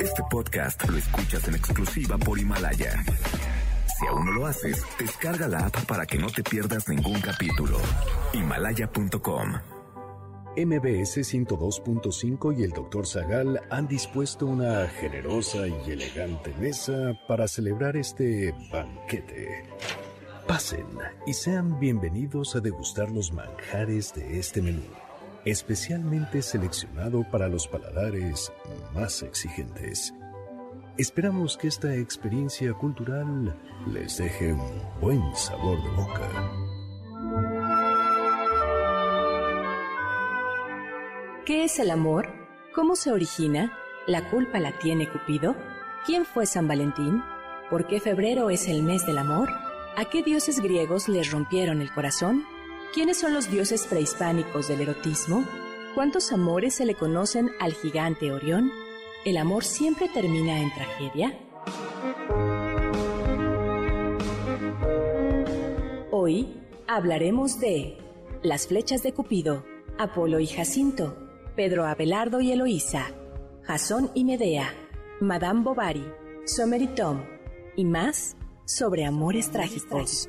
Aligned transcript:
Este 0.00 0.22
podcast 0.30 0.86
lo 0.88 0.98
escuchas 0.98 1.48
en 1.48 1.54
exclusiva 1.54 2.18
por 2.18 2.38
Himalaya. 2.38 3.02
Si 3.98 4.06
aún 4.06 4.26
no 4.26 4.32
lo 4.32 4.46
haces, 4.46 4.84
descarga 4.98 5.48
la 5.48 5.66
app 5.66 5.86
para 5.86 6.04
que 6.04 6.18
no 6.18 6.28
te 6.28 6.42
pierdas 6.42 6.88
ningún 6.88 7.20
capítulo. 7.20 7.78
Himalaya.com 8.34 9.52
MBS 10.54 11.16
102.5 11.16 12.58
y 12.58 12.64
el 12.64 12.70
Dr. 12.72 13.06
Zagal 13.06 13.62
han 13.70 13.88
dispuesto 13.88 14.44
una 14.44 14.86
generosa 14.88 15.66
y 15.66 15.90
elegante 15.90 16.52
mesa 16.60 17.18
para 17.26 17.48
celebrar 17.48 17.96
este 17.96 18.54
banquete. 18.70 19.64
Pasen 20.46 20.86
y 21.26 21.32
sean 21.32 21.80
bienvenidos 21.80 22.54
a 22.56 22.60
degustar 22.60 23.10
los 23.10 23.32
manjares 23.32 24.12
de 24.12 24.38
este 24.38 24.60
menú, 24.60 24.82
especialmente 25.44 26.42
seleccionado 26.42 27.24
para 27.30 27.48
los 27.48 27.66
paladares 27.68 28.52
más 28.94 29.22
exigentes. 29.22 30.14
Esperamos 30.98 31.56
que 31.56 31.68
esta 31.68 31.94
experiencia 31.94 32.72
cultural 32.74 33.56
les 33.90 34.18
deje 34.18 34.52
un 34.52 34.82
buen 35.00 35.22
sabor 35.34 35.82
de 35.82 35.90
boca. 35.90 36.28
¿Qué 41.46 41.64
es 41.64 41.78
el 41.78 41.90
amor? 41.90 42.28
¿Cómo 42.74 42.94
se 42.94 43.10
origina? 43.10 43.76
¿La 44.06 44.30
culpa 44.30 44.60
la 44.60 44.78
tiene 44.78 45.08
Cupido? 45.08 45.56
¿Quién 46.06 46.24
fue 46.24 46.46
San 46.46 46.68
Valentín? 46.68 47.22
¿Por 47.68 47.86
qué 47.86 47.98
febrero 47.98 48.50
es 48.50 48.68
el 48.68 48.82
mes 48.82 49.06
del 49.06 49.18
amor? 49.18 49.48
¿A 49.96 50.04
qué 50.04 50.22
dioses 50.22 50.60
griegos 50.60 51.08
les 51.08 51.30
rompieron 51.30 51.80
el 51.80 51.92
corazón? 51.92 52.44
¿Quiénes 52.92 53.16
son 53.16 53.32
los 53.32 53.50
dioses 53.50 53.86
prehispánicos 53.86 54.68
del 54.68 54.82
erotismo? 54.82 55.46
¿Cuántos 55.94 56.30
amores 56.30 56.74
se 56.74 56.84
le 56.84 56.94
conocen 56.94 57.50
al 57.58 57.72
gigante 57.72 58.30
Orión? 58.30 58.70
¿El 59.24 59.38
amor 59.38 59.64
siempre 59.64 60.10
termina 60.10 60.60
en 60.60 60.70
tragedia? 60.74 61.38
Hoy 66.10 66.60
hablaremos 66.86 67.58
de 67.60 67.96
las 68.42 68.66
flechas 68.66 69.02
de 69.02 69.14
Cupido, 69.14 69.64
Apolo 69.98 70.38
y 70.38 70.46
Jacinto, 70.46 71.16
Pedro 71.56 71.86
Abelardo 71.86 72.42
y 72.42 72.52
Eloísa, 72.52 73.06
Jasón 73.62 74.10
y 74.12 74.24
Medea, 74.24 74.68
Madame 75.18 75.62
Bovary, 75.62 76.12
Sommer 76.44 76.82
y 76.82 76.88
Tom, 76.88 77.22
y 77.74 77.86
más 77.86 78.36
sobre 78.66 79.06
amores 79.06 79.50
trágicos. 79.50 80.28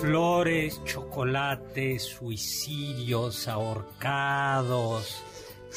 Flores, 0.00 0.80
chocolates, 0.84 2.04
suicidios, 2.04 3.48
ahorcados, 3.48 5.24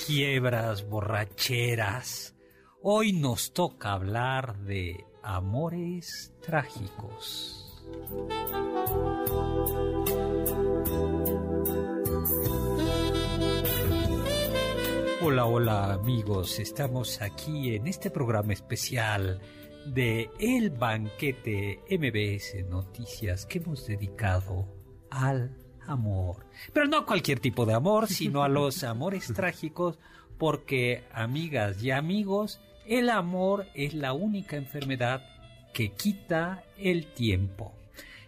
quiebras, 0.06 0.88
borracheras. 0.88 2.36
Hoy 2.84 3.14
nos 3.14 3.52
toca 3.52 3.94
hablar 3.94 4.58
de 4.60 5.06
amores 5.24 6.34
trágicos. 6.40 7.82
Hola, 15.24 15.46
hola 15.46 15.94
amigos, 15.94 16.60
estamos 16.60 17.22
aquí 17.22 17.76
en 17.76 17.88
este 17.88 18.12
programa 18.12 18.54
especial 18.54 19.42
de 19.86 20.30
El 20.40 20.70
Banquete 20.70 21.80
MBS 21.90 22.70
Noticias 22.70 23.46
que 23.46 23.60
hemos 23.60 23.86
dedicado 23.88 24.68
al 25.10 25.56
amor. 25.88 26.46
Pero 26.74 26.88
no 26.88 27.06
cualquier 27.06 27.40
tipo 27.40 27.66
de 27.66 27.74
amor, 27.74 28.08
sino 28.08 28.44
a 28.44 28.50
los 28.50 28.84
amores 28.86 29.32
trágicos, 29.34 30.00
porque 30.38 31.04
amigas 31.14 31.82
y 31.84 31.92
amigos, 31.92 32.62
el 32.86 33.10
amor 33.10 33.68
es 33.74 33.94
la 33.94 34.14
única 34.14 34.56
enfermedad 34.56 35.24
que 35.74 35.92
quita 35.92 36.64
el 36.78 37.08
tiempo. 37.08 37.74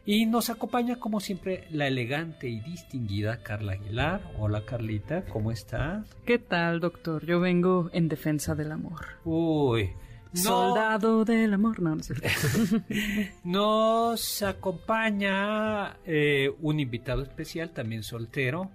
Y 0.06 0.26
nos 0.26 0.50
acompaña 0.50 0.98
como 0.98 1.22
siempre 1.22 1.66
la 1.72 1.88
elegante 1.88 2.50
y 2.50 2.60
distinguida 2.60 3.42
Carla 3.42 3.74
Aguilar. 3.74 4.22
Hola 4.38 4.66
Carlita, 4.66 5.24
¿cómo 5.26 5.50
estás? 5.50 6.06
¿Qué 6.26 6.40
tal, 6.40 6.82
doctor? 6.82 7.26
Yo 7.26 7.40
vengo 7.40 7.90
en 7.94 8.10
defensa 8.10 8.54
del 8.54 8.74
amor. 8.74 9.06
Uy, 9.24 9.92
no. 10.34 10.40
Soldado 10.42 11.26
del 11.26 11.54
amor, 11.54 11.80
no, 11.82 11.96
no 11.96 12.04
cierto. 12.04 12.28
Nos 13.44 14.42
acompaña 14.42 15.98
eh, 16.06 16.52
un 16.62 16.80
invitado 16.80 17.22
especial, 17.24 17.72
también 17.72 18.04
soltero, 18.04 18.70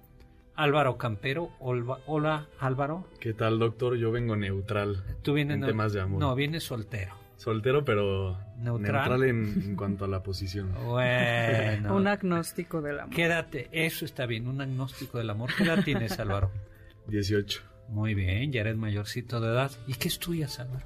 Álvaro 0.55 0.97
Campero. 0.99 1.51
Olva- 1.61 2.01
Hola, 2.07 2.47
Álvaro. 2.61 3.07
¿Qué 3.21 3.33
tal, 3.33 3.59
doctor? 3.59 3.97
Yo 3.97 4.11
vengo 4.11 4.37
neutral 4.37 5.05
Tú 5.23 5.35
vienes 5.35 5.55
en 5.55 5.61
no- 5.61 5.67
temas 5.67 5.93
de 5.93 6.01
amor. 6.01 6.21
No, 6.21 6.35
vienes 6.35 6.65
soltero. 6.65 7.15
Soltero, 7.37 7.85
pero 7.85 8.37
Neutral. 8.59 9.23
en, 9.23 9.63
en 9.65 9.77
cuanto 9.77 10.05
a 10.05 10.09
la 10.09 10.23
posición. 10.25 10.73
Bueno. 10.85 11.95
Un 11.95 12.09
agnóstico 12.09 12.83
del 12.83 12.99
amor. 13.01 13.15
Quédate, 13.15 13.69
eso 13.71 14.05
está 14.05 14.27
bien, 14.27 14.49
un 14.49 14.61
agnóstico 14.61 15.19
del 15.19 15.31
amor. 15.31 15.51
¿Qué 15.57 15.63
edad 15.63 15.85
tienes, 15.85 16.19
Álvaro? 16.19 16.51
18. 17.07 17.63
Muy 17.91 18.15
bien, 18.15 18.53
ya 18.53 18.61
eres 18.63 18.77
mayorcito 18.77 19.41
de 19.41 19.49
edad. 19.49 19.71
¿Y 19.87 19.95
qué 19.95 20.09
estudias, 20.09 20.59
Álvaro? 20.59 20.85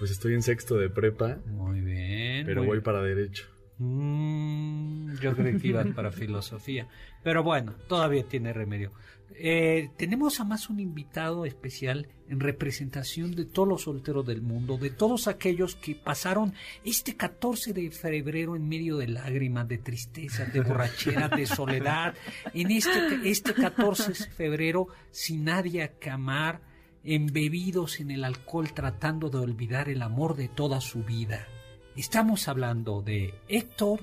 Pues 0.00 0.10
estoy 0.10 0.32
en 0.32 0.42
sexto 0.42 0.78
de 0.78 0.88
prepa, 0.88 1.36
Muy 1.46 1.82
bien. 1.82 2.46
pero 2.46 2.62
muy 2.62 2.68
voy 2.68 2.80
para 2.80 3.02
derecho. 3.02 3.44
Mm, 3.76 5.18
yo 5.20 5.36
creo 5.36 5.58
que 5.58 5.68
ibas 5.68 5.86
para 5.88 6.10
filosofía. 6.10 6.88
Pero 7.22 7.42
bueno, 7.42 7.74
todavía 7.86 8.24
tiene 8.26 8.54
remedio. 8.54 8.92
Eh, 9.34 9.90
tenemos 9.98 10.40
además 10.40 10.70
un 10.70 10.80
invitado 10.80 11.44
especial 11.44 12.08
en 12.28 12.40
representación 12.40 13.34
de 13.34 13.44
todos 13.44 13.68
los 13.68 13.82
solteros 13.82 14.26
del 14.26 14.40
mundo, 14.40 14.78
de 14.78 14.88
todos 14.88 15.28
aquellos 15.28 15.76
que 15.76 15.94
pasaron 15.94 16.54
este 16.82 17.14
14 17.16 17.74
de 17.74 17.90
febrero 17.90 18.56
en 18.56 18.68
medio 18.68 18.96
de 18.96 19.08
lágrimas, 19.08 19.68
de 19.68 19.78
tristeza, 19.78 20.46
de 20.46 20.62
borrachera, 20.62 21.28
de 21.28 21.44
soledad, 21.46 22.14
en 22.54 22.70
este, 22.70 23.18
este 23.24 23.52
14 23.52 24.12
de 24.12 24.30
febrero 24.30 24.88
sin 25.10 25.44
nadie 25.44 25.82
a 25.82 25.88
que 25.88 26.08
amar, 26.08 26.60
embebidos 27.04 28.00
en 28.00 28.10
el 28.10 28.24
alcohol 28.24 28.72
tratando 28.72 29.30
de 29.30 29.38
olvidar 29.38 29.88
el 29.88 30.02
amor 30.02 30.36
de 30.36 30.48
toda 30.48 30.80
su 30.80 31.02
vida. 31.04 31.46
Estamos 31.96 32.48
hablando 32.48 33.02
de 33.02 33.34
Héctor 33.48 34.00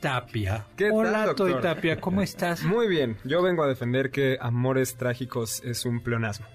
Tapia. 0.00 0.66
¿Qué 0.76 0.88
tal, 0.88 0.94
Hola, 0.98 1.26
doctor? 1.26 1.52
Toy 1.52 1.62
Tapia, 1.62 2.00
¿cómo 2.00 2.22
estás? 2.22 2.62
Muy 2.64 2.88
bien, 2.88 3.16
yo 3.24 3.42
vengo 3.42 3.62
a 3.62 3.68
defender 3.68 4.10
que 4.10 4.36
Amores 4.40 4.96
Trágicos 4.96 5.62
es 5.64 5.84
un 5.84 6.02
pleonasmo. 6.02 6.46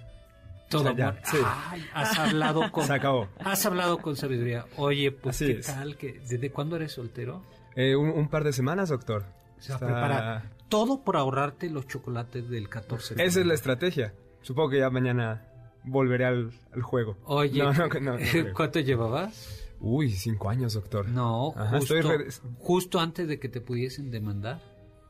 Todo 0.70 0.82
o 0.82 0.86
sea, 0.86 0.96
ya, 0.96 1.08
amor. 1.10 1.22
sí. 1.24 1.38
Ay, 1.72 1.86
has 1.94 2.20
hablado 2.20 2.72
con 2.72 2.86
Se 2.86 2.94
acabó. 2.94 3.28
Has 3.44 3.66
hablado 3.66 3.98
con 3.98 4.16
sabiduría. 4.16 4.66
Oye, 4.78 5.12
pues 5.12 5.36
Así 5.38 5.46
qué 5.54 5.60
es. 5.62 5.66
tal 5.66 5.98
que 5.98 6.20
desde 6.30 6.52
cuándo 6.52 6.76
eres 6.76 6.92
soltero? 6.92 7.44
Eh, 7.76 7.96
un, 7.96 8.10
un 8.10 8.28
par 8.28 8.44
de 8.44 8.54
semanas, 8.54 8.90
doctor. 8.90 9.26
Se 9.58 9.70
va 9.72 9.76
a 9.76 9.78
Está- 9.78 9.86
preparar 9.88 10.44
todo 10.70 11.04
por 11.04 11.18
ahorrarte 11.18 11.72
los 11.72 11.88
chocolates 11.88 12.48
del 12.50 12.70
14 12.70 13.16
de 13.16 13.26
Esa 13.26 13.40
es 13.40 13.46
la 13.48 13.56
estrategia. 13.56 14.14
Supongo 14.44 14.70
que 14.70 14.78
ya 14.80 14.92
mañana 14.92 15.42
volveré 15.90 16.26
al, 16.26 16.52
al 16.74 16.82
juego. 16.82 17.18
Oye, 17.26 17.60
No, 17.62 17.74
no, 17.74 17.88
no, 17.88 18.00
no 18.00 18.18
creo. 18.18 18.54
¿cuánto 18.56 18.80
llevabas? 18.80 19.66
Uy, 19.80 20.12
cinco 20.12 20.50
años, 20.50 20.74
doctor. 20.74 21.08
No, 21.08 21.54
Ajá, 21.56 21.78
justo, 21.80 21.96
estoy 21.98 22.18
re- 22.18 22.28
justo 22.58 23.00
antes 23.00 23.28
de 23.28 23.40
que 23.40 23.48
te 23.50 23.62
pudiesen 23.62 24.12
demandar. 24.12 24.62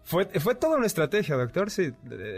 Fue, 0.03 0.25
fue 0.39 0.55
toda 0.55 0.77
una 0.77 0.85
estrategia, 0.87 1.35
doctor. 1.35 1.69
Sí, 1.71 1.91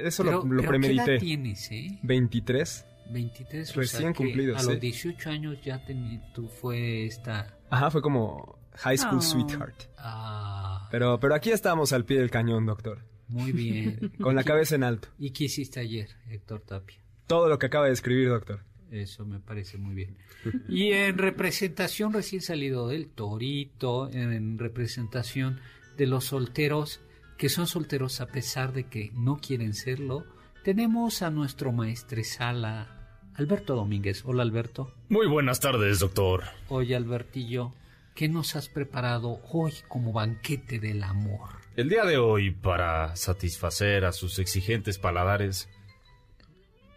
eso 0.04 0.24
Pero, 0.24 0.38
lo, 0.40 0.46
lo 0.46 0.50
pero 0.50 0.62
¿qué 0.62 0.68
premedité. 0.68 1.12
edad 1.14 1.20
tienes, 1.20 1.72
eh? 1.72 2.00
23. 2.04 2.86
23, 3.12 3.72
o 3.76 3.80
Recién 3.82 4.02
sea 4.04 4.14
cumplidos, 4.14 4.58
A 4.58 4.62
sí. 4.62 4.68
los 4.70 4.80
18 4.80 5.30
años 5.30 5.58
ya 5.64 5.86
tení- 5.86 6.22
tú 6.34 6.48
fue 6.48 7.06
esta... 7.06 7.58
Ajá, 7.70 7.92
fue 7.92 8.02
como 8.02 8.58
High 8.76 8.98
School 8.98 9.18
Oh. 9.18 9.22
Sweetheart. 9.22 9.76
Ah, 9.98 10.88
Pero, 10.92 11.20
pero 11.20 11.36
aquí 11.36 11.52
estamos 11.52 11.92
al 11.92 12.06
pie 12.06 12.20
del 12.20 12.30
cañón, 12.32 12.66
doctor. 12.66 13.00
muy 13.28 13.52
bien. 13.52 14.14
Con 14.22 14.36
la 14.36 14.42
¿Y 14.42 14.44
qué- 14.46 14.48
cabeza 14.50 14.76
en 14.76 14.84
alto. 14.84 15.10
¿Y 15.20 15.32
qué 15.32 15.46
hiciste 15.46 15.82
ayer, 15.82 16.10
Héctor 16.30 16.62
Tapia? 16.62 16.98
Todo 17.32 17.48
lo 17.48 17.58
que 17.60 17.68
acaba 17.68 17.86
de 17.86 17.94
escribir, 17.94 18.28
doctor. 18.28 18.60
Eso 18.92 19.26
me 19.26 19.40
parece 19.40 19.78
muy 19.78 19.96
bien. 19.96 20.18
Y 20.68 20.92
en 20.92 21.18
representación 21.18 22.12
recién 22.12 22.42
salido 22.42 22.90
del 22.90 23.08
Torito, 23.08 24.10
en 24.12 24.60
representación 24.60 25.62
de 25.96 26.08
los 26.08 26.26
solteros 26.26 27.00
que 27.38 27.48
son 27.48 27.68
solteros 27.68 28.20
a 28.20 28.28
pesar 28.28 28.74
de 28.74 28.84
que 28.90 29.12
no 29.14 29.38
quieren 29.38 29.76
serlo, 29.76 30.26
tenemos 30.66 31.22
a 31.22 31.30
nuestro 31.30 31.72
maestresala, 31.72 33.22
Alberto 33.36 33.76
Domínguez. 33.78 34.24
Hola 34.26 34.44
Alberto. 34.44 34.94
Muy 35.08 35.28
buenas 35.28 35.62
tardes, 35.62 36.00
doctor. 36.00 36.44
Oye 36.68 36.98
Albertillo, 36.98 37.74
¿qué 38.14 38.28
nos 38.28 38.58
has 38.58 38.68
preparado 38.68 39.40
hoy 39.54 39.72
como 39.88 40.12
banquete 40.12 40.80
del 40.80 41.02
amor? 41.02 41.62
El 41.78 41.88
día 41.88 42.04
de 42.04 42.18
hoy, 42.18 42.52
para 42.52 43.16
satisfacer 43.16 44.04
a 44.04 44.12
sus 44.12 44.38
exigentes 44.40 45.00
paladares, 45.00 45.70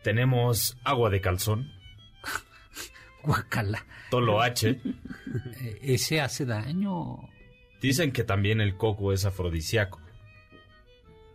tenemos 0.05 0.77
agua 0.85 1.11
de 1.11 1.21
calzón, 1.21 1.73
Guacala. 3.25 3.85
tolo 4.11 4.41
H. 4.43 4.69
Eh, 4.69 5.79
¿Ese 5.83 6.21
hace 6.21 6.45
daño? 6.45 7.17
Dicen 7.81 8.13
que 8.13 8.23
también 8.23 8.61
el 8.61 8.77
coco 8.77 9.13
es 9.13 9.25
afrodisíaco. 9.25 10.01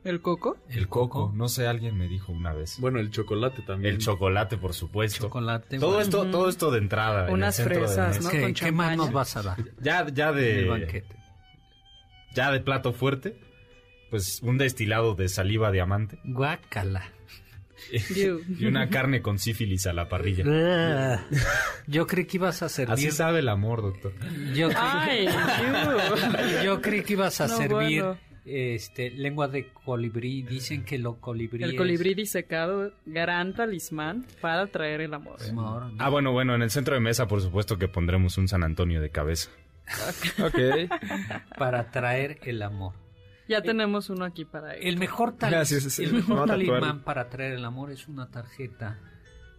¿El 0.05 0.21
coco? 0.21 0.57
El 0.69 0.87
coco, 0.87 1.31
no 1.35 1.49
sé, 1.49 1.67
alguien 1.67 1.97
me 1.97 2.07
dijo 2.07 2.31
una 2.31 2.53
vez. 2.53 2.77
Bueno, 2.79 2.99
el 2.99 3.11
chocolate 3.11 3.61
también. 3.63 3.95
El 3.95 3.99
chocolate, 3.99 4.57
por 4.57 4.73
supuesto. 4.73 5.23
Chocolate. 5.25 5.77
Todo 5.77 5.89
bueno. 5.95 6.01
esto, 6.03 6.25
todo 6.31 6.47
esto 6.47 6.71
de 6.71 6.77
entrada. 6.77 7.23
en 7.23 7.27
el 7.27 7.33
Unas 7.33 7.57
de 7.57 7.63
fresas, 7.65 8.15
mesa. 8.15 8.21
¿no? 8.21 8.29
¿Qué, 8.29 8.41
Con 8.41 8.53
qué 8.53 8.71
más 8.71 8.95
nos 8.95 9.11
vas 9.11 9.35
a 9.35 9.41
dar 9.43 9.57
Ya, 9.81 10.07
ya 10.07 10.29
en 10.29 10.37
el 10.37 10.43
de, 10.43 10.65
banquete? 10.69 11.15
ya 12.33 12.49
de 12.51 12.61
plato 12.61 12.93
fuerte, 12.93 13.37
pues 14.09 14.41
un 14.41 14.57
destilado 14.57 15.15
de 15.15 15.27
saliva 15.27 15.69
diamante 15.71 16.19
Guacala. 16.23 17.11
Y 18.59 18.65
una 18.65 18.89
carne 18.89 19.21
con 19.21 19.39
sífilis 19.39 19.87
a 19.87 19.93
la 19.93 20.07
parrilla. 20.09 20.43
Ah, 20.47 21.23
Yo 21.87 22.05
creí 22.07 22.25
que 22.25 22.37
ibas 22.37 22.61
a 22.61 22.69
servir. 22.69 22.93
Así 22.93 23.11
sabe 23.11 23.39
el 23.39 23.49
amor, 23.49 23.81
doctor. 23.81 24.13
Yo, 24.53 24.69
Ay, 24.75 25.27
yo 26.63 26.81
creí 26.81 27.03
que 27.03 27.13
ibas 27.13 27.39
a 27.41 27.47
No, 27.47 27.57
servir 27.57 28.03
bueno. 28.03 28.17
este 28.45 29.09
lengua 29.11 29.47
de 29.47 29.67
colibrí. 29.85 30.41
Dicen 30.43 30.83
que 30.83 30.97
lo 30.97 31.19
colibrí 31.19 31.63
El 31.63 31.71
es 31.71 31.77
colibrí 31.77 32.13
disecado, 32.13 32.91
gran 33.05 33.53
talismán 33.53 34.25
para 34.41 34.67
traer 34.67 35.01
el 35.01 35.13
amor. 35.13 35.37
amor, 35.49 35.91
¿no? 35.93 36.03
Ah, 36.03 36.09
bueno, 36.09 36.31
bueno, 36.31 36.55
en 36.55 36.61
el 36.61 36.69
centro 36.71 36.93
de 36.95 37.01
mesa, 37.01 37.27
por 37.27 37.41
supuesto 37.41 37.77
que 37.77 37.87
pondremos 37.87 38.37
un 38.37 38.47
San 38.47 38.63
Antonio 38.63 39.01
de 39.01 39.09
cabeza. 39.09 39.49
Ok. 40.43 40.57
para 41.57 41.89
traer 41.91 42.39
el 42.43 42.61
amor. 42.61 42.93
Ya 43.49 43.61
tenemos 43.61 44.09
uno 44.09 44.23
aquí 44.25 44.45
para 44.45 44.75
él. 44.75 44.87
El 44.87 44.97
mejor, 44.97 45.35
tal- 45.35 45.51
Gracias, 45.51 45.83
sí, 45.83 46.03
el 46.03 46.13
me 46.13 46.19
mejor 46.19 46.47
talismán 46.47 47.03
para 47.03 47.29
traer 47.29 47.53
el 47.53 47.65
amor 47.65 47.91
es 47.91 48.07
una 48.07 48.29
tarjeta 48.29 48.99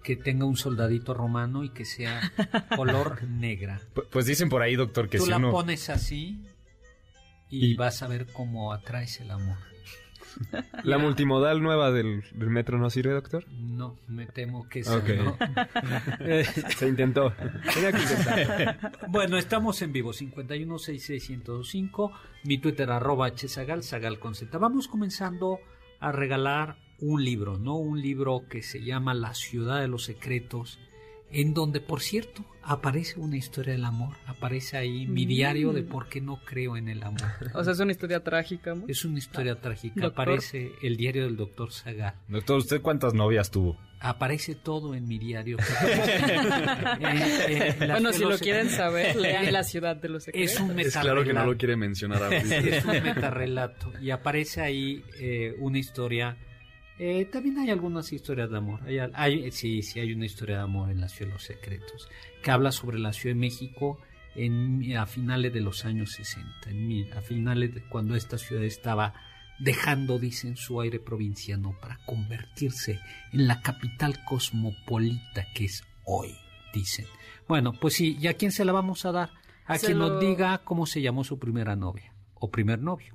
que 0.05 0.17
tenga 0.17 0.47
un 0.47 0.57
soldadito 0.57 1.13
romano 1.13 1.63
y 1.65 1.71
que 1.71 1.85
sea 1.85 2.21
color 2.77 3.25
negra. 3.25 3.81
Pu- 3.95 4.07
Pues 4.11 4.25
dicen 4.27 4.49
por 4.49 4.63
ahí, 4.63 4.77
doctor, 4.77 5.09
que 5.11 5.19
Tú 5.19 5.25
si 5.25 5.31
la 5.31 5.37
uno... 5.37 5.51
pones 5.51 5.91
así 5.91 6.41
y, 7.51 7.73
Y- 7.73 7.75
vas 7.75 8.03
a 8.03 8.09
ver 8.09 8.27
cómo 8.33 8.73
atraes 8.73 9.21
el 9.21 9.31
amor. 9.31 9.59
¿La 10.85 10.99
multimodal 10.99 11.62
nueva 11.62 11.91
del, 11.91 12.23
del 12.35 12.50
metro 12.50 12.79
no 12.79 12.91
sirve, 12.91 13.12
doctor? 13.12 13.47
No, 13.49 13.97
me 14.09 14.27
temo 14.27 14.69
que 14.69 14.85
sí. 14.85 14.91
Se 16.77 16.88
intentó. 16.88 17.32
Que 17.37 18.77
bueno, 19.09 19.37
estamos 19.37 19.82
en 19.82 19.93
vivo, 19.93 20.12
5166125, 20.12 22.12
mi 22.44 22.59
Twitter 22.59 22.91
arroba 22.91 23.31
hzagal, 23.31 23.82
zagal 23.82 24.19
con 24.19 24.35
Z. 24.35 24.56
Vamos 24.59 24.88
comenzando 24.88 25.61
a 26.00 26.12
regalar 26.12 26.77
un 27.00 27.25
libro, 27.25 27.59
¿no? 27.59 27.77
Un 27.77 28.00
libro 28.00 28.44
que 28.49 28.62
se 28.62 28.82
llama 28.82 29.15
La 29.15 29.35
ciudad 29.35 29.81
de 29.81 29.88
los 29.88 30.05
secretos, 30.05 30.79
en 31.32 31.55
donde, 31.55 31.81
por 31.81 32.00
cierto, 32.00 32.44
aparece 32.62 33.19
una 33.21 33.37
historia 33.37 33.73
del 33.73 33.85
amor, 33.85 34.17
aparece 34.27 34.77
ahí 34.77 35.06
mi 35.06 35.27
diario 35.27 35.73
de 35.73 35.82
por 35.82 36.09
qué 36.09 36.21
no 36.21 36.41
creo 36.44 36.77
en 36.77 36.88
el 36.88 37.03
amor. 37.03 37.21
O 37.55 37.62
sea, 37.65 37.73
es 37.73 37.81
una 37.81 37.93
historia 37.93 38.23
trágica. 38.23 38.75
¿no? 38.75 38.85
Es 38.88 39.05
una 39.05 39.19
historia 39.19 39.61
trágica, 39.61 40.00
Doctor. 40.00 40.11
aparece 40.12 40.73
el 40.82 40.97
diario 40.97 41.25
del 41.25 41.37
doctor 41.37 41.73
Zagal. 41.73 42.15
Doctor, 42.29 42.59
¿usted 42.59 42.81
cuántas 42.82 43.15
novias 43.15 43.50
tuvo? 43.50 43.79
Aparece 44.03 44.55
todo 44.55 44.94
en 44.94 45.06
mi 45.06 45.19
diario. 45.19 45.59
Bueno, 47.79 48.12
si 48.12 48.21
los- 48.23 48.32
lo 48.32 48.38
quieren 48.38 48.71
saber, 48.71 49.17
lean 49.17 49.53
La 49.53 49.62
ciudad 49.65 49.97
de 49.97 50.09
los 50.09 50.25
secretos. 50.25 50.53
Es 50.53 50.61
un 50.61 50.79
Es 50.81 50.93
claro 50.97 51.23
que 51.25 51.32
no 51.32 51.41
metarrelato. 51.44 51.50
lo 51.53 51.56
quiere 51.59 51.77
mencionar 51.77 52.32
es 52.32 52.85
un 52.85 53.03
metarrelato 53.03 53.93
y 54.00 54.11
aparece 54.11 54.61
ahí 54.61 55.05
eh, 55.19 55.55
una 55.59 55.79
historia. 55.79 56.37
Eh, 57.00 57.25
también 57.26 57.58
hay 57.58 57.70
algunas 57.70 58.12
historias 58.12 58.50
de 58.50 58.58
amor. 58.58 58.81
Hay, 58.85 58.99
hay- 59.14 59.50
sí, 59.52 59.82
sí, 59.82 59.99
hay 60.00 60.12
una 60.12 60.26
historia 60.26 60.56
de 60.58 60.62
amor 60.62 60.91
en 60.91 61.00
la 61.00 61.08
Ciudad 61.08 61.29
de 61.31 61.35
los 61.35 61.44
Secretos 61.44 62.08
que 62.43 62.50
habla 62.50 62.70
sobre 62.73 62.99
la 62.99 63.12
Ciudad 63.12 63.35
de 63.35 63.41
México 63.41 63.99
en, 64.37 64.97
a 64.97 65.06
finales 65.06 65.52
de 65.52 65.61
los 65.61 65.85
años 65.85 66.12
60, 66.12 66.70
en 66.70 66.87
mi- 66.87 67.11
a 67.11 67.20
finales 67.20 67.75
de 67.75 67.82
cuando 67.88 68.14
esta 68.14 68.38
ciudad 68.38 68.64
estaba 68.64 69.14
dejando, 69.58 70.19
dicen, 70.19 70.56
su 70.56 70.81
aire 70.81 71.00
provinciano 71.00 71.76
para 71.81 71.99
convertirse 72.06 73.00
en 73.32 73.46
la 73.49 73.61
capital 73.61 74.25
cosmopolita 74.25 75.46
que 75.55 75.64
es 75.67 75.85
hoy, 76.05 76.35
dicen. 76.73 77.06
Bueno, 77.49 77.73
pues 77.73 77.94
sí, 77.94 78.17
¿y 78.20 78.26
a 78.29 78.35
quién 78.35 78.53
se 78.53 78.64
la 78.64 78.73
vamos 78.73 79.05
a 79.05 79.12
dar? 79.12 79.31
A 79.67 79.79
Se 79.79 79.87
quien 79.87 79.99
lo- 79.99 80.08
nos 80.08 80.20
diga 80.20 80.58
cómo 80.64 80.87
se 80.87 81.03
llamó 81.03 81.25
su 81.25 81.38
primera 81.38 81.76
novia 81.76 82.10
o 82.41 82.51
primer 82.51 82.81
novio. 82.81 83.15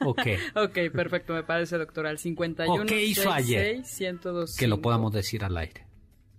¿O 0.00 0.14
qué? 0.14 0.38
Ok, 0.56 0.92
perfecto, 0.92 1.32
me 1.34 1.44
parece, 1.44 1.78
doctor. 1.78 2.06
Al 2.06 2.18
51 2.18 2.82
¿O 2.82 2.86
qué 2.86 3.04
hizo 3.04 3.30
ayer? 3.30 3.84
102 3.84 4.56
Que 4.56 4.66
lo 4.66 4.80
podamos 4.80 5.12
decir 5.12 5.44
al 5.44 5.56
aire. 5.56 5.86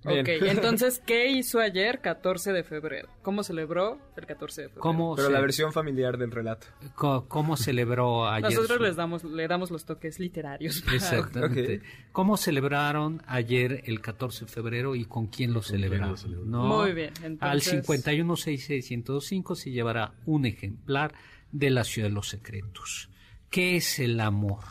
Ok, 0.05 0.27
entonces, 0.41 1.01
¿qué 1.05 1.29
hizo 1.29 1.61
ayer, 1.61 2.01
14 2.01 2.51
de 2.51 2.65
febrero? 2.65 3.07
¿Cómo 3.21 3.41
celebró 3.41 3.99
el 4.17 4.25
14 4.25 4.63
de 4.63 4.67
febrero? 4.67 4.81
¿Cómo, 4.81 5.15
Pero 5.15 5.27
se- 5.29 5.33
la 5.33 5.39
versión 5.39 5.71
familiar 5.71 6.17
del 6.17 6.29
relato. 6.31 6.67
co- 6.95 7.25
cómo 7.29 7.55
celebró 7.55 8.27
ayer? 8.27 8.49
Nosotros 8.49 8.79
su- 8.79 8.83
les 8.83 8.95
damos, 8.97 9.23
le 9.23 9.47
damos 9.47 9.71
los 9.71 9.85
toques 9.85 10.19
literarios. 10.19 10.81
para- 10.81 10.97
Exactamente. 10.97 11.77
Ok. 11.77 11.83
¿Cómo 12.11 12.35
celebraron 12.35 13.21
ayer 13.27 13.81
el 13.85 14.01
14 14.01 14.43
de 14.43 14.51
febrero 14.51 14.95
y 14.95 15.05
con 15.05 15.27
quién 15.27 15.53
lo 15.53 15.61
quién 15.61 15.71
celebraron? 15.79 16.09
lo 16.09 16.17
celebraron? 16.17 16.51
¿No? 16.51 16.63
Muy 16.81 16.91
bien, 16.91 17.13
Al 17.19 17.25
entonces- 17.61 17.85
5166105 17.85 19.55
se 19.55 19.71
llevará 19.71 20.13
un 20.25 20.45
ejemplar 20.45 21.13
de 21.53 21.69
la 21.69 21.85
Ciudad 21.85 22.09
de 22.09 22.15
los 22.15 22.27
Secretos. 22.27 23.09
¿Qué 23.49 23.77
es 23.77 23.99
el 23.99 24.19
amor? 24.19 24.65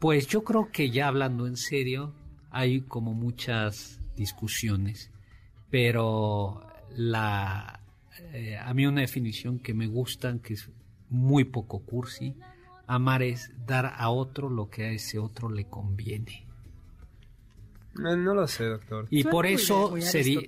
Pues 0.00 0.26
yo 0.26 0.42
creo 0.42 0.70
que 0.72 0.90
ya 0.90 1.08
hablando 1.08 1.46
en 1.46 1.56
serio, 1.56 2.14
hay 2.50 2.80
como 2.80 3.14
muchas 3.14 4.00
discusiones, 4.16 5.12
pero 5.70 6.66
la 6.90 7.80
eh, 8.32 8.56
a 8.56 8.74
mí 8.74 8.86
una 8.86 9.02
definición 9.02 9.58
que 9.58 9.74
me 9.74 9.86
gustan, 9.86 10.40
que 10.40 10.54
es 10.54 10.70
muy 11.10 11.44
poco 11.44 11.80
cursi, 11.80 12.34
amar 12.86 13.22
es 13.22 13.52
dar 13.66 13.94
a 13.96 14.10
otro 14.10 14.48
lo 14.48 14.68
que 14.68 14.84
a 14.86 14.90
ese 14.90 15.18
otro 15.18 15.50
le 15.50 15.64
conviene. 15.66 16.46
Eh, 17.94 18.16
No 18.16 18.34
lo 18.34 18.46
sé, 18.46 18.64
doctor. 18.64 19.06
Y 19.10 19.24
por 19.24 19.46
eso 19.46 19.94
sería 20.00 20.40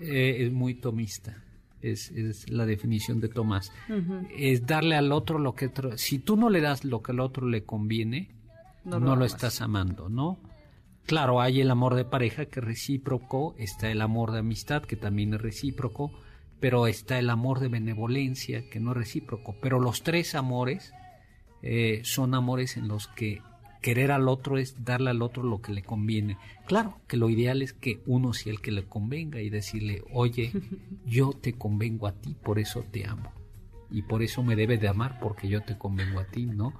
eh, 0.00 0.44
es 0.44 0.52
muy 0.52 0.74
tomista. 0.74 1.41
Es, 1.82 2.10
es 2.12 2.48
la 2.48 2.64
definición 2.64 3.20
de 3.20 3.28
Tomás. 3.28 3.72
Es 4.36 4.66
darle 4.66 4.96
al 4.96 5.12
otro 5.12 5.38
lo 5.38 5.54
que 5.54 5.66
otro. 5.66 5.98
Si 5.98 6.18
tú 6.18 6.36
no 6.36 6.48
le 6.48 6.60
das 6.60 6.84
lo 6.84 7.02
que 7.02 7.12
al 7.12 7.20
otro 7.20 7.48
le 7.48 7.64
conviene, 7.64 8.30
no, 8.84 9.16
lo, 9.16 9.24
estás 9.24 9.60
amando, 9.60 10.08
¿no? 10.08 10.38
Claro, 11.06 11.40
hay 11.40 11.60
el 11.60 11.70
amor 11.70 11.94
de 11.94 12.04
pareja 12.04 12.46
que 12.46 12.60
es 12.60 12.66
recíproco, 12.66 13.54
está 13.58 13.90
el 13.90 14.00
amor 14.00 14.32
de 14.32 14.38
amistad 14.38 14.82
que 14.82 14.96
también 14.96 15.34
es 15.34 15.40
recíproco, 15.40 16.12
pero 16.60 16.86
está 16.86 17.18
el 17.18 17.28
amor 17.30 17.58
de 17.58 17.68
benevolencia 17.68 18.68
que 18.70 18.78
no 18.80 18.92
es 18.92 18.96
recíproco. 18.96 19.56
Pero 19.60 19.80
los 19.80 20.02
tres 20.02 20.34
amores 20.34 20.92
eh, 21.62 22.00
son 22.04 22.34
amores 22.34 22.76
en 22.76 22.88
los 22.88 23.08
que 23.08 23.42
querer 23.82 24.12
al 24.12 24.28
otro 24.28 24.56
es 24.56 24.84
darle 24.84 25.10
al 25.10 25.20
otro 25.20 25.42
lo 25.42 25.60
que 25.60 25.72
le 25.72 25.82
conviene. 25.82 26.38
Claro 26.66 27.00
que 27.06 27.18
lo 27.18 27.28
ideal 27.28 27.60
es 27.60 27.74
que 27.74 28.00
uno 28.06 28.32
sea 28.32 28.52
el 28.52 28.62
que 28.62 28.70
le 28.70 28.84
convenga 28.84 29.42
y 29.42 29.50
decirle, 29.50 30.02
oye, 30.12 30.52
yo 31.04 31.32
te 31.32 31.52
convengo 31.52 32.06
a 32.06 32.12
ti, 32.12 32.34
por 32.42 32.58
eso 32.58 32.84
te 32.90 33.06
amo. 33.06 33.30
Y 33.90 34.02
por 34.02 34.22
eso 34.22 34.42
me 34.42 34.56
debes 34.56 34.80
de 34.80 34.88
amar, 34.88 35.18
porque 35.20 35.48
yo 35.48 35.60
te 35.60 35.76
convengo 35.76 36.20
a 36.20 36.24
ti, 36.24 36.46
¿no? 36.46 36.72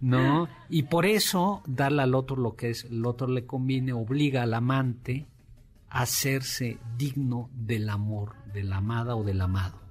¿No? 0.00 0.48
Y 0.68 0.82
por 0.82 1.06
eso 1.06 1.62
darle 1.66 2.02
al 2.02 2.14
otro 2.14 2.36
lo 2.36 2.56
que 2.56 2.68
es, 2.68 2.84
el 2.84 3.06
otro 3.06 3.28
le 3.28 3.46
conviene, 3.46 3.94
obliga 3.94 4.42
al 4.42 4.52
amante 4.52 5.26
a 5.88 6.02
hacerse 6.02 6.76
digno 6.98 7.48
del 7.54 7.88
amor, 7.88 8.34
de 8.52 8.64
la 8.64 8.78
amada 8.78 9.16
o 9.16 9.24
del 9.24 9.40
amado. 9.40 9.83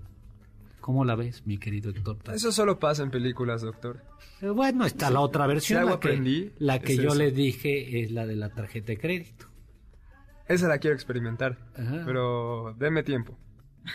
¿Cómo 0.83 1.05
la 1.05 1.15
ves, 1.15 1.47
mi 1.47 1.57
querido 1.57 1.91
Héctor? 1.91 2.17
Eso 2.33 2.51
solo 2.51 2.77
pasa 2.77 3.03
en 3.03 3.09
películas, 3.09 3.61
doctor. 3.61 4.03
Eh, 4.41 4.49
Bueno, 4.49 4.85
está 4.85 5.09
la 5.09 5.21
otra 5.21 5.47
versión, 5.47 5.85
la 5.85 5.91
que, 5.91 5.95
aprendí, 6.09 6.51
la 6.57 6.79
que 6.79 6.91
es 6.91 6.99
yo 6.99 7.11
eso. 7.11 7.15
les 7.19 7.33
dije 7.33 8.01
es 8.01 8.11
la 8.11 8.27
de 8.27 8.35
la 8.35 8.49
tarjeta 8.49 8.87
de 8.87 8.97
crédito. 8.97 9.45
Esa 10.45 10.67
la 10.67 10.79
quiero 10.79 10.93
experimentar. 10.93 11.57
Ajá. 11.77 12.03
Pero 12.05 12.75
denme 12.77 13.01
tiempo. 13.03 13.39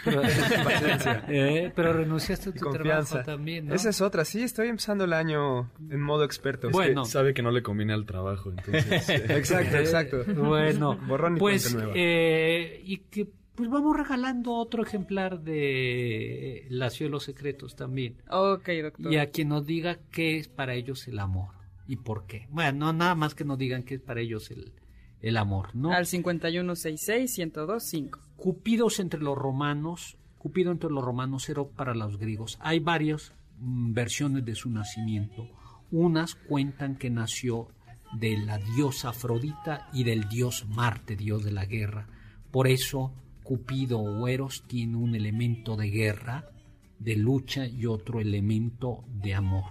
Pero, 0.03 0.23
Paciencia. 0.65 1.27
Eh, 1.29 1.71
pero 1.77 1.93
renunciaste 1.93 2.49
a 2.49 2.53
tu 2.55 2.61
confianza. 2.61 3.17
trabajo 3.23 3.33
también, 3.33 3.67
¿no? 3.67 3.75
Esa 3.75 3.91
es 3.91 4.01
otra. 4.01 4.25
Sí, 4.25 4.43
estoy 4.43 4.69
empezando 4.69 5.05
el 5.05 5.13
año 5.13 5.71
en 5.91 6.01
modo 6.01 6.25
experto. 6.25 6.71
Bueno. 6.71 7.05
Sabe 7.05 7.35
que 7.35 7.43
no 7.43 7.51
le 7.51 7.63
conviene 7.63 7.93
al 7.93 8.07
trabajo, 8.07 8.49
entonces. 8.49 9.09
eh, 9.11 9.27
Exacto, 9.37 9.77
exacto. 9.77 10.25
Bueno, 10.35 10.97
Borrón 11.07 11.37
y 11.37 11.39
pues, 11.39 11.77
eh, 11.95 12.81
y 12.83 12.97
que 13.11 13.29
pues 13.59 13.69
vamos 13.69 13.95
regalando 13.97 14.55
otro 14.55 14.85
ejemplar 14.85 15.43
de 15.43 16.67
La 16.71 16.89
Ciudad 16.91 17.09
de 17.09 17.13
los 17.13 17.25
Secretos 17.25 17.75
también. 17.77 18.17
Ok, 18.31 18.69
doctor. 18.83 19.13
Y 19.13 19.19
a 19.19 19.31
quien 19.31 19.49
nos 19.49 19.67
diga 19.67 19.99
qué 20.11 20.39
es 20.39 20.49
para 20.49 20.75
ellos 20.75 21.07
el 21.09 21.19
amor 21.19 21.51
y 21.87 21.97
por 21.97 22.25
qué. 22.27 22.47
Bueno, 22.51 22.87
no 22.87 22.93
nada 22.93 23.17
más 23.17 23.35
que 23.35 23.45
nos 23.45 23.59
digan 23.59 23.83
qué 23.83 23.97
es 23.97 24.01
para 24.01 24.21
ellos 24.21 24.53
el, 24.53 24.73
el 25.21 25.37
amor, 25.37 25.75
¿no? 25.75 25.91
Al 25.91 26.07
5166-1025. 26.07 28.21
Cupidos 28.37 29.01
entre 29.01 29.21
los 29.21 29.37
romanos 29.37 30.17
Cupido 30.39 30.71
entre 30.71 30.91
los 30.91 31.05
romanos, 31.05 31.49
Eros 31.49 31.69
para 31.75 31.95
los 31.95 32.17
griegos. 32.17 32.59
Hay 32.61 32.79
varias 32.79 33.33
mm, 33.59 33.93
versiones 33.93 34.45
de 34.45 34.55
su 34.55 34.71
nacimiento. 34.71 35.49
Unas 35.91 36.37
cuentan 36.37 36.97
que 36.97 37.11
nació 37.11 37.69
de 38.13 38.39
la 38.39 38.59
diosa 38.59 39.11
Afrodita 39.11 39.89
y 39.93 40.05
del 40.05 40.29
dios 40.29 40.67
Marte, 40.69 41.17
dios 41.17 41.45
de 41.45 41.51
la 41.51 41.67
guerra. 41.67 42.07
Por 42.53 42.69
eso 42.69 43.13
Cupido 43.49 43.99
o 43.99 44.29
tiene 44.67 44.97
un 44.97 45.15
elemento 45.15 45.75
de 45.75 45.89
guerra, 45.89 46.51
de 46.99 47.17
lucha 47.17 47.67
y 47.67 47.87
otro 47.87 48.21
elemento 48.21 49.07
de 49.09 49.35
amor. 49.35 49.65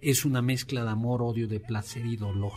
Es 0.00 0.24
una 0.24 0.40
mezcla 0.40 0.84
de 0.84 0.90
amor, 0.90 1.20
odio, 1.20 1.48
de 1.48 1.58
placer 1.58 2.06
y 2.06 2.16
dolor. 2.16 2.52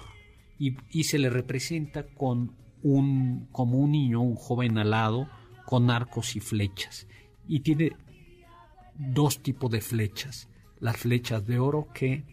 Y, 0.60 0.78
y 0.92 1.06
se 1.06 1.18
le 1.18 1.32
representa 1.32 2.06
con 2.06 2.52
un, 2.84 3.48
como 3.52 3.80
un 3.80 3.94
niño, 3.94 4.22
un 4.22 4.36
joven 4.36 4.78
alado, 4.78 5.28
con 5.66 5.90
arcos 5.90 6.36
y 6.36 6.42
flechas. 6.42 7.08
Y 7.48 7.62
tiene 7.62 7.94
dos 8.94 9.42
tipos 9.42 9.72
de 9.72 9.82
flechas. 9.82 10.48
Las 10.80 10.98
flechas 10.98 11.44
de 11.48 11.58
oro 11.58 11.88
que 11.92 12.24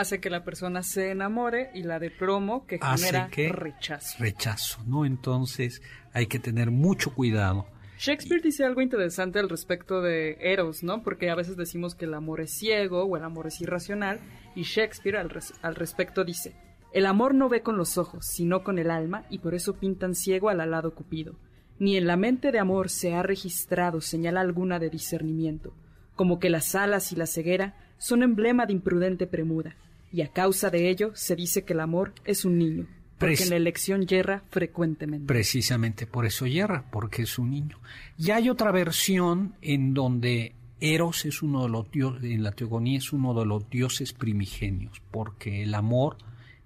Hace 0.00 0.20
que 0.20 0.28
la 0.30 0.44
persona 0.44 0.82
se 0.82 1.10
enamore 1.10 1.70
y 1.74 1.82
la 1.84 1.98
de 1.98 2.10
plomo 2.10 2.66
que 2.66 2.78
hace 2.80 3.06
genera 3.06 3.28
que 3.28 3.52
rechazo. 3.52 4.16
rechazo, 4.18 4.82
¿no? 4.86 5.04
Entonces 5.06 5.82
hay 6.12 6.26
que 6.26 6.38
tener 6.38 6.70
mucho 6.70 7.14
cuidado. 7.14 7.66
Shakespeare 7.96 8.42
dice 8.42 8.64
algo 8.64 8.80
interesante 8.82 9.38
al 9.38 9.48
respecto 9.48 10.02
de 10.02 10.36
Eros, 10.40 10.82
¿no? 10.82 11.02
Porque 11.04 11.30
a 11.30 11.36
veces 11.36 11.56
decimos 11.56 11.94
que 11.94 12.06
el 12.06 12.14
amor 12.14 12.40
es 12.40 12.50
ciego 12.50 13.04
o 13.04 13.16
el 13.16 13.22
amor 13.22 13.46
es 13.46 13.60
irracional, 13.60 14.18
y 14.56 14.62
Shakespeare 14.64 15.16
al, 15.16 15.30
res- 15.30 15.54
al 15.62 15.76
respecto 15.76 16.24
dice, 16.24 16.56
el 16.92 17.06
amor 17.06 17.34
no 17.34 17.48
ve 17.48 17.62
con 17.62 17.76
los 17.76 17.96
ojos, 17.96 18.26
sino 18.26 18.64
con 18.64 18.78
el 18.80 18.90
alma, 18.90 19.24
y 19.30 19.38
por 19.38 19.54
eso 19.54 19.74
pintan 19.74 20.14
ciego 20.16 20.48
al 20.48 20.60
alado 20.60 20.94
Cupido. 20.94 21.36
Ni 21.78 21.96
en 21.96 22.06
la 22.08 22.16
mente 22.16 22.50
de 22.52 22.58
amor 22.58 22.90
se 22.90 23.14
ha 23.14 23.22
registrado 23.22 24.00
señal 24.00 24.36
alguna 24.38 24.78
de 24.80 24.90
discernimiento, 24.90 25.72
como 26.16 26.40
que 26.40 26.50
las 26.50 26.74
alas 26.74 27.12
y 27.12 27.16
la 27.16 27.26
ceguera 27.26 27.76
son 27.98 28.22
emblema 28.24 28.66
de 28.66 28.72
imprudente 28.74 29.26
premura, 29.28 29.76
y 30.14 30.22
a 30.22 30.28
causa 30.28 30.70
de 30.70 30.88
ello 30.90 31.10
se 31.16 31.34
dice 31.34 31.64
que 31.64 31.72
el 31.72 31.80
amor 31.80 32.14
es 32.24 32.44
un 32.44 32.56
niño, 32.56 32.86
porque 33.18 33.42
en 33.42 33.50
la 33.50 33.56
elección 33.56 34.06
yerra 34.06 34.44
frecuentemente. 34.48 35.26
Precisamente 35.26 36.06
por 36.06 36.24
eso 36.24 36.46
hierra, 36.46 36.84
porque 36.92 37.22
es 37.22 37.36
un 37.36 37.50
niño. 37.50 37.80
Y 38.16 38.30
hay 38.30 38.48
otra 38.48 38.70
versión 38.70 39.56
en 39.60 39.92
donde 39.92 40.54
Eros 40.78 41.24
es 41.24 41.42
uno 41.42 41.64
de 41.64 41.68
los 41.68 41.90
dioses, 41.90 42.22
en 42.30 42.44
la 42.44 42.52
teogonía 42.52 42.98
es 42.98 43.12
uno 43.12 43.34
de 43.34 43.44
los 43.44 43.68
dioses 43.68 44.12
primigenios, 44.12 45.02
porque 45.10 45.64
el 45.64 45.74
amor, 45.74 46.18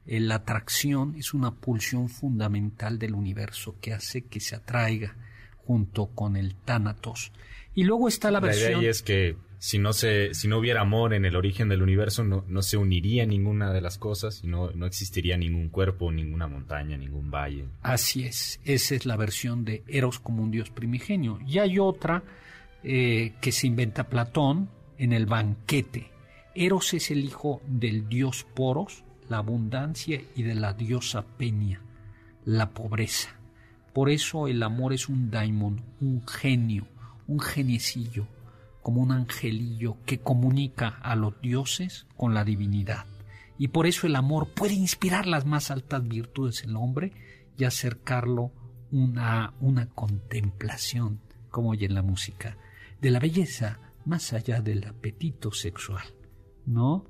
eh, 0.06 0.20
la 0.20 0.34
atracción 0.34 1.14
es 1.16 1.32
una 1.32 1.54
pulsión 1.54 2.10
fundamental 2.10 2.98
del 2.98 3.14
universo 3.14 3.76
que 3.80 3.94
hace 3.94 4.26
que 4.26 4.40
se 4.40 4.56
atraiga 4.56 5.16
junto 5.64 6.08
con 6.08 6.36
el 6.36 6.54
tánatos. 6.54 7.32
Y 7.74 7.84
luego 7.84 8.08
está 8.08 8.30
la, 8.30 8.40
La 8.40 8.48
idea 8.48 8.60
versión 8.60 8.80
ahí 8.80 8.88
es 8.88 9.02
que 9.02 9.36
si 9.58 9.78
no 9.78 9.92
se, 9.92 10.34
si 10.34 10.46
no 10.46 10.58
hubiera 10.58 10.82
amor 10.82 11.14
en 11.14 11.24
el 11.24 11.34
origen 11.34 11.68
del 11.68 11.82
universo, 11.82 12.22
no, 12.22 12.44
no 12.46 12.62
se 12.62 12.76
uniría 12.76 13.26
ninguna 13.26 13.72
de 13.72 13.80
las 13.80 13.98
cosas 13.98 14.40
y 14.44 14.46
no, 14.46 14.70
no 14.70 14.86
existiría 14.86 15.36
ningún 15.36 15.68
cuerpo, 15.68 16.12
ninguna 16.12 16.46
montaña, 16.46 16.96
ningún 16.96 17.30
valle. 17.30 17.66
Así 17.82 18.24
es, 18.24 18.60
esa 18.64 18.94
es 18.94 19.04
la 19.04 19.16
versión 19.16 19.64
de 19.64 19.82
Eros 19.88 20.20
como 20.20 20.42
un 20.42 20.50
dios 20.50 20.70
primigenio. 20.70 21.40
Y 21.46 21.58
hay 21.58 21.78
otra 21.78 22.22
eh, 22.84 23.34
que 23.40 23.50
se 23.50 23.66
inventa 23.66 24.08
Platón 24.08 24.70
en 24.96 25.12
el 25.12 25.26
banquete. 25.26 26.10
Eros 26.54 26.94
es 26.94 27.10
el 27.10 27.24
hijo 27.24 27.60
del 27.66 28.08
dios 28.08 28.46
Poros, 28.54 29.04
la 29.28 29.38
abundancia, 29.38 30.20
y 30.36 30.42
de 30.44 30.54
la 30.54 30.72
diosa 30.72 31.24
Peña, 31.36 31.82
la 32.44 32.70
pobreza. 32.70 33.30
Por 33.92 34.08
eso 34.10 34.46
el 34.46 34.62
amor 34.62 34.92
es 34.92 35.08
un 35.08 35.30
daimon, 35.30 35.82
un 36.00 36.26
genio, 36.26 36.86
un 37.26 37.40
geniecillo, 37.40 38.26
como 38.88 39.02
un 39.02 39.12
angelillo 39.12 39.98
que 40.06 40.18
comunica 40.20 40.88
a 40.88 41.14
los 41.14 41.38
dioses 41.42 42.06
con 42.16 42.32
la 42.32 42.42
divinidad. 42.42 43.04
Y 43.58 43.68
por 43.68 43.86
eso 43.86 44.06
el 44.06 44.16
amor 44.16 44.48
puede 44.54 44.72
inspirar 44.72 45.26
las 45.26 45.44
más 45.44 45.70
altas 45.70 46.08
virtudes 46.08 46.62
en 46.64 46.70
el 46.70 46.76
hombre 46.76 47.12
y 47.58 47.64
acercarlo 47.64 48.50
una, 48.90 49.52
una 49.60 49.90
contemplación, 49.90 51.20
como 51.50 51.68
oye 51.68 51.84
en 51.84 51.92
la 51.92 52.00
música, 52.00 52.56
de 53.02 53.10
la 53.10 53.18
belleza 53.18 53.78
más 54.06 54.32
allá 54.32 54.62
del 54.62 54.82
apetito 54.86 55.52
sexual, 55.52 56.04
¿no? 56.64 57.04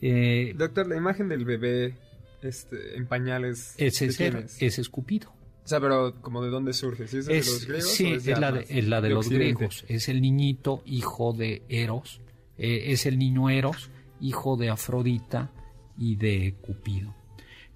Eh, 0.00 0.54
Doctor, 0.56 0.86
la 0.88 0.96
imagen 0.96 1.28
del 1.28 1.44
bebé 1.44 1.98
este, 2.40 2.96
en 2.96 3.06
pañales. 3.06 3.74
ese, 3.76 4.06
¿de 4.06 4.10
es, 4.12 4.20
Er- 4.20 4.36
es? 4.46 4.62
es 4.62 4.78
escupido. 4.78 5.31
O 5.64 5.68
sea, 5.68 5.80
pero 5.80 6.20
como 6.20 6.42
de 6.42 6.50
dónde 6.50 6.72
surge, 6.72 7.06
¿sí 7.06 7.18
es 7.18 7.26
de 7.26 7.38
Es- 7.38 7.46
los 7.46 7.66
griegos? 7.66 7.88
sí, 7.90 8.12
o 8.12 8.16
es, 8.16 8.24
de 8.24 8.36
la 8.36 8.52
de, 8.52 8.66
es 8.68 8.88
la 8.88 9.00
de 9.00 9.08
los 9.10 9.26
Occidente. 9.26 9.54
griegos. 9.54 9.84
Es 9.88 10.08
el 10.08 10.20
niñito, 10.20 10.82
hijo 10.86 11.32
de 11.32 11.62
Eros. 11.68 12.20
eh, 12.58 12.92
es 12.92 13.06
el 13.06 13.18
niño 13.18 13.48
Eros, 13.48 13.90
hijo 14.20 14.56
de 14.56 14.70
Afrodita 14.70 15.50
y 15.96 16.16
de 16.16 16.54
Cupido. 16.60 17.14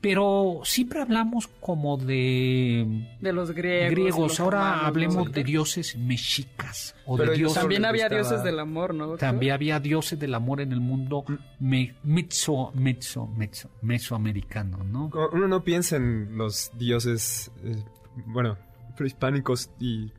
Pero 0.00 0.60
siempre 0.62 1.00
hablamos 1.00 1.48
como 1.60 1.96
de 1.96 3.08
De 3.20 3.32
los 3.32 3.50
griegos. 3.52 3.90
griegos. 3.90 4.18
los 4.20 4.40
Ahora 4.40 4.58
romanos, 4.58 4.84
hablemos 4.84 5.16
¿no? 5.26 5.32
de 5.32 5.42
dioses 5.42 5.96
mexicas 5.96 6.94
o 7.06 7.16
Pero 7.16 7.32
de 7.32 7.38
dioses. 7.38 7.58
También 7.60 7.84
había 7.86 8.04
gustaba- 8.04 8.20
dioses 8.22 8.44
del 8.44 8.60
amor, 8.60 8.94
¿no? 8.94 9.06
doctor? 9.06 9.18
También 9.20 9.52
había 9.54 9.80
dioses 9.80 10.18
del 10.20 10.34
amor 10.34 10.60
en 10.60 10.72
el 10.72 10.80
mundo 10.80 11.24
me- 11.58 11.94
mezzo, 12.04 12.70
mezzo, 12.74 13.26
mezzo, 13.26 13.70
mesoamericano, 13.82 14.84
¿no? 14.84 15.10
Uno 15.32 15.48
no 15.48 15.64
piensa 15.64 15.96
en 15.96 16.36
los 16.36 16.70
dioses, 16.78 17.50
eh, 17.64 17.74
bueno, 18.26 18.58
prehispánicos 18.96 19.70
y 19.80 20.12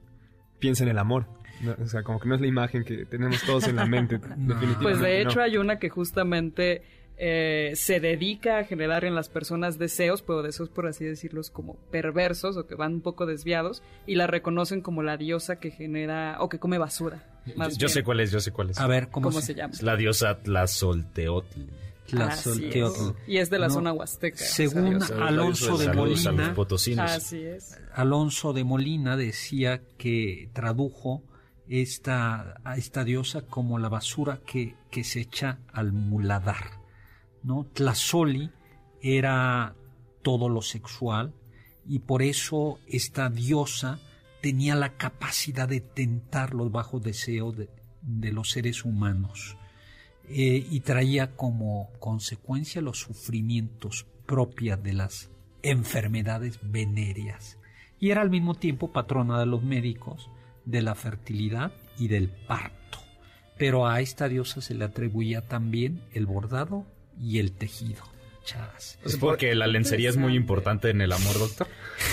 piensa 0.59 0.83
en 0.83 0.89
el 0.89 0.97
amor. 0.97 1.27
No, 1.61 1.75
o 1.81 1.87
sea, 1.87 2.03
como 2.03 2.19
que 2.19 2.27
no 2.29 2.35
es 2.35 2.41
la 2.41 2.47
imagen 2.47 2.83
que 2.83 3.05
tenemos 3.05 3.41
todos 3.43 3.67
en 3.67 3.77
la 3.77 3.85
mente, 3.85 4.17
definitivamente. 4.37 4.77
Pues 4.81 4.99
de 4.99 5.23
no. 5.23 5.29
hecho 5.29 5.41
hay 5.41 5.57
una 5.57 5.79
que 5.79 5.89
justamente 5.89 6.83
eh, 7.17 7.71
se 7.75 7.99
dedica 7.99 8.59
a 8.59 8.63
generar 8.63 9.03
en 9.05 9.15
las 9.15 9.27
personas 9.29 9.79
deseos, 9.79 10.21
pero 10.21 10.43
deseos 10.43 10.69
por 10.69 10.87
así 10.87 11.03
decirlos 11.05 11.49
como 11.49 11.75
perversos 11.91 12.57
o 12.57 12.67
que 12.67 12.75
van 12.75 12.93
un 12.95 13.01
poco 13.01 13.25
desviados 13.25 13.81
y 14.05 14.15
la 14.15 14.27
reconocen 14.27 14.81
como 14.81 15.01
la 15.03 15.17
diosa 15.17 15.59
que 15.59 15.71
genera 15.71 16.37
o 16.39 16.49
que 16.49 16.59
come 16.59 16.77
basura. 16.77 17.23
Más 17.55 17.73
yo 17.77 17.87
bien. 17.87 17.89
sé 17.89 18.03
cuál 18.03 18.19
es, 18.19 18.31
yo 18.31 18.39
sé 18.39 18.51
cuál 18.51 18.69
es. 18.71 18.79
A 18.79 18.87
ver, 18.87 19.07
¿cómo, 19.09 19.29
¿Cómo 19.29 19.41
se 19.41 19.55
llama? 19.55 19.73
Es 19.73 19.81
la 19.81 19.95
diosa 19.95 20.37
Tlazolteotl. 20.43 21.59
Así 21.59 21.69
es. 22.11 22.11
Tlazolteotl. 22.11 23.17
Y 23.27 23.37
es 23.37 23.49
de 23.49 23.59
la 23.59 23.67
No, 23.67 23.73
zona 23.73 23.93
huasteca. 23.93 24.37
según. 24.37 24.99
Alonso 25.19 25.77
de 25.77 25.91
Molina, 25.93 26.53
potosinos. 26.53 27.09
Así 27.11 27.43
es. 27.43 27.79
Alonso 27.93 28.53
de 28.53 28.63
Molina 28.63 29.17
decía 29.17 29.81
que 29.97 30.49
tradujo 30.53 31.23
esta, 31.67 32.61
a 32.63 32.77
esta 32.77 33.03
diosa 33.03 33.41
como 33.41 33.79
la 33.79 33.89
basura 33.89 34.39
que, 34.45 34.75
que 34.91 35.03
se 35.03 35.19
echa 35.21 35.59
al 35.73 35.91
muladar. 35.93 36.76
¿No? 37.43 37.65
Tlazoli 37.73 38.51
era 39.01 39.75
todo 40.21 40.49
lo 40.49 40.61
sexual 40.61 41.33
y 41.87 41.99
por 41.99 42.21
eso 42.21 42.79
esta 42.87 43.29
diosa 43.29 43.99
tenía 44.41 44.75
la 44.75 44.97
capacidad 44.97 45.67
de 45.67 45.81
tentar 45.81 46.53
los 46.53 46.71
bajos 46.71 47.01
deseos 47.01 47.57
de, 47.57 47.69
de 48.01 48.31
los 48.31 48.51
seres 48.51 48.85
humanos 48.85 49.57
eh, 50.29 50.65
y 50.69 50.81
traía 50.81 51.35
como 51.35 51.89
consecuencia 51.99 52.81
los 52.81 52.99
sufrimientos 52.99 54.05
propias 54.25 54.81
de 54.83 54.93
las 54.93 55.29
enfermedades 55.63 56.59
venéreas 56.61 57.57
y 57.99 58.11
era 58.11 58.21
al 58.21 58.29
mismo 58.29 58.55
tiempo 58.55 58.91
patrona 58.91 59.39
de 59.39 59.45
los 59.45 59.63
médicos, 59.63 60.29
de 60.65 60.81
la 60.81 60.95
fertilidad 60.95 61.71
y 61.97 62.07
del 62.07 62.29
parto. 62.29 62.99
Pero 63.57 63.87
a 63.87 64.01
esta 64.01 64.27
diosa 64.27 64.61
se 64.61 64.75
le 64.75 64.85
atribuía 64.85 65.47
también 65.47 66.03
el 66.13 66.25
bordado 66.25 66.85
y 67.21 67.39
el 67.39 67.51
tejido. 67.51 68.03
Chas. 68.43 68.97
Es 69.03 69.17
porque 69.17 69.53
la 69.55 69.67
lencería 69.67 70.09
es 70.09 70.15
muy 70.15 70.33
importante 70.33 70.89
en 70.89 71.01
el 71.01 71.11
amor, 71.11 71.37
doctor. 71.37 71.67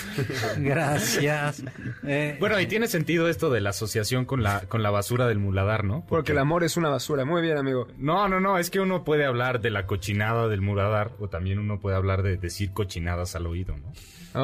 Gracias. 0.59 1.63
Eh, 2.05 2.37
Bueno, 2.41 2.59
y 2.59 2.67
tiene 2.67 2.89
sentido 2.89 3.29
esto 3.29 3.51
de 3.51 3.61
la 3.61 3.71
asociación 3.71 4.25
con 4.25 4.43
la, 4.43 4.63
con 4.63 4.83
la 4.83 4.91
basura 4.91 5.29
del 5.29 5.39
muladar, 5.39 5.85
¿no? 5.85 6.05
Porque 6.09 6.33
el 6.33 6.39
amor 6.39 6.65
es 6.65 6.77
una 6.77 6.89
basura. 6.89 7.25
Muy 7.25 7.41
bien, 7.41 7.57
amigo. 7.57 7.87
No, 7.99 8.27
no, 8.29 8.41
no, 8.41 8.59
es 8.59 8.71
que 8.71 8.81
uno 8.81 9.05
puede 9.05 9.25
hablar 9.25 9.61
de 9.61 9.71
la 9.71 9.87
cochinada 9.87 10.49
del 10.49 10.61
muladar 10.61 11.13
o 11.21 11.29
también 11.29 11.61
uno 11.61 11.79
puede 11.79 11.97
hablar 11.97 12.25
de 12.25 12.37
decir 12.37 12.73
cochinadas 12.73 13.37
al 13.37 13.47
oído, 13.47 13.77
¿no? 13.77 13.93
Oh, 14.35 14.41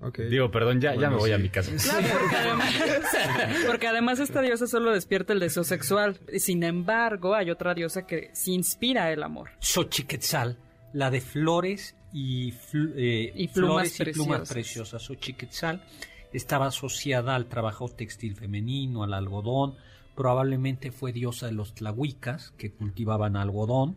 oh, 0.00 0.06
ok. 0.08 0.20
Digo, 0.30 0.50
perdón, 0.50 0.80
ya, 0.80 0.94
ya 0.94 1.10
me 1.10 1.16
voy 1.16 1.32
a 1.32 1.38
mi 1.38 1.48
casa. 1.50 1.70
Claro, 1.76 2.08
porque 2.18 2.36
además, 2.36 2.74
porque 3.66 3.86
además 3.88 4.18
esta 4.20 4.40
diosa 4.40 4.66
solo 4.66 4.92
despierta 4.92 5.32
el 5.34 5.40
deseo 5.40 5.64
sexual. 5.64 6.18
Sin 6.38 6.62
embargo, 6.62 7.34
hay 7.34 7.50
otra 7.50 7.74
diosa 7.74 8.06
que 8.06 8.30
sí 8.32 8.54
inspira 8.54 9.12
el 9.12 9.22
amor. 9.22 9.50
Xochiquetzal, 9.60 10.58
la 10.94 11.10
de 11.10 11.20
flores 11.20 11.94
y, 12.12 12.52
fl- 12.52 12.94
eh, 12.96 13.32
Y 13.34 13.48
plumas 13.48 13.92
flores 13.92 14.00
y 14.00 14.12
plumas 14.12 14.48
preciosas. 14.48 14.52
preciosas. 14.52 15.02
Xochiquetzal 15.02 15.84
estaba 16.32 16.66
asociada 16.68 17.34
al 17.34 17.46
trabajo 17.46 17.88
textil 17.88 18.34
femenino, 18.34 19.02
al 19.02 19.12
algodón. 19.12 19.74
Probablemente 20.14 20.90
fue 20.90 21.12
diosa 21.12 21.46
de 21.46 21.52
los 21.52 21.74
tlahuicas 21.74 22.52
que 22.56 22.72
cultivaban 22.72 23.36
algodón 23.36 23.96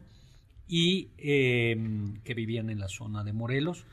y 0.68 1.10
eh, 1.18 1.76
que 2.24 2.34
vivían 2.34 2.70
en 2.70 2.80
la 2.80 2.88
zona 2.90 3.24
de 3.24 3.34
Morelos. 3.34 3.86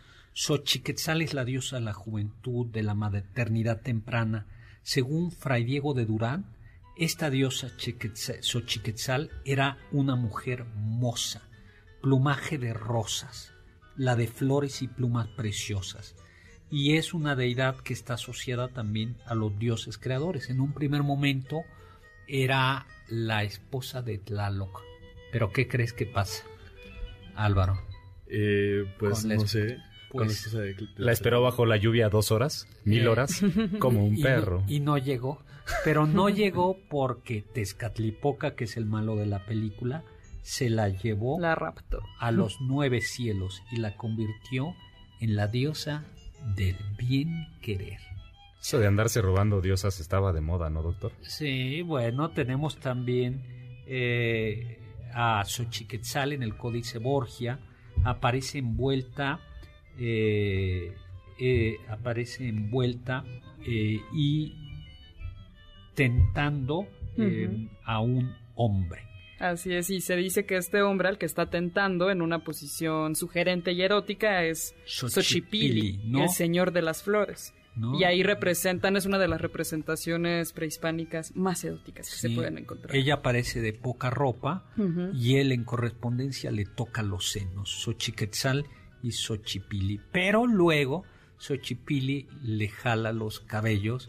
Xochiquetzal 0.43 1.21
es 1.21 1.35
la 1.35 1.45
diosa 1.45 1.81
de 1.81 1.83
la 1.83 1.93
juventud, 1.93 2.65
de 2.69 2.85
la 2.85 2.95
maternidad 2.95 3.81
temprana. 3.83 4.47
Según 4.83 5.33
Fray 5.33 5.65
Diego 5.65 5.95
de 5.95 6.07
Durán, 6.07 6.55
Esta 6.97 7.29
diosa 7.29 7.77
Chiquetza- 7.77 8.41
Xochiquetzal 8.41 9.31
era 9.45 9.79
una 9.91 10.15
mujer 10.15 10.65
moza, 10.77 11.43
plumaje 12.03 12.57
de 12.57 12.73
rosas, 12.73 13.53
la 13.97 14.15
de 14.15 14.29
flores 14.29 14.81
y 14.83 14.87
plumas 14.89 15.27
preciosas, 15.29 16.15
y 16.71 16.97
es 16.97 17.15
una 17.15 17.35
deidad 17.35 17.77
que 17.79 17.93
está 17.93 18.15
asociada 18.15 18.69
también 18.69 19.17
a 19.27 19.35
los 19.35 19.59
dioses 19.59 19.99
creadores. 19.99 20.51
En 20.51 20.61
un 20.61 20.73
primer 20.73 21.03
momento 21.03 21.63
era 22.29 22.87
la 23.09 23.43
esposa 23.43 24.03
de 24.03 24.19
Tlaloc. 24.19 24.83
Pero 25.33 25.53
¿qué 25.53 25.67
crees 25.67 25.93
que 25.93 26.07
pasa, 26.07 26.45
Álvaro? 27.35 27.81
Eh, 28.29 28.85
pues 28.99 29.25
no 29.25 29.47
sé. 29.47 29.79
Pues, 30.11 30.27
la 30.29 30.33
esposa 30.33 30.59
de- 30.61 30.75
de- 30.75 30.89
La 30.97 31.13
esperó 31.13 31.43
bajo 31.43 31.67
la 31.67 31.77
lluvia 31.77 32.09
dos 32.09 32.31
horas, 32.31 32.67
mil 32.85 33.03
Eh. 33.03 33.09
horas, 33.09 33.41
como 33.79 34.05
un 34.05 34.15
Y 34.17 34.21
no- 34.21 34.23
perro. 34.23 34.65
Y 34.69 34.81
no, 34.81 34.99
llegó. 34.99 35.43
Pero 35.85 36.07
no 36.07 36.29
llegó 36.31 36.79
porque 36.89 37.43
Tezcatlipoca, 37.43 38.55
que 38.55 38.65
es 38.65 38.77
el 38.77 38.87
malo 38.87 39.17
de 39.17 39.27
la 39.27 39.45
película, 39.45 40.03
se 40.43 40.71
la 40.71 40.89
llevó 40.89 41.39
La 41.39 41.55
rapto. 41.55 42.01
a 42.19 42.31
los 42.33 42.57
nueve 42.63 43.03
cielos 43.03 43.63
y 43.71 43.77
la 43.77 43.95
convirtió 43.97 44.75
en 45.21 45.37
la 45.37 45.47
diosa 45.47 46.05
del 46.57 46.77
bien 46.97 47.49
querer. 47.61 47.99
Eso 48.61 48.79
de 48.79 48.87
andarse 48.87 49.21
robando 49.21 49.61
diosas 49.61 50.01
estaba 50.01 50.33
de 50.33 50.41
moda, 50.41 50.71
¿no, 50.71 50.83
doctor? 50.83 51.13
Sí, 51.21 51.83
bueno, 51.83 52.31
tenemos 52.31 52.79
también 52.81 53.43
eh, 53.87 54.79
a 55.15 55.43
Xochiquetzal 55.45 56.33
en 56.33 56.43
el 56.43 56.57
Códice 56.57 56.99
Borgia. 56.99 57.59
Aparece 58.05 58.59
envuelta, 58.59 59.41
eh, 59.99 60.95
eh, 61.39 61.77
aparece 61.89 62.49
envuelta 62.49 63.25
eh, 63.67 64.01
y 64.15 64.55
tentando 65.95 66.87
a 67.85 68.01
un 68.01 68.33
hombre. 68.55 69.03
Así 69.41 69.73
es, 69.73 69.91
y 69.91 70.01
se 70.01 70.17
dice 70.17 70.47
que 70.47 70.57
este 70.57 70.83
hombre 70.83 71.09
al 71.09 71.19
que 71.19 71.27
está 71.27 71.51
tentando 71.51 72.11
en 72.11 72.23
una 72.23 72.41
posición 72.41 73.15
sugerente 73.15 73.73
y 73.73 73.83
erótica 73.83 74.45
es 74.45 74.75
Xochipilli, 74.85 76.01
el 76.15 76.29
señor 76.29 76.73
de 76.73 76.83
las 76.83 77.03
flores. 77.03 77.55
¿no? 77.77 77.99
Y 77.99 78.03
ahí 78.03 78.25
representan, 78.25 78.97
es 78.97 79.07
una 79.07 79.19
de 79.19 79.29
las 79.29 79.41
representaciones 79.41 80.53
prehispánicas 80.53 81.37
más 81.37 81.63
eróticas 81.63 82.09
que 82.09 82.17
Sí, 82.17 82.29
se 82.29 82.31
pueden 82.31 82.59
encontrar. 82.59 82.95
Ella 82.95 83.15
aparece 83.15 83.61
de 83.61 83.73
poca 83.73 84.11
ropa 84.11 84.65
y 85.15 85.37
él 85.37 85.53
en 85.53 85.65
correspondencia 85.65 86.51
le 86.51 86.65
toca 86.65 87.03
los 87.03 87.31
senos, 87.31 87.71
Xochiquetzal 87.71 88.67
y 89.03 89.13
Xochipili. 89.13 90.01
Pero 90.13 90.47
luego 90.47 91.05
Xochipili 91.39 92.27
le 92.43 92.69
jala 92.69 93.13
los 93.13 93.41
cabellos, 93.41 94.09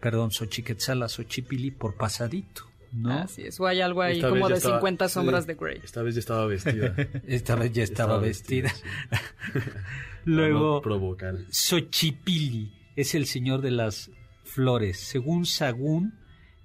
perdón, 0.00 0.30
Xochiquetzal 0.30 1.02
a 1.02 1.08
Xochipili 1.08 1.70
por 1.70 1.96
pasadito, 1.96 2.62
¿no? 2.92 3.12
Así 3.12 3.42
es, 3.42 3.58
o 3.60 3.66
hay 3.66 3.80
algo 3.80 4.02
ahí 4.02 4.16
Esta 4.16 4.28
vez 4.28 4.34
como 4.34 4.48
ya 4.48 4.54
de 4.54 4.58
estaba- 4.58 4.78
50 4.78 5.08
sombras 5.08 5.44
sí, 5.44 5.48
de 5.48 5.54
Grey. 5.54 5.80
Esta 5.82 6.02
vez 6.02 6.14
ya 6.14 6.20
estaba 6.20 6.46
vestida. 6.46 6.94
Esta 7.26 7.54
vez 7.56 7.72
ya 7.72 7.82
estaba, 7.82 8.18
vestida. 8.18 8.72
Luego, 10.24 10.82
no. 10.84 11.16
Xochipili 11.50 12.72
es 12.96 13.14
el 13.14 13.26
señor 13.26 13.60
de 13.60 13.70
las 13.72 14.10
flores. 14.44 15.00
Según 15.00 15.46
Sagún, 15.46 16.14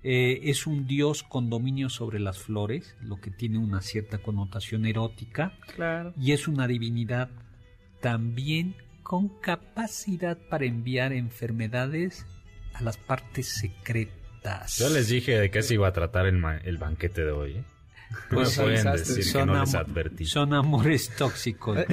eh, 0.04 0.42
es 0.44 0.68
un 0.68 0.86
dios 0.86 1.24
con 1.24 1.50
dominio 1.50 1.90
sobre 1.90 2.20
las 2.20 2.38
flores, 2.38 2.96
lo 3.02 3.20
que 3.20 3.32
tiene 3.32 3.58
una 3.58 3.82
cierta 3.82 4.20
connotación 4.20 4.86
erótica. 4.86 5.58
Claro. 5.76 6.14
y 6.20 6.32
es 6.34 6.48
una 6.48 6.68
divinidad 6.68 7.30
también 8.02 8.76
con 9.04 9.30
capacidad 9.30 10.38
para 10.50 10.66
enviar 10.66 11.14
enfermedades 11.14 12.26
a 12.74 12.84
las 12.84 12.98
partes 12.98 13.48
secretas. 13.48 14.78
Yo 14.78 14.90
les 14.90 15.10
dije 15.10 15.38
de 15.38 15.50
qué 15.50 15.64
se 15.64 15.76
iba 15.76 15.88
a 15.88 15.94
tratar 15.94 16.26
el, 16.26 16.78
banquete 16.78 17.24
de 17.24 17.32
hoy. 17.32 17.52
¿eh? 17.54 17.64
No 18.30 18.38
Pues 18.38 18.58
me 18.58 18.64
pueden 18.64 18.92
decir 18.92 19.16
que 19.18 19.24
son, 19.24 19.48
no 19.48 19.60
les 19.62 19.76
advertí. 19.76 20.26
son 20.26 20.54
amores 20.54 21.10
tóxicos. 21.18 21.78
¿no? 21.78 21.84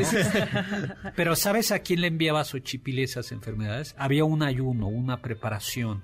Pero 1.17 1.37
¿sabes 1.37 1.73
a 1.73 1.81
quién 1.81 2.01
le 2.01 2.09
enviaba 2.09 2.41
a 2.41 2.45
Xochipilli 2.45 3.03
esas 3.03 3.33
enfermedades? 3.33 3.95
Había 3.99 4.25
un 4.25 4.43
ayuno, 4.43 4.89
una 4.89 5.21
preparación 5.23 6.03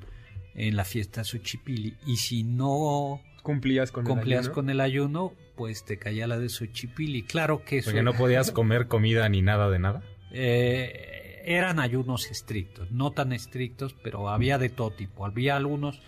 en 0.54 0.76
la 0.76 0.84
fiesta 0.84 1.20
de 1.20 1.24
Xochipilli. 1.26 1.96
Y 2.06 2.16
si 2.16 2.42
no 2.42 3.20
Cumplías 3.42 3.90
con 3.90 4.04
cumplías 4.04 4.40
el 4.40 4.44
ayuno? 4.46 4.54
con 4.54 4.70
el 4.70 4.80
ayuno, 4.80 5.32
pues 5.60 5.84
te 5.84 5.98
caía 5.98 6.26
la 6.26 6.38
de 6.38 6.48
Xochipilli. 6.48 7.24
Claro 7.24 7.66
que 7.66 7.76
eso... 7.76 7.90
Porque 7.90 8.02
no 8.02 8.14
podías 8.14 8.50
comer 8.50 8.88
comida 8.88 9.28
ni 9.28 9.42
nada 9.42 9.68
de 9.68 9.78
nada. 9.78 10.02
Eh, 10.32 11.42
eran 11.44 11.78
ayunos 11.80 12.30
estrictos, 12.30 12.90
no 12.90 13.10
tan 13.10 13.34
estrictos, 13.34 13.94
pero 14.02 14.30
había 14.30 14.56
de 14.56 14.70
todo 14.70 14.90
tipo. 14.92 15.26
Había 15.26 15.56
algunos, 15.56 16.00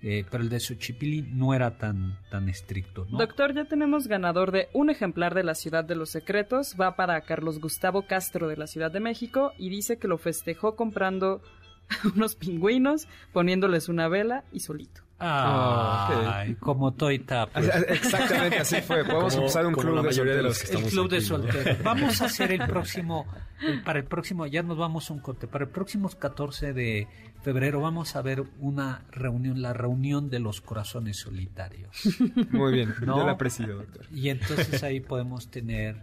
eh, 0.00 0.24
pero 0.30 0.44
el 0.44 0.48
de 0.48 0.60
Xochipilli 0.60 1.22
no 1.22 1.54
era 1.54 1.76
tan, 1.76 2.20
tan 2.30 2.48
estricto. 2.48 3.04
¿no? 3.10 3.18
Doctor, 3.18 3.52
ya 3.52 3.64
tenemos 3.64 4.06
ganador 4.06 4.52
de 4.52 4.68
un 4.74 4.90
ejemplar 4.90 5.34
de 5.34 5.42
la 5.42 5.56
Ciudad 5.56 5.82
de 5.82 5.96
los 5.96 6.10
Secretos. 6.10 6.76
Va 6.80 6.94
para 6.94 7.20
Carlos 7.22 7.58
Gustavo 7.58 8.06
Castro 8.06 8.46
de 8.46 8.58
la 8.58 8.68
Ciudad 8.68 8.92
de 8.92 9.00
México 9.00 9.54
y 9.58 9.70
dice 9.70 9.98
que 9.98 10.06
lo 10.06 10.18
festejó 10.18 10.76
comprando 10.76 11.42
unos 12.14 12.36
pingüinos, 12.36 13.08
poniéndoles 13.32 13.88
una 13.88 14.06
vela 14.06 14.44
y 14.52 14.60
solito. 14.60 15.02
Ay, 15.20 16.54
como 16.54 16.92
Toita. 16.94 17.46
pues. 17.46 17.70
Ah, 17.72 17.78
Exactamente 17.88 18.58
así 18.58 18.80
fue. 18.80 19.04
Podemos 19.04 19.34
Como- 19.34 19.46
empezar 19.46 19.66
un 19.66 19.74
club 19.74 19.94
la 19.94 20.00
de 20.02 20.06
mayoría 20.08 20.34
de 20.34 20.42
los 20.42 20.56
solteros. 20.58 20.80
que 20.82 20.86
El 20.86 20.92
club 20.92 21.10
de 21.10 21.16
aquí, 21.16 21.24
¿no? 21.24 21.36
solteros. 21.36 21.82
Vamos 21.84 22.22
a 22.22 22.24
hacer 22.26 22.52
el 22.52 22.66
próximo, 22.66 23.26
el- 23.62 23.82
para 23.82 23.98
el 23.98 24.04
próximo, 24.06 24.46
ya 24.46 24.62
nos 24.62 24.78
vamos 24.78 25.10
a 25.10 25.12
un 25.14 25.20
corte. 25.20 25.46
Para 25.46 25.64
el 25.64 25.70
próximo 25.70 26.08
14 26.08 26.72
de 26.72 27.06
febrero 27.42 27.80
vamos 27.80 28.16
a 28.16 28.22
ver 28.22 28.44
una 28.58 29.02
reunión, 29.12 29.62
la 29.62 29.72
reunión 29.72 30.30
de 30.30 30.40
los 30.40 30.60
corazones 30.60 31.18
solitarios. 31.18 31.90
Muy 32.50 32.72
bien, 32.72 32.94
No. 33.02 33.18
yo 33.18 33.26
la 33.26 33.36
presido, 33.36 33.76
doctor. 33.76 34.06
Y 34.12 34.28
entonces 34.30 34.82
ahí 34.82 35.00
podemos 35.00 35.50
tener 35.50 35.96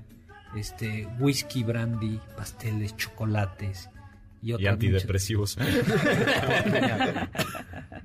este 0.55 1.07
whisky, 1.19 1.63
brandy, 1.63 2.19
pasteles, 2.37 2.95
chocolates 2.95 3.89
y 4.41 4.49
Y 4.51 4.53
otras 4.53 4.73
antidepresivos. 4.73 5.57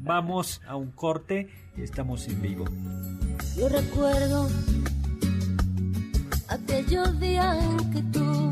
Vamos 0.05 0.61
a 0.67 0.75
un 0.75 0.91
corte, 0.91 1.49
estamos 1.77 2.27
en 2.27 2.43
vivo. 2.43 2.65
Yo 3.57 3.69
recuerdo 3.69 4.49
aquellos 6.49 7.21
días 7.21 7.57
en 7.63 7.91
que 7.93 8.03
tú 8.13 8.51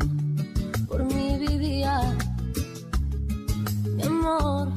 por 0.87 1.03
mí 1.03 1.37
vivías, 1.39 2.15
mi 3.95 4.03
amor. 4.03 4.69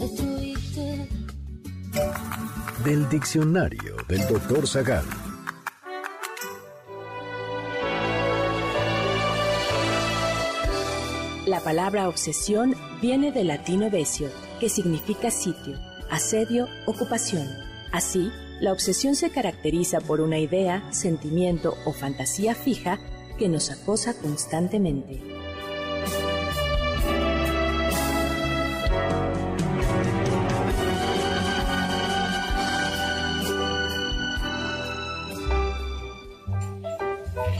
Estuviste 0.00 1.08
Del 2.84 3.08
diccionario 3.08 3.96
del 4.08 4.26
doctor 4.26 4.66
Zagal. 4.66 5.04
La 11.46 11.60
palabra 11.60 12.08
obsesión 12.08 12.74
viene 13.02 13.30
del 13.30 13.48
latino 13.48 13.90
besio, 13.90 14.30
que 14.64 14.70
significa 14.70 15.30
sitio, 15.30 15.78
asedio, 16.08 16.68
ocupación. 16.86 17.46
Así, 17.92 18.30
la 18.62 18.72
obsesión 18.72 19.14
se 19.14 19.28
caracteriza 19.28 20.00
por 20.00 20.22
una 20.22 20.38
idea, 20.38 20.90
sentimiento 20.90 21.76
o 21.84 21.92
fantasía 21.92 22.54
fija 22.54 22.98
que 23.38 23.50
nos 23.50 23.70
acosa 23.70 24.14
constantemente. 24.14 25.20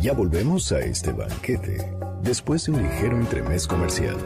Ya 0.00 0.14
volvemos 0.14 0.72
a 0.72 0.80
este 0.80 1.12
banquete 1.12 1.94
después 2.22 2.64
de 2.64 2.72
un 2.72 2.82
ligero 2.82 3.18
entremés 3.18 3.66
comercial. 3.66 4.16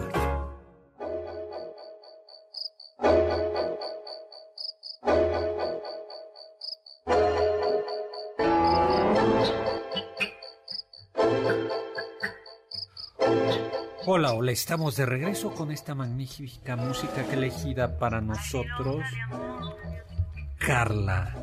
Hola, 14.29 14.37
hola, 14.37 14.53
estamos 14.53 14.95
de 14.95 15.07
regreso 15.07 15.55
con 15.55 15.71
esta 15.71 15.95
magnífica 15.95 16.77
música 16.77 17.25
que 17.25 17.33
elegida 17.33 17.99
para 17.99 18.21
nosotros. 18.21 19.03
Carla, 20.59 21.35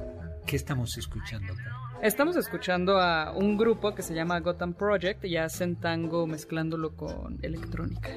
¿qué 0.46 0.56
estamos 0.56 0.96
escuchando? 0.96 1.56
Estamos 2.04 2.36
escuchando 2.36 3.00
a 3.00 3.32
un 3.32 3.58
grupo 3.58 3.96
que 3.96 4.04
se 4.04 4.14
llama 4.14 4.40
Gotham 4.40 4.76
Project 4.76 5.26
y 5.26 5.36
hacen 5.38 5.78
tango 5.78 6.28
mezclándolo 6.28 6.96
con 6.96 7.40
electrónica. 7.42 8.12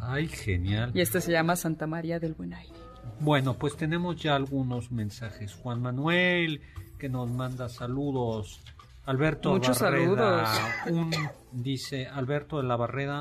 Ay, 0.00 0.26
genial. 0.26 0.92
Y 0.94 1.02
este 1.02 1.20
se 1.20 1.30
llama 1.30 1.54
Santa 1.54 1.86
María 1.86 2.18
del 2.18 2.32
Buen 2.32 2.54
Aire. 2.54 2.72
Bueno, 3.20 3.58
pues 3.58 3.76
tenemos 3.76 4.16
ya 4.16 4.36
algunos 4.36 4.90
mensajes. 4.90 5.52
Juan 5.52 5.82
Manuel, 5.82 6.62
que 6.98 7.10
nos 7.10 7.30
manda 7.30 7.68
saludos. 7.68 8.58
Alberto 9.04 9.50
Muchos 9.50 9.78
Barreda, 9.82 10.46
saludos. 10.46 10.90
un, 10.90 11.41
dice 11.52 12.06
Alberto 12.06 12.56
de 12.58 12.64
la 12.64 12.76
Barreda, 12.76 13.20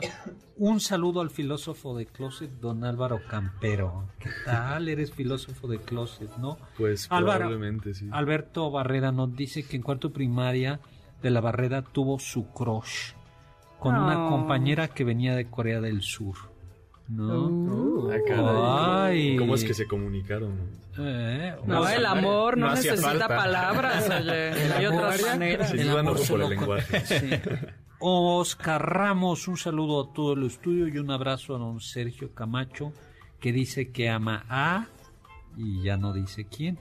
un 0.58 0.80
saludo 0.80 1.22
al 1.22 1.30
filósofo 1.30 1.96
de 1.96 2.06
closet, 2.06 2.50
don 2.60 2.84
Álvaro 2.84 3.20
Campero. 3.30 4.08
¿Qué 4.20 4.30
tal? 4.46 4.88
Eres 4.90 5.12
filósofo 5.12 5.68
de 5.68 5.80
closet, 5.80 6.36
¿no? 6.38 6.58
Pues 6.78 7.08
Álvaro, 7.10 7.40
probablemente 7.46 7.94
sí. 7.94 8.08
Alberto 8.12 8.72
Barreda 8.72 9.12
nos 9.12 9.36
dice 9.36 9.64
que 9.64 9.76
en 9.76 9.82
cuarto 9.84 10.12
primaria 10.12 10.80
de 11.22 11.30
la 11.30 11.42
Barreda 11.42 11.82
tuvo 11.82 12.20
su 12.20 12.48
crush 12.52 13.14
con 13.80 13.96
una 13.96 14.28
Oh. 14.28 14.30
compañera 14.30 14.88
que 14.88 15.04
venía 15.04 15.36
de 15.36 15.50
Corea 15.50 15.82
del 15.82 16.02
Sur. 16.02 16.36
¿No? 17.10 17.48
Uh. 17.48 18.12
Ah. 18.38 19.06
Ay. 19.08 19.36
¿Cómo 19.36 19.56
es 19.56 19.64
que 19.66 19.74
se 19.74 19.86
comunicaron? 19.88 20.54
Eh, 20.98 21.56
No, 21.66 21.88
el 21.90 22.06
amor 22.06 22.58
no, 22.58 22.70
necesita 22.70 23.02
falta. 23.02 23.28
palabras, 23.28 24.10
oye. 24.10 24.52
Hay 24.74 24.86
amor- 24.86 25.04
otras 25.06 25.22
maneras. 25.26 25.70
Sin 25.72 25.80
El 25.82 25.98
amor 25.98 26.18
por 26.28 26.42
el 26.42 26.50
lenguaje. 26.50 27.00
Sí. 27.06 27.30
Oscar 28.02 28.82
Ramos, 28.82 29.48
un 29.48 29.58
saludo 29.58 30.02
a 30.02 30.14
todo 30.14 30.34
el 30.34 30.44
estudio 30.44 30.88
y 30.88 30.98
un 30.98 31.12
abrazo 31.12 31.56
a 31.56 31.60
don 31.60 31.80
Sergio 31.80 32.34
Camacho, 32.34 32.94
que 33.40 33.52
dice 33.52 33.92
que 33.92 34.10
ama 34.10 34.44
a 34.50 34.88
y 35.56 35.84
ya 35.84 35.98
no 35.98 36.12
dice 36.12 36.46
quién. 36.46 36.80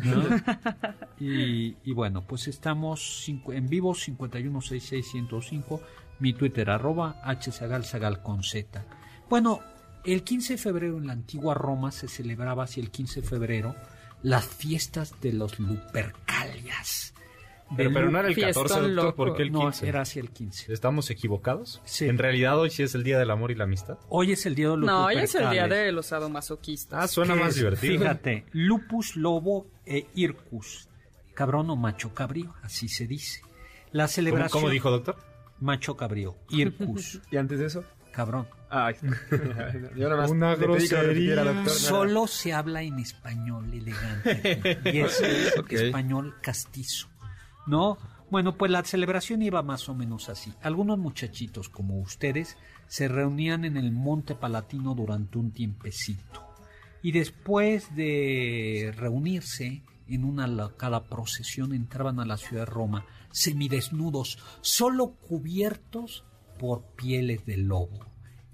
¿no? 0.00 0.22
y, 1.18 1.76
y 1.82 1.92
bueno, 1.94 2.26
pues 2.26 2.46
estamos 2.48 3.24
en 3.28 3.68
vivo 3.68 3.94
5166105, 3.94 5.80
mi 6.18 6.34
Twitter 6.34 6.68
arroba 6.68 7.22
con 8.22 8.42
z. 8.42 8.84
Bueno, 9.30 9.60
el 10.04 10.22
15 10.22 10.54
de 10.54 10.58
febrero 10.58 10.98
en 10.98 11.06
la 11.06 11.14
antigua 11.14 11.54
Roma 11.54 11.90
se 11.90 12.06
celebraba 12.06 12.64
hacia 12.64 12.82
el 12.82 12.90
15 12.90 13.22
de 13.22 13.26
febrero 13.26 13.74
las 14.22 14.46
fiestas 14.46 15.18
de 15.22 15.32
los 15.32 15.58
Lupercalias. 15.58 17.14
Pero, 17.76 17.88
De 17.90 17.94
pero 17.94 18.10
no 18.10 18.18
era 18.18 18.28
el 18.28 18.34
Fiestón 18.34 18.64
14, 18.64 18.80
doctor, 18.88 19.04
loco. 19.04 19.16
¿por 19.16 19.36
qué 19.36 19.42
el 19.42 19.52
no, 19.52 19.60
15? 19.60 19.88
era 19.88 20.00
hacia 20.00 20.20
el 20.20 20.30
15. 20.30 20.72
¿Estamos 20.72 21.08
equivocados? 21.10 21.80
Sí. 21.84 22.06
En 22.06 22.18
realidad 22.18 22.58
hoy 22.58 22.70
sí 22.70 22.82
es 22.82 22.94
el 22.94 23.04
Día 23.04 23.18
del 23.18 23.30
Amor 23.30 23.50
y 23.50 23.54
la 23.54 23.64
Amistad. 23.64 23.98
Hoy 24.08 24.32
es 24.32 24.44
el 24.46 24.54
día 24.56 24.70
de 24.70 24.76
los 24.76 24.86
No, 24.86 25.04
hoy 25.06 25.16
es 25.18 25.34
el 25.36 25.50
día 25.50 25.68
de 25.68 25.92
los 25.92 26.06
sadomasoquistas. 26.06 27.02
Ah, 27.04 27.06
suena 27.08 27.34
¿Qué 27.34 27.40
más 27.40 27.48
es? 27.50 27.56
divertido. 27.56 27.98
Fíjate, 28.00 28.44
lupus, 28.52 29.14
lobo 29.16 29.66
e 29.86 30.06
ircus. 30.14 30.88
Cabrón 31.34 31.70
o 31.70 31.76
macho 31.76 32.12
cabrío, 32.12 32.54
así 32.62 32.88
se 32.88 33.06
dice. 33.06 33.40
La 33.92 34.04
¿Cómo, 34.04 34.08
celebración... 34.08 34.62
cómo 34.62 34.70
dijo, 34.70 34.90
doctor? 34.90 35.16
Macho 35.60 35.96
cabrío, 35.96 36.36
ircus, 36.48 37.20
¿Y 37.30 37.36
antes 37.36 37.58
de 37.60 37.66
eso? 37.66 37.84
cabrón. 38.12 38.48
Ay, 38.68 38.94
yo 39.96 40.08
nada 40.08 40.22
más 40.22 40.30
Una 40.30 40.54
grosería. 40.56 41.44
doctor. 41.44 41.68
Solo 41.70 42.26
se 42.26 42.52
habla 42.52 42.82
en 42.82 42.98
español 42.98 43.72
elegante. 43.72 44.80
y 44.92 45.00
es 45.00 45.20
español 45.70 46.34
castizo. 46.40 47.08
¿No? 47.66 47.98
Bueno, 48.30 48.56
pues 48.56 48.70
la 48.70 48.84
celebración 48.84 49.42
iba 49.42 49.62
más 49.62 49.88
o 49.88 49.94
menos 49.94 50.28
así. 50.28 50.52
Algunos 50.62 50.98
muchachitos 50.98 51.68
como 51.68 51.98
ustedes 51.98 52.56
se 52.86 53.08
reunían 53.08 53.64
en 53.64 53.76
el 53.76 53.90
Monte 53.92 54.34
Palatino 54.34 54.94
durante 54.94 55.38
un 55.38 55.50
tiempecito. 55.50 56.46
Y 57.02 57.12
después 57.12 57.94
de 57.96 58.94
reunirse 58.96 59.82
en 60.06 60.24
una 60.24 60.46
locada 60.46 61.04
procesión 61.04 61.72
entraban 61.72 62.20
a 62.20 62.24
la 62.24 62.36
ciudad 62.36 62.62
de 62.62 62.72
Roma 62.72 63.06
semidesnudos, 63.32 64.38
solo 64.60 65.12
cubiertos 65.12 66.24
por 66.58 66.82
pieles 66.96 67.46
de 67.46 67.56
lobo 67.56 68.06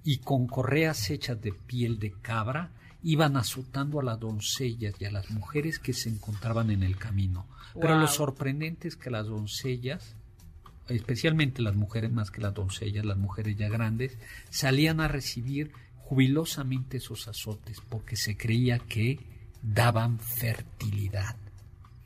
y 0.04 0.18
con 0.18 0.46
correas 0.46 1.10
hechas 1.10 1.40
de 1.40 1.52
piel 1.52 1.98
de 1.98 2.12
cabra 2.12 2.72
iban 3.08 3.36
azotando 3.36 4.00
a 4.00 4.02
las 4.02 4.18
doncellas 4.18 4.94
y 4.98 5.04
a 5.04 5.12
las 5.12 5.30
mujeres 5.30 5.78
que 5.78 5.92
se 5.92 6.08
encontraban 6.08 6.70
en 6.70 6.82
el 6.82 6.96
camino. 6.96 7.46
Pero 7.80 7.92
Wow. 7.94 8.00
lo 8.00 8.08
sorprendente 8.08 8.88
es 8.88 8.96
que 8.96 9.10
las 9.10 9.26
doncellas, 9.28 10.16
especialmente 10.88 11.62
las 11.62 11.76
mujeres 11.76 12.10
más 12.10 12.30
que 12.32 12.40
las 12.40 12.52
doncellas, 12.54 13.04
las 13.04 13.16
mujeres 13.16 13.56
ya 13.56 13.68
grandes, 13.68 14.18
salían 14.50 15.00
a 15.00 15.08
recibir 15.08 15.70
jubilosamente 15.98 16.96
esos 16.96 17.28
azotes 17.28 17.80
porque 17.88 18.16
se 18.16 18.36
creía 18.36 18.78
que 18.80 19.20
daban 19.62 20.18
fertilidad. 20.18 21.36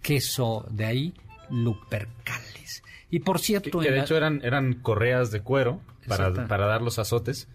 Que 0.03 0.17
eso 0.17 0.67
de 0.71 0.85
ahí, 0.85 1.15
lupercales. 1.51 2.83
Y 3.11 3.21
por 3.21 3.39
Que, 3.39 3.43
cierto, 3.45 3.79
que 3.81 3.89
en 3.89 3.93
de 3.93 3.99
la- 3.99 4.05
hecho 4.05 4.17
eran, 4.17 4.41
eran 4.45 4.75
correas 4.75 5.31
de 5.31 5.41
cuero 5.41 5.81
para, 6.07 6.47
para 6.47 6.67
dar 6.67 6.83
los 6.83 6.99
azotes. 6.99 7.49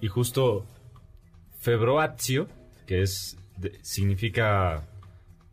Y 0.00 0.08
justo 0.08 0.66
febroatio, 1.58 2.48
que 2.86 3.02
es 3.02 3.36
de- 3.58 3.78
significa 3.82 4.86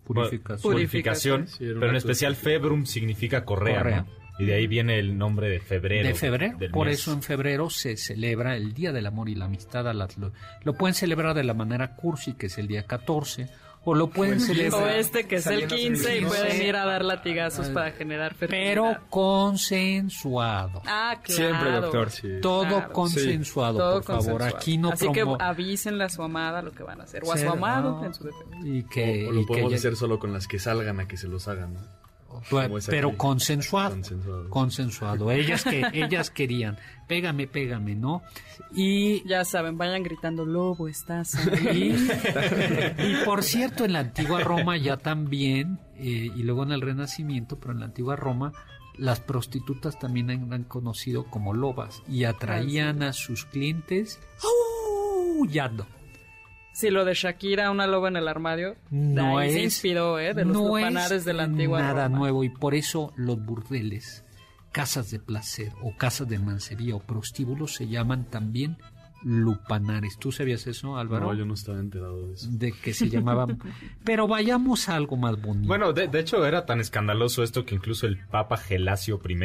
Purificación. 0.06 0.60
bueno, 0.64 0.76
purificación, 0.78 1.48
Sí, 1.48 1.58
pero 1.60 1.90
en 1.90 1.96
especial 1.96 2.36
februm 2.36 2.86
significa 2.86 3.46
correa, 3.46 3.78
Correa. 3.78 4.02
¿no? 4.02 4.20
Y 4.40 4.46
de 4.46 4.54
ahí 4.56 4.68
viene 4.68 4.98
el 5.00 5.18
nombre 5.18 5.50
de 5.50 5.60
febrero. 5.60 6.08
de 6.08 6.14
febrero. 6.16 6.58
Por 6.72 6.88
mes. 6.88 7.00
eso 7.00 7.12
en 7.12 7.22
febrero 7.22 7.70
se 7.70 7.98
celebra 7.98 8.56
el 8.56 8.74
Día 8.74 8.94
del 8.94 9.06
Amor 9.06 9.28
y 9.28 9.36
la 9.36 9.46
Amistad. 9.46 9.88
A 9.90 9.94
las, 9.94 10.18
lo, 10.18 10.32
lo 10.64 10.74
pueden 10.76 10.94
celebrar 10.96 11.36
de 11.36 11.44
la 11.44 11.54
manera 11.54 11.96
cursi, 11.98 12.34
que 12.34 12.46
es 12.46 12.58
el 12.58 12.68
día 12.68 12.84
14, 12.84 13.50
o 13.90 13.96
lo 13.96 14.10
pueden 14.10 14.40
celebrar... 14.40 14.84
O 14.84 14.88
este 14.88 15.28
que 15.28 15.38
es 15.38 15.48
el 15.48 15.54
Saliendo 15.68 15.76
15 15.76 16.16
y 16.16 16.20
15. 16.20 16.28
pueden 16.38 16.62
ir 16.68 16.76
a 16.76 16.86
dar 16.86 17.04
latigazos 17.06 17.68
Ay, 17.68 17.74
para 17.74 17.92
generar 17.92 18.34
fertilidad. 18.36 18.70
pero 18.72 18.98
consensuado. 19.10 20.82
Ah, 20.86 21.20
claro. 21.24 21.42
Siempre, 21.42 21.72
doctor. 21.82 22.12
Sí. 22.12 22.28
Todo 22.42 22.66
claro. 22.68 22.94
consensuado, 22.94 23.78
por 23.78 24.04
favor. 24.04 24.04
consensuado. 24.18 24.58
Aquí 24.58 24.78
no 24.78 24.90
Así 24.92 25.06
promo- 25.08 25.38
que 25.38 25.44
avísenle 25.44 26.04
a 26.04 26.10
su 26.10 26.24
amada 26.24 26.62
lo 26.62 26.72
que 26.72 26.84
van 26.84 27.02
a 27.02 27.04
hacer. 27.04 27.24
O 27.26 27.32
a 27.34 27.38
su 27.38 27.50
amado 27.50 28.00
no. 28.00 28.06
en 28.06 28.14
su 28.14 28.24
defecto. 28.24 28.58
Y 28.66 28.84
que, 28.84 29.28
O 29.28 29.32
lo 29.32 29.42
y 29.42 29.46
que 29.46 29.48
podemos 29.48 29.72
ya- 29.72 29.78
hacer 29.78 29.96
solo 29.96 30.20
con 30.20 30.34
las 30.34 30.48
que 30.48 30.60
salgan 30.60 31.00
a 31.00 31.08
que 31.08 31.18
se 31.18 31.28
los 31.28 31.48
hagan, 31.48 31.74
¿no? 31.74 31.82
Pues, 32.50 32.88
pero 32.88 33.18
consensuado. 33.18 33.96
Consensuado. 33.96 34.50
Consensuado. 34.50 35.32
Ellas 35.32 35.64
que 35.64 35.84
ellas 35.94 36.30
querían. 36.30 36.78
Pégame, 37.08 37.48
pégame, 37.48 37.96
¿no? 37.96 38.22
Y 38.74 39.28
Ya 39.28 39.44
saben, 39.46 39.78
vayan 39.78 40.04
gritando, 40.04 40.46
lobo, 40.46 40.88
estás 40.88 41.36
Y, 41.64 41.68
ahí. 41.68 42.08
y 43.00 43.26
por 43.26 43.44
cierto, 43.44 43.86
en 43.86 43.94
la 43.94 44.00
antigua 44.00 44.42
Roma 44.42 44.78
ya 44.78 44.98
también, 44.98 45.80
eh, 45.96 46.32
y 46.36 46.44
luego 46.44 46.64
en 46.64 46.72
el 46.72 46.82
Renacimiento, 46.82 47.60
pero 47.60 47.74
en 47.74 47.80
la 47.80 47.86
antigua 47.86 48.16
Roma, 48.16 48.54
las 48.96 49.22
prostitutas 49.22 49.98
también 49.98 50.30
eran 50.30 50.64
conocido 50.66 51.26
como 51.26 51.54
lobas 51.54 52.04
y 52.08 52.26
atraían 52.26 53.02
a 53.02 53.14
sus 53.14 53.46
clientes 53.46 54.20
aullando. 55.40 55.88
Sí, 56.80 56.90
lo 56.92 57.04
de 57.04 57.14
Shakira, 57.14 57.72
una 57.72 57.88
loba 57.88 58.08
en 58.08 58.16
el 58.16 58.28
armario, 58.30 58.76
No 58.90 59.38
de 59.38 59.44
ahí 59.44 59.52
se 59.52 59.58
es- 59.60 59.64
inspiró, 59.66 60.18
¿eh? 60.18 60.34
De 60.34 60.46
los 60.46 60.56
no 60.56 60.64
lupanares 60.68 61.12
es 61.12 61.26
de 61.26 61.34
la 61.34 61.44
antigua 61.44 61.82
nada 61.82 62.06
Roma. 62.06 62.18
nuevo 62.20 62.44
y 62.46 62.50
por 62.50 62.74
eso 62.74 63.12
los 63.18 63.44
burdeles, 63.44 64.24
casas 64.72 65.12
de 65.12 65.20
placer 65.20 65.74
o 65.82 65.94
casas 65.98 66.30
de 66.30 66.40
mancería 66.40 66.96
o 66.96 67.00
prostíbulos 67.00 67.74
se 67.76 67.88
llaman 67.90 68.30
también 68.30 68.78
lupanares. 69.24 70.18
¿Tú 70.18 70.32
sabías 70.32 70.66
eso, 70.68 70.96
Álvaro? 70.98 71.28
No, 71.28 71.34
yo 71.34 71.46
no 71.46 71.54
estaba 71.54 71.80
enterado 71.80 72.28
de 72.28 72.34
eso. 72.36 72.48
De 72.52 72.72
que 72.72 72.94
se 72.94 73.10
llamaban. 73.10 73.60
Pero 74.06 74.28
vayamos 74.28 74.88
a 74.90 74.96
algo 74.96 75.18
más 75.18 75.42
bonito. 75.42 75.68
Bueno, 75.68 75.92
de, 75.92 76.08
de 76.08 76.20
hecho 76.20 76.46
era 76.46 76.66
tan 76.66 76.80
escandaloso 76.80 77.44
esto 77.44 77.66
que 77.66 77.76
incluso 77.76 78.08
el 78.08 78.18
Papa 78.28 78.56
Gelasio 78.58 79.20
I 79.28 79.36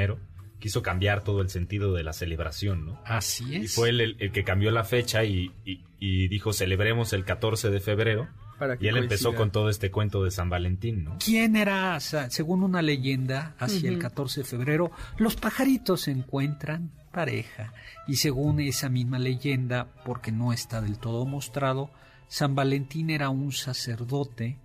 quiso 0.65 0.81
cambiar 0.81 1.23
todo 1.23 1.43
el 1.43 1.51
sentido 1.51 1.93
de 1.93 2.03
la 2.05 2.15
celebración, 2.15 2.87
¿no? 2.87 2.99
así 3.05 3.55
es. 3.55 3.65
Y 3.65 3.69
fue 3.69 3.91
él 3.91 4.01
el, 4.01 4.17
el 4.19 4.33
que 4.33 4.45
cambió 4.45 4.71
la 4.71 4.83
fecha 4.83 5.23
y, 5.23 5.51
y- 5.67 5.83
y 5.99 6.29
dijo 6.29 6.55
celebremos 6.55 7.13
el 7.13 7.27
14 7.27 7.69
de 7.69 7.81
febrero. 7.81 8.29
Para 8.59 8.79
que 8.79 8.87
Y 8.87 8.89
él 8.89 8.97
empezó 8.97 9.35
con 9.35 9.51
todo 9.51 9.69
este 9.69 9.91
cuento 9.91 10.25
de 10.25 10.31
San 10.31 10.49
Valentín, 10.49 11.05
¿no? 11.05 11.19
¿Quién 11.23 11.55
era, 11.57 11.97
o 11.97 12.01
sea, 12.01 12.31
según 12.31 12.63
una 12.63 12.81
leyenda, 12.81 13.55
hacia 13.59 13.91
el 13.91 13.99
14 13.99 14.41
de 14.41 14.47
febrero, 14.47 14.91
los 15.19 15.37
pajaritos 15.37 16.01
se 16.03 16.13
encuentran 16.13 16.93
pareja? 17.13 17.75
Y 18.09 18.17
según 18.17 18.61
esa 18.61 18.89
misma 18.89 19.19
leyenda, 19.19 19.89
porque 20.07 20.33
no 20.33 20.53
está 20.55 20.81
del 20.81 20.97
todo 20.99 21.27
mostrado, 21.27 21.91
San 22.29 22.55
Valentín 22.55 23.11
era 23.11 23.29
un 23.29 23.53
sacerdote 23.53 24.57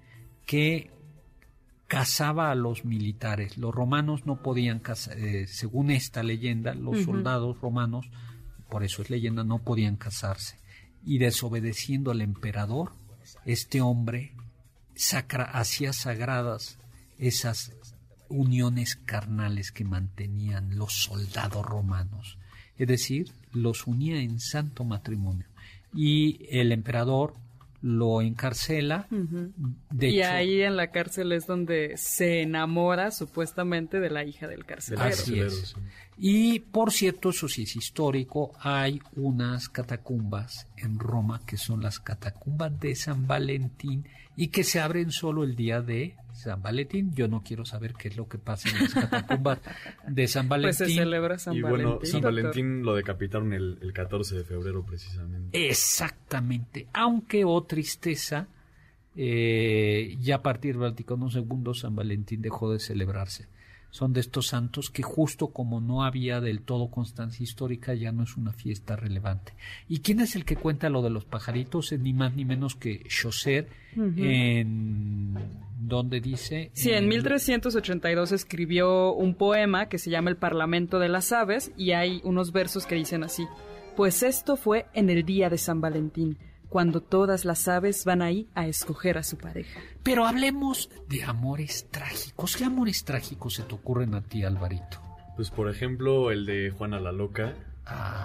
que 0.46 0.92
casaba 1.89 2.52
a 2.52 2.56
los 2.56 2.86
militares. 2.86 3.58
Los 3.58 3.73
romanos 3.73 4.28
no 4.28 4.43
podían 4.43 4.80
casar, 4.80 5.17
eh, 5.17 5.47
según 5.47 5.89
esta 5.89 6.21
leyenda, 6.21 6.75
los 6.75 7.04
soldados 7.04 7.60
romanos, 7.60 8.10
por 8.69 8.84
eso 8.84 9.02
es 9.02 9.10
leyenda, 9.10 9.43
no 9.43 9.63
podían 9.63 9.97
casarse. 9.97 10.60
Y 11.04 11.17
desobedeciendo 11.17 12.12
al 12.12 12.21
emperador, 12.21 12.93
este 13.43 13.82
hombre 13.82 14.34
sacra, 14.95 15.45
hacía 15.45 15.91
sagradas 15.91 16.78
esas 17.17 17.73
uniones 18.30 18.95
carnales 18.95 19.71
que 19.71 19.84
mantenían 19.84 20.78
los 20.78 20.93
soldados 20.93 21.65
romanos. 21.65 22.38
Es 22.78 22.88
decir, 22.88 23.32
los 23.52 23.88
unía 23.88 24.21
en 24.21 24.39
santo 24.39 24.84
matrimonio. 24.84 25.47
Y 25.91 26.45
el 26.52 26.71
emperador 26.71 27.34
lo 27.82 28.22
encarcela. 28.22 29.08
De 29.10 30.10
y 30.10 30.20
hecho, 30.20 30.32
ahí 30.32 30.62
en 30.62 30.76
la 30.76 30.92
cárcel 30.92 31.32
es 31.32 31.48
donde 31.48 31.96
se 31.98 32.42
enamora 32.42 33.12
supuestamente 33.12 34.00
de 34.00 34.10
la 34.10 34.24
hija 34.26 34.48
del 34.48 34.65
carcelero. 34.65 35.08
Así 35.08 35.39
es. 35.39 35.76
Y 36.18 36.60
por 36.60 36.92
cierto, 36.92 37.30
eso 37.30 37.48
sí 37.48 37.63
es 37.63 37.76
histórico, 37.78 38.52
hay 38.60 39.02
unas 39.15 39.70
catacumbas 39.70 40.68
en 40.76 41.00
Roma 41.00 41.39
que 41.46 41.56
son 41.56 41.82
las 41.82 42.00
catacumbas 42.00 42.78
de 42.80 42.96
San 42.96 43.26
Valentín 43.26 44.06
y 44.36 44.48
que 44.48 44.65
se 44.65 44.82
abren 44.82 45.12
solo 45.12 45.44
el 45.44 45.56
día 45.56 45.82
de 45.82 46.15
San 46.39 46.62
Valentín. 46.62 47.13
Yo 47.13 47.28
no 47.28 47.43
quiero 47.43 47.65
saber 47.65 47.93
qué 47.93 48.08
es 48.08 48.17
lo 48.17 48.28
que 48.28 48.38
pasa 48.38 48.69
en 48.69 48.84
las 48.84 48.93
catacumbas 48.93 49.60
de 50.08 50.28
San 50.28 50.47
Valentín. 50.49 50.78
Pues 50.78 50.89
se 50.89 50.95
celebra 50.95 51.38
San 51.38 51.56
y 51.56 51.62
Valentín. 51.62 51.86
bueno, 51.86 52.06
San 52.06 52.21
doctor. 52.21 52.36
Valentín 52.36 52.84
lo 52.84 52.95
decapitaron 52.95 53.54
el, 53.54 53.78
el 53.82 53.93
14 53.93 54.38
de 54.38 54.43
febrero 54.43 54.86
precisamente. 54.86 55.69
Exactamente. 55.69 56.88
Aunque, 56.93 57.43
oh 57.45 57.63
tristeza, 57.63 58.47
eh, 59.15 60.17
ya 60.21 60.36
a 60.36 60.41
partir 60.41 60.75
del 60.75 60.91
Vaticano 60.91 61.28
II 61.30 61.73
San 61.73 61.95
Valentín 61.95 62.41
dejó 62.41 62.71
de 62.71 62.80
celebrarse. 62.80 63.47
Son 63.91 64.13
de 64.13 64.19
estos 64.19 64.47
santos 64.47 64.91
que 64.91 65.02
justo 65.02 65.47
como 65.47 65.82
no 65.82 66.04
había 66.04 66.39
del 66.41 66.62
todo 66.62 66.91
constancia 66.91 67.43
histórica, 67.43 67.95
ya 67.95 68.12
no 68.12 68.23
es 68.23 68.38
una 68.38 68.54
fiesta 68.54 68.95
relevante. 68.95 69.54
¿Y 69.88 69.99
quién 69.99 70.19
es 70.19 70.36
el 70.36 70.45
que 70.45 70.56
cuenta 70.56 70.89
lo 70.89 71.02
de 71.02 71.10
los 71.10 71.25
pajaritos? 71.25 71.91
Es 71.91 71.99
ni 71.99 72.13
más 72.13 72.36
ni 72.36 72.45
menos 72.45 72.75
que 72.75 73.04
Chaucer, 73.10 73.67
en 73.95 75.36
donde 75.89 76.21
dice... 76.21 76.71
Sí, 76.73 76.91
en 76.91 77.08
1382 77.08 78.32
escribió 78.32 79.13
un 79.13 79.36
poema 79.36 79.89
que 79.89 79.97
se 79.97 80.10
llama 80.10 80.30
El 80.30 80.38
Parlamento 80.38 80.99
de 80.99 81.10
las 81.10 81.32
Aves 81.32 81.71
y 81.75 81.91
hay 81.91 82.21
unos 82.23 82.54
versos 82.54 82.86
que 82.86 82.95
dicen 82.95 83.23
así. 83.23 83.45
Pues 83.97 84.23
esto 84.23 84.56
fue 84.56 84.86
en 84.93 85.10
el 85.10 85.25
día 85.25 85.49
de 85.49 85.58
San 85.58 85.82
Valentín, 85.82 86.38
cuando 86.69 87.02
todas 87.02 87.43
las 87.43 87.67
aves 87.67 88.06
van 88.06 88.21
ahí 88.21 88.47
a 88.56 88.67
escoger 88.67 89.17
a 89.17 89.23
su 89.23 89.38
pareja. 89.38 89.82
Pero 90.04 90.25
hablemos 90.25 90.89
de 91.10 91.23
amores 91.23 91.88
trágicos. 91.91 92.56
¿Qué 92.56 92.63
amores 92.63 93.04
trágicos 93.04 93.56
se 93.56 93.63
te 93.63 93.75
ocurren 93.75 94.13
a 94.13 94.21
ti, 94.21 94.43
Alvarito? 94.43 95.02
Pues 95.36 95.49
por 95.49 95.69
ejemplo, 95.69 96.32
el 96.32 96.45
de 96.45 96.69
Juana 96.69 96.99
la 96.99 97.12
Loca 97.12 97.56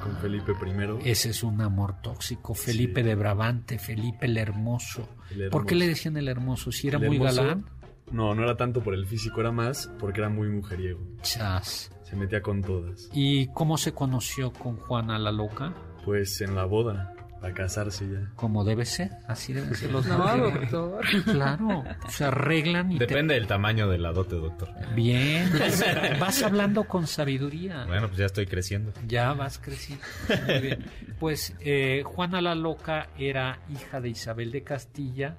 con 0.02 0.16
Felipe 0.18 0.52
I. 0.52 1.10
Ese 1.10 1.30
es 1.30 1.42
un 1.42 1.60
amor 1.60 2.00
tóxico. 2.02 2.54
Felipe 2.54 3.02
de 3.02 3.14
Brabante, 3.14 3.78
Felipe 3.78 4.26
el 4.26 4.36
Hermoso. 4.36 5.08
El 5.30 5.48
¿Por 5.50 5.66
qué 5.66 5.74
le 5.74 5.88
decían 5.88 6.16
el 6.16 6.28
Hermoso? 6.28 6.70
Si 6.70 6.88
era 6.88 6.98
muy 6.98 7.16
hermoso, 7.16 7.42
galán. 7.42 7.64
No, 8.12 8.34
no 8.34 8.42
era 8.42 8.56
tanto 8.56 8.82
por 8.82 8.94
el 8.94 9.06
físico, 9.06 9.40
era 9.40 9.50
más 9.50 9.90
porque 9.98 10.20
era 10.20 10.28
muy 10.28 10.48
mujeriego. 10.48 11.00
Chas. 11.22 11.90
Se 12.02 12.16
metía 12.16 12.42
con 12.42 12.62
todas. 12.62 13.08
¿Y 13.12 13.46
cómo 13.48 13.78
se 13.78 13.92
conoció 13.92 14.52
con 14.52 14.76
Juana 14.76 15.18
la 15.18 15.32
Loca? 15.32 15.74
Pues 16.04 16.42
en 16.42 16.54
la 16.54 16.66
boda, 16.66 17.13
a 17.44 17.52
casarse 17.54 18.08
ya. 18.10 18.30
Como 18.36 18.64
debe 18.64 18.84
ser. 18.84 19.10
Así 19.28 19.52
deben 19.52 19.74
ser 19.74 19.90
los 19.92 20.06
No, 20.08 20.36
doctor. 20.50 21.04
Claro. 21.24 21.84
Se 22.08 22.24
arreglan 22.24 22.92
y 22.92 22.98
te- 22.98 23.06
Depende 23.06 23.34
del 23.34 23.46
tamaño 23.46 23.88
de 23.88 23.98
la 23.98 24.12
dote, 24.12 24.36
doctor. 24.36 24.70
Bien. 24.94 25.50
Vas 26.20 26.42
hablando 26.42 26.84
con 26.84 27.06
sabiduría. 27.06 27.84
Bueno, 27.86 28.06
pues 28.08 28.18
ya 28.18 28.26
estoy 28.26 28.46
creciendo. 28.46 28.92
Ya 29.06 29.32
vas 29.32 29.58
creciendo. 29.58 30.04
Muy 30.46 30.58
bien. 30.60 30.84
Pues 31.18 31.54
eh, 31.60 32.02
Juana 32.04 32.40
la 32.40 32.54
Loca 32.54 33.08
era 33.18 33.58
hija 33.72 34.00
de 34.00 34.08
Isabel 34.10 34.50
de 34.52 34.62
Castilla 34.62 35.36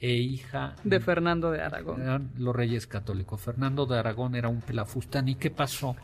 e 0.00 0.12
hija 0.12 0.74
De 0.84 1.00
Fernando 1.00 1.50
de 1.50 1.60
Aragón. 1.60 2.00
eran 2.02 2.30
los 2.36 2.54
reyes 2.54 2.86
católicos. 2.86 3.40
Fernando 3.40 3.84
de 3.86 3.98
Aragón 3.98 4.34
era 4.36 4.48
un 4.48 4.60
pelafustán. 4.60 5.28
¿Y 5.28 5.34
qué 5.34 5.50
pasó? 5.50 5.96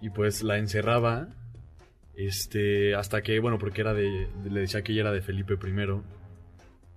Y 0.00 0.10
pues 0.10 0.42
la 0.42 0.58
encerraba, 0.58 1.28
este, 2.16 2.94
hasta 2.94 3.22
que, 3.22 3.38
bueno, 3.40 3.58
porque 3.58 3.80
era 3.80 3.94
de, 3.94 4.28
de- 4.44 4.50
le 4.50 4.60
decía 4.60 4.82
que 4.82 4.92
ella 4.92 5.02
era 5.02 5.12
de 5.12 5.22
Felipe 5.22 5.54
I. 5.54 6.00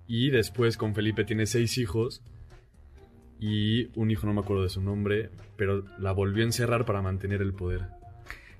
Y 0.08 0.30
después 0.30 0.78
con 0.78 0.93
Felipe 0.93 1.23
tiene 1.25 1.45
seis 1.45 1.78
hijos. 1.78 2.21
Y 3.39 3.89
un 3.99 4.12
hijo 4.12 4.25
no 4.28 4.34
me 4.34 4.41
acuerdo 4.41 4.63
de 4.63 4.69
su 4.69 4.82
nombre, 4.82 5.30
pero 5.58 5.84
la 5.99 6.13
volvió 6.13 6.43
a 6.43 6.47
encerrar 6.47 6.86
para 6.86 7.01
mantener 7.01 7.41
el 7.41 7.54
poder. 7.54 7.88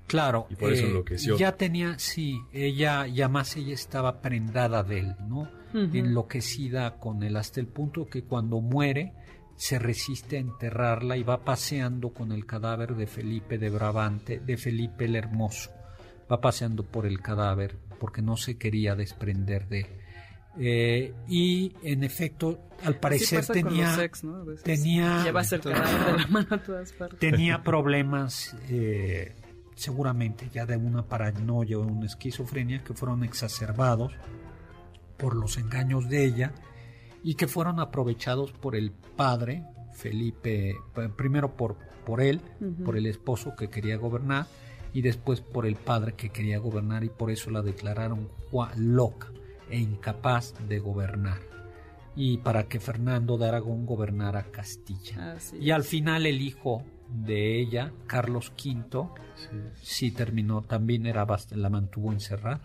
Claro. 0.06 0.46
Y 0.50 0.54
por 0.56 0.72
eso 0.72 0.84
eh, 0.84 0.88
enloqueció. 0.90 1.36
Ya 1.36 1.56
tenía, 1.56 1.98
sí, 1.98 2.38
ella, 2.52 3.06
y 3.08 3.22
además 3.22 3.56
ella 3.56 3.74
estaba 3.74 4.20
prendada 4.20 4.82
de 4.82 4.98
él, 5.00 5.14
¿no? 5.28 5.50
Enloquecida 5.74 6.98
con 6.98 7.22
él, 7.22 7.36
hasta 7.36 7.60
el 7.60 7.66
punto 7.66 8.06
que 8.06 8.22
cuando 8.22 8.60
muere 8.60 9.12
se 9.56 9.78
resiste 9.78 10.36
a 10.36 10.40
enterrarla 10.40 11.16
y 11.16 11.22
va 11.22 11.44
paseando 11.44 12.10
con 12.10 12.32
el 12.32 12.46
cadáver 12.46 12.94
de 12.94 13.06
Felipe 13.06 13.58
de 13.58 13.70
Brabante, 13.70 14.38
de 14.38 14.56
Felipe 14.56 15.06
el 15.06 15.16
Hermoso. 15.16 15.70
Va 16.30 16.40
paseando 16.40 16.82
por 16.84 17.06
el 17.06 17.20
cadáver 17.20 17.76
porque 18.00 18.22
no 18.22 18.36
se 18.36 18.58
quería 18.58 18.94
desprender 18.94 19.68
de 19.68 19.80
él. 19.80 19.86
Eh, 20.58 21.14
y 21.28 21.74
en 21.82 22.02
efecto, 22.02 22.58
al 22.82 22.98
parecer 22.98 23.44
tenía, 23.46 23.90
los 23.90 23.98
ex, 24.00 24.24
¿no? 24.24 24.36
A 24.36 24.44
veces 24.44 24.62
tenía, 24.64 25.22
Llevas 25.22 25.52
el 25.52 25.60
cadáver 25.60 26.12
de 26.12 26.18
la 26.18 26.26
mano 26.28 26.46
a 26.50 26.62
todas 26.62 26.92
partes. 26.92 27.18
tenía 27.18 27.62
problemas, 27.62 28.56
eh, 28.70 29.34
seguramente 29.74 30.48
ya 30.52 30.64
de 30.64 30.78
una 30.78 31.04
paranoia 31.04 31.78
o 31.78 31.82
una 31.82 32.06
esquizofrenia 32.06 32.82
que 32.82 32.94
fueron 32.94 33.22
exacerbados 33.22 34.14
por 35.18 35.36
los 35.36 35.58
engaños 35.58 36.08
de 36.08 36.24
ella 36.24 36.52
y 37.22 37.34
que 37.34 37.46
fueron 37.48 37.78
aprovechados 37.78 38.52
por 38.52 38.76
el 38.76 38.92
padre, 38.92 39.62
Felipe, 39.94 40.74
p- 40.94 41.08
primero 41.10 41.54
por, 41.56 41.76
por 42.06 42.20
él, 42.22 42.40
por 42.84 42.96
el 42.96 43.04
esposo 43.06 43.54
que 43.56 43.68
quería 43.68 43.96
gobernar 43.98 44.46
y 44.96 45.02
después 45.02 45.42
por 45.42 45.66
el 45.66 45.76
padre 45.76 46.14
que 46.14 46.30
quería 46.30 46.58
gobernar 46.58 47.04
y 47.04 47.10
por 47.10 47.30
eso 47.30 47.50
la 47.50 47.60
declararon 47.60 48.30
loca 48.78 49.28
e 49.68 49.78
incapaz 49.78 50.54
de 50.66 50.78
gobernar 50.78 51.38
y 52.16 52.38
para 52.38 52.66
que 52.66 52.80
Fernando 52.80 53.36
de 53.36 53.46
Aragón 53.46 53.84
gobernara 53.84 54.44
Castilla. 54.50 55.32
Así 55.32 55.58
Y 55.58 55.70
al 55.70 55.84
final 55.84 56.24
el 56.24 56.40
hijo 56.40 56.82
de 57.10 57.60
ella, 57.60 57.92
Carlos 58.06 58.50
V, 58.56 59.10
Sí, 59.34 59.56
sí 59.82 60.10
terminó, 60.12 60.62
también 60.62 61.04
era 61.04 61.26
la 61.50 61.68
mantuvo 61.68 62.10
encerrada. 62.10 62.62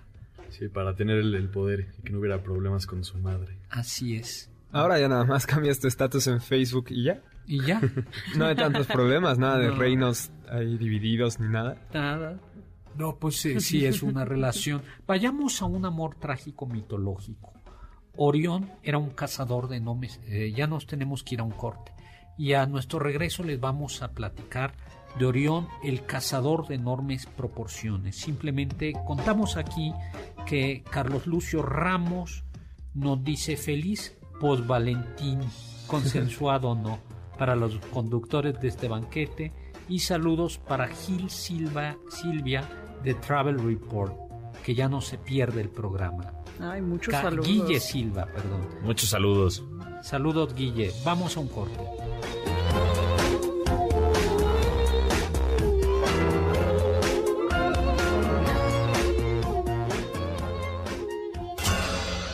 sí, 0.48 0.70
para 0.70 0.96
tener 0.96 1.18
el, 1.18 1.36
el 1.36 1.50
poder 1.50 1.90
y 2.00 2.02
que 2.02 2.14
no 2.14 2.20
hubiera 2.20 2.42
problemas 2.42 2.86
con 2.86 3.04
su 3.04 3.18
madre. 3.18 3.58
Así 3.70 4.16
es. 4.16 4.50
Ahora 4.72 4.98
ya 5.02 5.10
nada 5.10 5.26
más 5.26 5.46
cambias 5.46 5.82
tu 5.82 5.90
estatus 5.90 6.28
en 6.28 6.40
Facebook 6.40 6.86
y 6.92 7.04
ya. 7.04 7.22
Y 7.52 7.66
ya, 7.66 7.82
No 8.38 8.46
hay 8.46 8.56
tantos 8.56 8.88
problemas, 8.88 9.38
nada 9.38 9.58
de 9.58 9.68
No. 9.68 9.76
reinos 9.76 10.32
ahí 10.50 10.78
divididos 10.78 11.40
ni 11.40 11.50
nada. 11.50 11.76
nada. 11.94 12.40
No, 12.98 13.18
pues 13.18 13.36
sí 13.42 13.86
es 13.86 14.04
una 14.04 14.24
relación. 14.26 14.82
Vayamos 15.08 15.62
a 15.62 15.66
un 15.66 15.86
amor 15.86 16.16
trágico 16.16 16.66
mitológico. 16.66 17.52
Orión 18.16 18.70
era 18.84 18.98
un 18.98 19.10
cazador 19.10 19.68
de 19.68 19.80
nomes. 19.80 20.20
eh, 20.28 20.54
ya 20.56 20.68
nos 20.68 20.86
tenemos 20.86 21.24
que 21.24 21.36
ir 21.36 21.42
a 21.42 21.44
un 21.44 21.52
corte. 21.52 21.92
Y 22.38 22.54
a 22.54 22.66
nuestro 22.66 23.00
regreso 23.00 23.44
les 23.44 23.60
vamos 23.60 24.02
a 24.02 24.12
platicar 24.12 24.74
de 25.20 25.26
Orión, 25.26 25.68
el 25.84 26.06
cazador 26.06 26.68
de 26.68 26.76
enormes 26.76 27.26
proporciones. 27.26 28.16
Simplemente 28.16 28.94
contamos 29.06 29.58
aquí 29.58 29.94
que 30.46 30.84
Carlos 30.90 31.28
Lucio 31.28 31.62
Ramos 31.62 32.44
nos 32.94 33.22
dice 33.24 33.58
feliz 33.58 34.18
post 34.40 34.66
Valentín, 34.66 35.40
consensuado 35.88 36.70
o 36.70 36.76
no, 36.76 37.00
para 37.42 37.56
los 37.56 37.76
conductores 37.92 38.62
de 38.62 38.68
este 38.68 38.88
banquete 38.88 39.52
y 39.90 39.98
saludos 39.98 40.60
para 40.60 40.88
Gil 40.90 41.28
Silva, 41.32 41.98
Silvia 42.08 42.70
de 43.04 43.16
Travel 43.16 43.58
Report, 43.58 44.14
que 44.64 44.76
ya 44.76 44.88
no 44.88 45.02
se 45.02 45.18
pierde 45.18 45.60
el 45.62 45.70
programa. 45.70 46.34
Ay, 46.60 46.84
muchos 46.84 47.12
Ca- 47.12 47.24
saludos. 47.24 47.48
Guille 47.48 47.80
Silva, 47.80 48.28
perdón. 48.28 48.68
Muchos 48.84 49.10
saludos. 49.10 49.64
Saludos 50.04 50.54
Guille, 50.54 50.92
vamos 51.04 51.36
a 51.36 51.40
un 51.40 51.48
corte. 51.48 51.80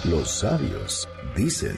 Los 0.06 0.30
sabios 0.30 1.08
dicen. 1.36 1.78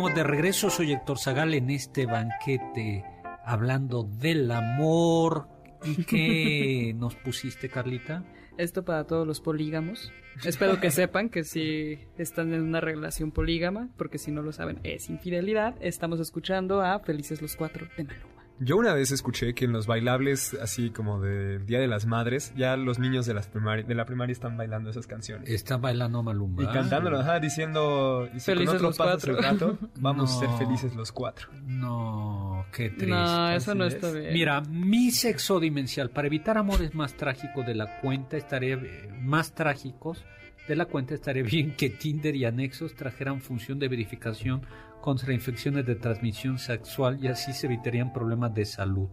estamos 0.00 0.16
de 0.16 0.24
regreso. 0.24 0.70
Soy 0.70 0.92
Héctor 0.92 1.18
Zagal 1.18 1.52
en 1.52 1.68
este 1.68 2.06
banquete 2.06 3.04
hablando 3.44 4.04
del 4.04 4.50
amor. 4.50 5.46
¿Y 5.84 6.04
qué 6.04 6.94
nos 6.96 7.16
pusiste, 7.16 7.68
Carlita? 7.68 8.24
Esto 8.56 8.82
para 8.82 9.04
todos 9.04 9.26
los 9.26 9.42
polígamos. 9.42 10.10
Espero 10.42 10.80
que 10.80 10.90
sepan 10.90 11.28
que 11.28 11.44
si 11.44 11.98
están 12.16 12.54
en 12.54 12.62
una 12.62 12.80
relación 12.80 13.30
polígama, 13.30 13.90
porque 13.98 14.16
si 14.16 14.30
no 14.30 14.40
lo 14.40 14.52
saben 14.52 14.80
es 14.84 15.10
infidelidad. 15.10 15.74
Estamos 15.82 16.18
escuchando 16.18 16.80
a 16.80 16.98
Felices 17.00 17.42
los 17.42 17.54
Cuatro 17.56 17.86
de 17.98 18.04
Maluma. 18.04 18.29
Yo 18.62 18.76
una 18.76 18.92
vez 18.92 19.10
escuché 19.10 19.54
que 19.54 19.64
en 19.64 19.72
los 19.72 19.86
bailables, 19.86 20.54
así 20.60 20.90
como 20.90 21.18
de 21.20 21.58
Día 21.60 21.80
de 21.80 21.88
las 21.88 22.04
Madres, 22.06 22.52
ya 22.56 22.76
los 22.76 22.98
niños 22.98 23.24
de, 23.24 23.32
las 23.34 23.50
primari- 23.50 23.86
de 23.86 23.94
la 23.94 24.04
primaria 24.04 24.32
están 24.32 24.56
bailando 24.58 24.90
esas 24.90 25.06
canciones. 25.06 25.48
Está 25.48 25.78
bailando 25.78 26.22
Malumba. 26.22 26.62
Y 26.64 26.66
cantándolo, 26.66 27.18
ajá, 27.20 27.40
diciendo, 27.40 28.28
y 28.34 28.38
si 28.40 28.44
Felices 28.46 28.68
con 28.68 28.76
otro 28.76 28.88
los 28.88 28.96
cuatro. 28.98 29.36
rato, 29.40 29.78
vamos 29.98 30.30
a 30.30 30.34
No. 30.34 30.40
ser 30.50 30.58
felices 30.66 30.94
los 30.94 31.10
cuatro. 31.10 31.48
No, 31.64 32.66
qué 32.72 32.90
triste. 32.90 33.06
No, 33.06 33.50
eso 33.50 33.74
no 33.74 33.86
está 33.86 34.08
es. 34.08 34.14
bien. 34.14 34.32
Mira, 34.34 34.60
mi 34.60 35.10
sexo 35.10 35.58
dimensional, 35.58 36.10
para 36.10 36.26
evitar 36.26 36.58
amores 36.58 36.94
más 36.94 37.14
trágicos 37.14 37.66
de 37.66 37.74
la 37.74 37.98
cuenta, 38.00 38.36
estaría 38.36 38.74
eh, 38.74 39.08
más 39.22 39.54
trágicos 39.54 40.22
de 40.68 40.76
la 40.76 40.84
cuenta, 40.84 41.14
estaría 41.14 41.42
bien 41.42 41.74
que 41.74 41.90
Tinder 41.90 42.36
y 42.36 42.44
anexos 42.44 42.94
trajeran 42.94 43.40
función 43.40 43.78
de 43.78 43.88
verificación 43.88 44.62
contra 45.00 45.32
infecciones 45.32 45.86
de 45.86 45.94
transmisión 45.96 46.58
sexual 46.58 47.18
y 47.22 47.28
así 47.28 47.52
se 47.52 47.66
evitarían 47.66 48.12
problemas 48.12 48.54
de 48.54 48.64
salud. 48.64 49.08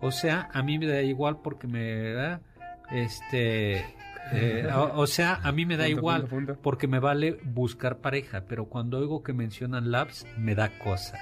O 0.00 0.10
sea, 0.12 0.48
a 0.52 0.62
mí 0.62 0.78
me 0.78 0.86
da 0.86 1.02
igual 1.02 1.38
porque 1.42 1.66
me 1.66 2.12
da, 2.12 2.40
este, 2.90 3.78
eh, 4.32 4.68
o, 4.74 5.00
o 5.00 5.06
sea, 5.06 5.40
a 5.42 5.50
mí 5.52 5.66
me 5.66 5.76
da 5.76 5.84
Punto, 5.84 5.98
igual 5.98 6.20
punto, 6.22 6.34
punto. 6.54 6.62
porque 6.62 6.86
me 6.86 7.00
vale 7.00 7.38
buscar 7.44 7.98
pareja, 7.98 8.44
pero 8.46 8.66
cuando 8.66 8.98
oigo 8.98 9.22
que 9.22 9.32
mencionan 9.32 9.90
labs 9.90 10.26
me 10.36 10.54
da 10.54 10.78
cosa. 10.78 11.18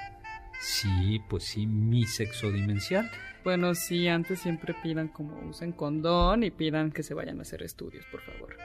Sí, 0.60 1.20
pues 1.28 1.44
sí, 1.44 1.66
mi 1.66 2.04
sexo 2.04 2.50
dimensional. 2.50 3.10
Bueno, 3.44 3.74
sí, 3.74 4.08
antes 4.08 4.40
siempre 4.40 4.74
pidan 4.82 5.08
como 5.08 5.38
usen 5.48 5.72
condón 5.72 6.42
y 6.42 6.50
pidan 6.50 6.90
que 6.90 7.02
se 7.02 7.14
vayan 7.14 7.38
a 7.38 7.42
hacer 7.42 7.62
estudios, 7.62 8.04
por 8.10 8.20
favor. 8.22 8.56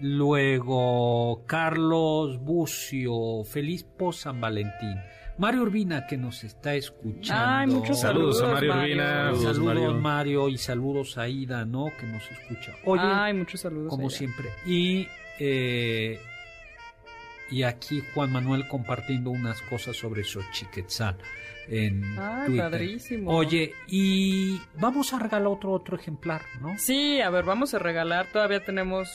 Luego, 0.00 1.44
Carlos 1.46 2.38
Bucio, 2.40 3.44
feliz 3.44 3.84
post 3.84 4.20
San 4.24 4.40
Valentín. 4.40 4.96
Mario 5.38 5.62
Urbina, 5.62 6.06
que 6.06 6.16
nos 6.16 6.44
está 6.44 6.74
escuchando. 6.74 7.44
Ay, 7.46 7.66
muchos 7.66 8.00
Saludos 8.00 8.38
saludos, 8.38 8.42
a 8.42 8.54
Mario 8.54 8.74
Urbina. 8.74 9.04
Saludos, 9.04 9.42
Saludos, 9.42 9.64
Mario. 9.64 9.92
Mario. 10.00 10.48
y 10.48 10.58
saludos 10.58 11.18
a 11.18 11.28
Ida, 11.28 11.64
¿no? 11.66 11.86
Que 12.00 12.06
nos 12.06 12.22
escucha. 12.30 12.72
Oye, 12.84 13.02
Ay, 13.04 13.34
muchos 13.34 13.60
saludos. 13.60 13.90
como 13.90 14.08
siempre. 14.08 14.48
Y, 14.66 15.06
eh, 15.38 16.18
y 17.50 17.62
aquí 17.64 18.02
Juan 18.14 18.32
Manuel 18.32 18.66
compartiendo 18.68 19.30
unas 19.30 19.60
cosas 19.62 19.96
sobre 19.96 20.24
Xochiquetzal 20.24 21.18
en 21.68 22.18
Ay, 22.18 22.46
Twitter. 22.46 22.70
padrísimo. 22.70 23.30
Oye, 23.36 23.74
y 23.88 24.58
vamos 24.78 25.12
a 25.12 25.18
regalar 25.18 25.48
otro, 25.48 25.72
otro 25.72 25.96
ejemplar, 25.98 26.42
¿no? 26.62 26.78
Sí, 26.78 27.20
a 27.20 27.28
ver, 27.28 27.44
vamos 27.44 27.74
a 27.74 27.78
regalar. 27.78 28.26
Todavía 28.32 28.64
tenemos 28.64 29.10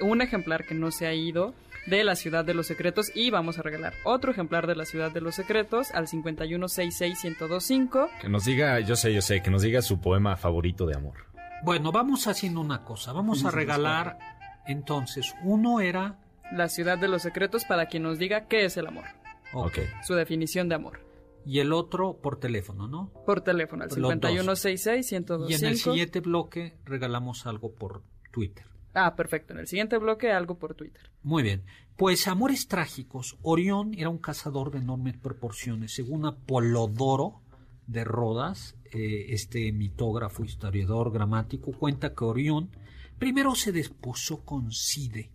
un 0.00 0.22
ejemplar 0.22 0.64
que 0.64 0.74
no 0.74 0.90
se 0.90 1.06
ha 1.06 1.14
ido 1.14 1.54
de 1.86 2.02
la 2.04 2.16
Ciudad 2.16 2.44
de 2.44 2.54
los 2.54 2.66
Secretos 2.66 3.12
y 3.14 3.30
vamos 3.30 3.58
a 3.58 3.62
regalar 3.62 3.92
otro 4.04 4.32
ejemplar 4.32 4.66
de 4.66 4.74
la 4.74 4.86
Ciudad 4.86 5.12
de 5.12 5.20
los 5.20 5.34
Secretos 5.34 5.90
al 5.92 6.06
5166125. 6.08 8.08
Que 8.20 8.28
nos 8.28 8.44
diga, 8.44 8.80
yo 8.80 8.96
sé, 8.96 9.12
yo 9.12 9.22
sé, 9.22 9.42
que 9.42 9.50
nos 9.50 9.62
diga 9.62 9.82
su 9.82 10.00
poema 10.00 10.36
favorito 10.36 10.86
de 10.86 10.96
amor. 10.96 11.26
Bueno, 11.62 11.92
vamos 11.92 12.26
haciendo 12.26 12.60
una 12.60 12.84
cosa. 12.84 13.12
Vamos 13.12 13.44
a 13.44 13.50
regalar, 13.50 14.18
entonces, 14.66 15.34
uno 15.42 15.80
era... 15.80 16.18
La 16.52 16.68
Ciudad 16.68 16.98
de 16.98 17.08
los 17.08 17.22
Secretos 17.22 17.64
para 17.64 17.86
quien 17.86 18.02
nos 18.02 18.18
diga 18.18 18.46
qué 18.48 18.66
es 18.66 18.76
el 18.76 18.86
amor, 18.86 19.06
Ok. 19.54 19.78
su 20.06 20.14
definición 20.14 20.68
de 20.68 20.74
amor. 20.74 21.00
Y 21.46 21.60
el 21.60 21.72
otro 21.72 22.18
por 22.22 22.38
teléfono, 22.38 22.86
¿no? 22.86 23.10
Por 23.24 23.40
teléfono 23.40 23.82
al 23.84 23.88
Los 23.88 23.98
dos. 24.20 24.30
5166125. 24.30 25.50
Y 25.50 25.54
en 25.54 25.64
el 25.64 25.78
siguiente 25.78 26.20
bloque 26.20 26.76
regalamos 26.84 27.46
algo 27.46 27.72
por 27.74 28.02
Twitter. 28.30 28.66
Ah, 28.94 29.16
perfecto. 29.16 29.52
En 29.52 29.58
el 29.58 29.66
siguiente 29.66 29.98
bloque 29.98 30.30
algo 30.30 30.58
por 30.58 30.74
Twitter. 30.74 31.10
Muy 31.22 31.42
bien. 31.42 31.64
Pues 31.96 32.28
Amores 32.28 32.68
Trágicos. 32.68 33.36
Orión 33.42 33.92
era 33.94 34.08
un 34.08 34.18
cazador 34.18 34.70
de 34.70 34.78
enormes 34.78 35.16
proporciones. 35.16 35.92
Según 35.92 36.26
Apolodoro 36.26 37.42
de 37.86 38.04
Rodas, 38.04 38.76
eh, 38.92 39.26
este 39.30 39.72
mitógrafo, 39.72 40.44
historiador, 40.44 41.12
gramático, 41.12 41.72
cuenta 41.72 42.14
que 42.14 42.24
Orión 42.24 42.70
primero 43.18 43.54
se 43.54 43.72
desposó 43.72 44.44
con 44.44 44.70
Side, 44.70 45.30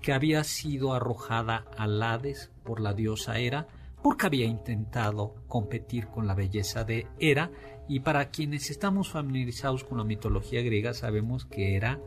que 0.00 0.12
había 0.12 0.42
sido 0.44 0.94
arrojada 0.94 1.64
al 1.76 2.02
Hades 2.02 2.50
por 2.64 2.80
la 2.80 2.94
diosa 2.94 3.38
Hera, 3.38 3.68
porque 4.02 4.26
había 4.26 4.46
intentado 4.46 5.34
competir 5.46 6.08
con 6.08 6.26
la 6.26 6.34
belleza 6.34 6.84
de 6.84 7.06
Hera. 7.18 7.50
Y 7.88 8.00
para 8.00 8.30
quienes 8.30 8.70
estamos 8.70 9.10
familiarizados 9.10 9.84
con 9.84 9.98
la 9.98 10.04
mitología 10.04 10.62
griega, 10.62 10.94
sabemos 10.94 11.44
que 11.44 11.76
Hera 11.76 12.00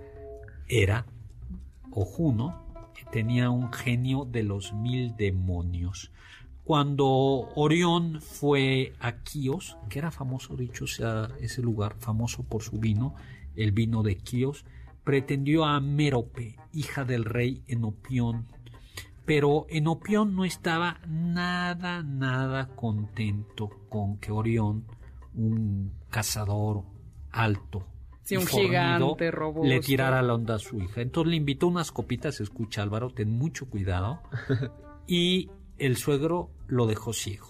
era 0.68 1.06
o 1.92 2.06
Juno 2.06 2.68
tenía 3.12 3.50
un 3.50 3.72
genio 3.72 4.26
de 4.26 4.44
los 4.44 4.74
mil 4.74 5.16
demonios. 5.16 6.12
Cuando 6.64 7.08
Orión 7.56 8.22
fue 8.22 8.94
a 9.00 9.24
Quíos, 9.24 9.78
que 9.90 10.00
era 10.00 10.12
famoso, 10.12 10.56
dicho 10.58 10.86
sea 10.86 11.30
ese 11.40 11.62
lugar, 11.62 11.96
famoso 12.00 12.44
por 12.44 12.62
su 12.62 12.80
vino, 12.80 13.16
el 13.56 13.72
vino 13.72 14.04
de 14.04 14.18
Quíos, 14.18 14.66
pretendió 15.04 15.64
a 15.64 15.80
Mérope, 15.80 16.58
hija 16.74 17.06
del 17.06 17.24
rey 17.24 17.64
Enopión. 17.68 18.48
Pero 19.26 19.66
Enopión 19.70 20.36
no 20.36 20.44
estaba 20.44 21.00
nada, 21.08 22.04
nada 22.04 22.68
contento 22.76 23.70
con 23.88 24.18
que 24.18 24.32
Orión, 24.32 24.86
un 25.34 25.94
cazador 26.10 26.84
alto, 27.32 27.86
Sí, 28.28 28.36
un 28.36 28.46
fornido, 28.46 28.68
gigante 28.68 29.32
robusto. 29.32 29.70
le 29.70 29.80
tirara 29.80 30.22
la 30.22 30.34
onda 30.34 30.56
a 30.56 30.60
su 30.60 30.82
hija. 30.82 31.00
Entonces 31.00 31.30
le 31.32 31.38
invitó 31.38 31.66
unas 31.66 31.94
copitas, 31.94 32.42
escucha 32.42 32.82
Álvaro, 32.82 33.10
ten 33.10 33.32
mucho 33.32 33.70
cuidado. 33.70 34.22
y 35.08 35.50
el 35.78 35.96
suegro 35.96 36.52
lo 36.68 36.88
dejó 36.88 37.14
ciego. 37.14 37.48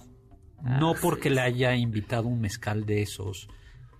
No 0.62 0.94
porque 1.02 1.32
le 1.32 1.42
haya 1.42 1.76
invitado 1.76 2.28
un 2.28 2.42
mezcal 2.42 2.86
de 2.86 3.02
esos. 3.02 3.48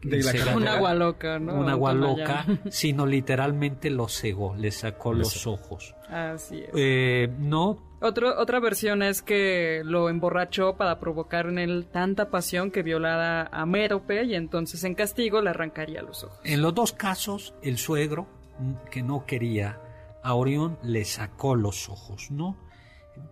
De 0.04 0.22
la 0.22 0.32
ganó 0.32 0.58
Un 0.58 0.68
agua 0.68 0.94
loca, 0.94 1.40
¿no? 1.40 1.60
un 1.60 1.70
agua 1.70 1.94
loca, 1.94 2.46
sino 2.70 3.06
literalmente 3.06 3.90
lo 3.90 4.08
cegó, 4.08 4.56
le 4.56 4.72
sacó 4.72 5.14
los 5.14 5.48
ojos. 5.48 5.96
Así 6.10 6.62
es. 6.62 6.70
Eh, 6.76 7.30
no, 7.40 7.98
Otro, 8.00 8.40
otra 8.40 8.60
versión 8.60 9.02
es 9.02 9.22
que 9.22 9.82
lo 9.84 10.10
emborrachó 10.10 10.78
para 10.78 11.00
provocar 11.00 11.48
en 11.48 11.58
él 11.58 11.88
tanta 11.92 12.30
pasión 12.30 12.70
que 12.70 12.84
violara 12.84 13.50
a 13.52 13.66
Mérope 13.66 14.24
y 14.24 14.36
entonces 14.36 14.84
en 14.84 14.94
castigo 14.94 15.42
le 15.42 15.50
arrancaría 15.50 16.02
los 16.04 16.24
ojos. 16.24 16.40
En 16.44 16.62
los 16.62 16.76
dos 16.76 16.94
casos, 16.94 17.56
el 17.64 17.78
suegro, 17.78 18.28
mm, 18.60 18.90
que 18.92 19.02
no 19.02 19.26
quería 19.26 19.82
a 20.24 20.36
Orión, 20.36 20.78
le 20.84 21.06
sacó 21.06 21.56
los 21.56 21.90
ojos, 21.90 22.30
¿no? 22.30 22.58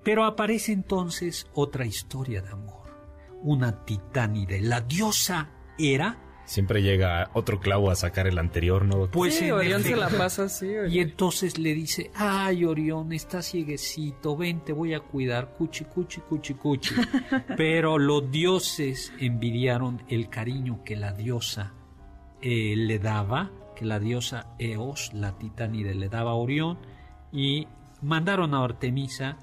Pero 0.03 0.25
aparece 0.25 0.71
entonces 0.71 1.47
otra 1.53 1.85
historia 1.85 2.41
de 2.41 2.49
amor. 2.49 2.85
Una 3.43 3.85
titánide, 3.85 4.61
la 4.61 4.81
diosa 4.81 5.51
Hera, 5.77 6.17
Siempre 6.45 6.83
llega 6.83 7.29
otro 7.33 7.59
clavo 7.59 7.89
a 7.89 7.95
sacar 7.95 8.27
el 8.27 8.37
anterior, 8.37 8.85
¿no? 8.85 9.07
pues 9.09 9.35
sí, 9.35 9.49
Orión 9.49 9.81
se 9.81 9.95
la 9.95 10.09
pasa 10.09 10.43
así. 10.43 10.67
Y 10.89 10.99
entonces 10.99 11.57
le 11.57 11.73
dice, 11.73 12.11
ay 12.13 12.65
Orión, 12.65 13.11
estás 13.13 13.49
cieguecito, 13.49 14.37
ven, 14.37 14.59
te 14.61 14.71
voy 14.71 14.93
a 14.93 14.99
cuidar, 14.99 15.53
cuchi, 15.53 15.85
cuchi, 15.85 16.21
cuchi, 16.21 16.53
cuchi. 16.53 16.95
Pero 17.57 17.97
los 17.97 18.29
dioses 18.29 19.11
envidiaron 19.19 20.03
el 20.07 20.29
cariño 20.29 20.83
que 20.83 20.95
la 20.95 21.13
diosa 21.13 21.73
eh, 22.41 22.75
le 22.77 22.99
daba, 22.99 23.51
que 23.75 23.85
la 23.85 23.99
diosa 23.99 24.53
Eos, 24.59 25.11
la 25.13 25.37
titánide, 25.37 25.95
le 25.95 26.09
daba 26.09 26.31
a 26.31 26.35
Orión, 26.35 26.77
y 27.31 27.67
mandaron 28.01 28.53
a 28.53 28.63
Artemisa 28.63 29.37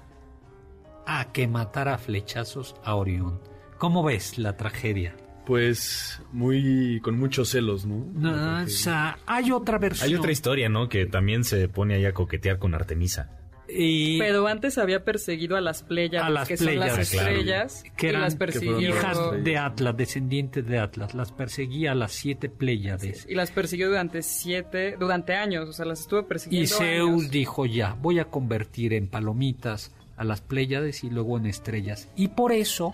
a 1.05 1.33
que 1.33 1.47
matara 1.47 1.95
a 1.95 1.97
flechazos 1.97 2.75
a 2.83 2.95
Orión. 2.95 3.41
¿Cómo 3.77 4.03
ves 4.03 4.37
la 4.37 4.55
tragedia? 4.55 5.17
Pues 5.45 6.21
muy 6.31 6.99
con 7.03 7.19
muchos 7.19 7.49
celos, 7.49 7.85
¿no? 7.85 8.05
No, 8.13 8.63
o 8.63 8.67
sea, 8.67 9.17
hay 9.25 9.51
otra 9.51 9.77
versión. 9.77 10.07
Hay 10.09 10.15
otra 10.15 10.31
historia, 10.31 10.69
¿no? 10.69 10.87
Que 10.87 11.05
también 11.05 11.43
se 11.43 11.67
pone 11.67 11.95
ahí 11.95 12.05
a 12.05 12.13
coquetear 12.13 12.59
con 12.59 12.73
Artemisa. 12.73 13.29
Y- 13.67 14.19
Pero 14.19 14.45
antes 14.47 14.77
había 14.77 15.03
perseguido 15.03 15.55
a 15.57 15.61
las 15.61 15.83
Pléyades, 15.83 16.27
A 16.27 16.29
las 16.29 16.47
que 16.47 16.57
son 16.57 16.67
las 16.67 16.75
Pléyades, 16.75 17.09
claro. 17.09 17.29
estrellas, 17.29 17.83
que 17.97 18.05
y 18.05 18.09
eran 18.09 18.21
las 18.21 18.35
persiguió. 18.35 18.79
hijas 18.79 19.17
de 19.43 19.57
Atlas, 19.57 19.97
descendientes 19.97 20.67
de 20.67 20.77
Atlas, 20.79 21.15
las 21.15 21.31
perseguía 21.31 21.93
a 21.93 21.95
las 21.95 22.11
siete 22.11 22.49
Pléyades. 22.49 23.25
Y 23.27 23.35
las 23.35 23.51
persiguió 23.51 23.87
durante 23.87 24.21
siete, 24.21 24.95
durante 24.99 25.33
años, 25.33 25.67
o 25.69 25.73
sea, 25.73 25.85
las 25.85 26.01
estuvo 26.01 26.19
Y 26.19 26.23
persiguiendo 26.23 26.75
Zeus 26.75 27.09
años. 27.21 27.31
dijo 27.31 27.65
ya, 27.65 27.93
voy 27.99 28.19
a 28.19 28.25
convertir 28.25 28.93
en 28.93 29.07
palomitas 29.07 29.93
a 30.17 30.23
las 30.23 30.41
Pléyades 30.41 31.03
y 31.03 31.09
luego 31.09 31.37
en 31.37 31.47
estrellas. 31.47 32.09
Y 32.15 32.27
por 32.29 32.51
eso 32.51 32.93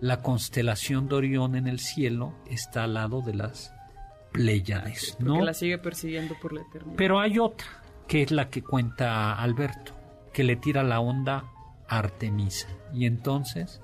la 0.00 0.20
constelación 0.22 1.08
de 1.08 1.14
Orión 1.16 1.56
en 1.56 1.66
el 1.66 1.78
cielo 1.80 2.34
está 2.46 2.84
al 2.84 2.94
lado 2.94 3.22
de 3.22 3.34
las 3.34 3.72
Pléyades, 4.32 5.16
Porque 5.18 5.24
¿no? 5.24 5.44
la 5.44 5.54
sigue 5.54 5.78
persiguiendo 5.78 6.34
por 6.42 6.52
la 6.52 6.60
eternidad. 6.60 6.96
Pero 6.96 7.18
hay 7.20 7.38
otra, 7.38 7.66
que 8.06 8.22
es 8.22 8.30
la 8.30 8.50
que 8.50 8.62
cuenta 8.62 9.32
Alberto, 9.34 9.92
que 10.32 10.44
le 10.44 10.56
tira 10.56 10.82
la 10.82 11.00
onda 11.00 11.44
a 11.88 11.98
Artemisa. 11.98 12.68
Y 12.92 13.06
entonces 13.06 13.80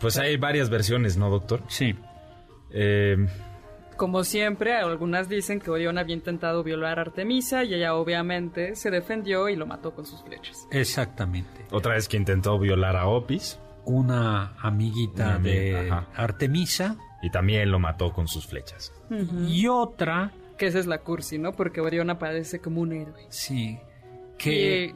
Pues 0.00 0.16
hay 0.18 0.36
varias 0.36 0.70
versiones, 0.70 1.16
¿no, 1.16 1.28
doctor? 1.30 1.62
Sí. 1.68 1.96
Eh, 2.70 3.16
Como 3.96 4.22
siempre, 4.22 4.74
algunas 4.76 5.28
dicen 5.28 5.58
que 5.60 5.70
Orión 5.72 5.98
había 5.98 6.14
intentado 6.14 6.62
violar 6.62 6.98
a 6.98 7.02
Artemisa 7.02 7.64
y 7.64 7.74
ella 7.74 7.94
obviamente 7.96 8.76
se 8.76 8.90
defendió 8.92 9.48
y 9.48 9.56
lo 9.56 9.66
mató 9.66 9.92
con 9.94 10.06
sus 10.06 10.22
flechas. 10.22 10.68
Exactamente. 10.70 11.66
otra 11.72 11.94
vez 11.94 12.06
que 12.08 12.16
intentó 12.16 12.58
violar 12.60 12.96
a 12.96 13.08
Opis 13.08 13.58
Una 13.84 14.54
amiguita 14.60 15.24
Una 15.24 15.34
amiga, 15.36 15.54
de 15.82 15.90
ajá. 15.90 16.06
Artemisa 16.16 16.96
y 17.22 17.30
también 17.30 17.70
lo 17.70 17.78
mató 17.78 18.12
con 18.12 18.28
sus 18.28 18.46
flechas. 18.46 18.92
y 19.46 19.66
otra, 19.68 20.32
Que 20.58 20.66
esa 20.66 20.78
es 20.78 20.86
la 20.86 20.98
cursi, 20.98 21.38
¿no? 21.38 21.52
Porque 21.52 21.80
Orión 21.80 22.10
aparece 22.10 22.60
como 22.60 22.80
un 22.80 22.92
héroe. 22.92 23.26
sí, 23.28 23.78
que 24.38 24.86
Y 24.86 24.94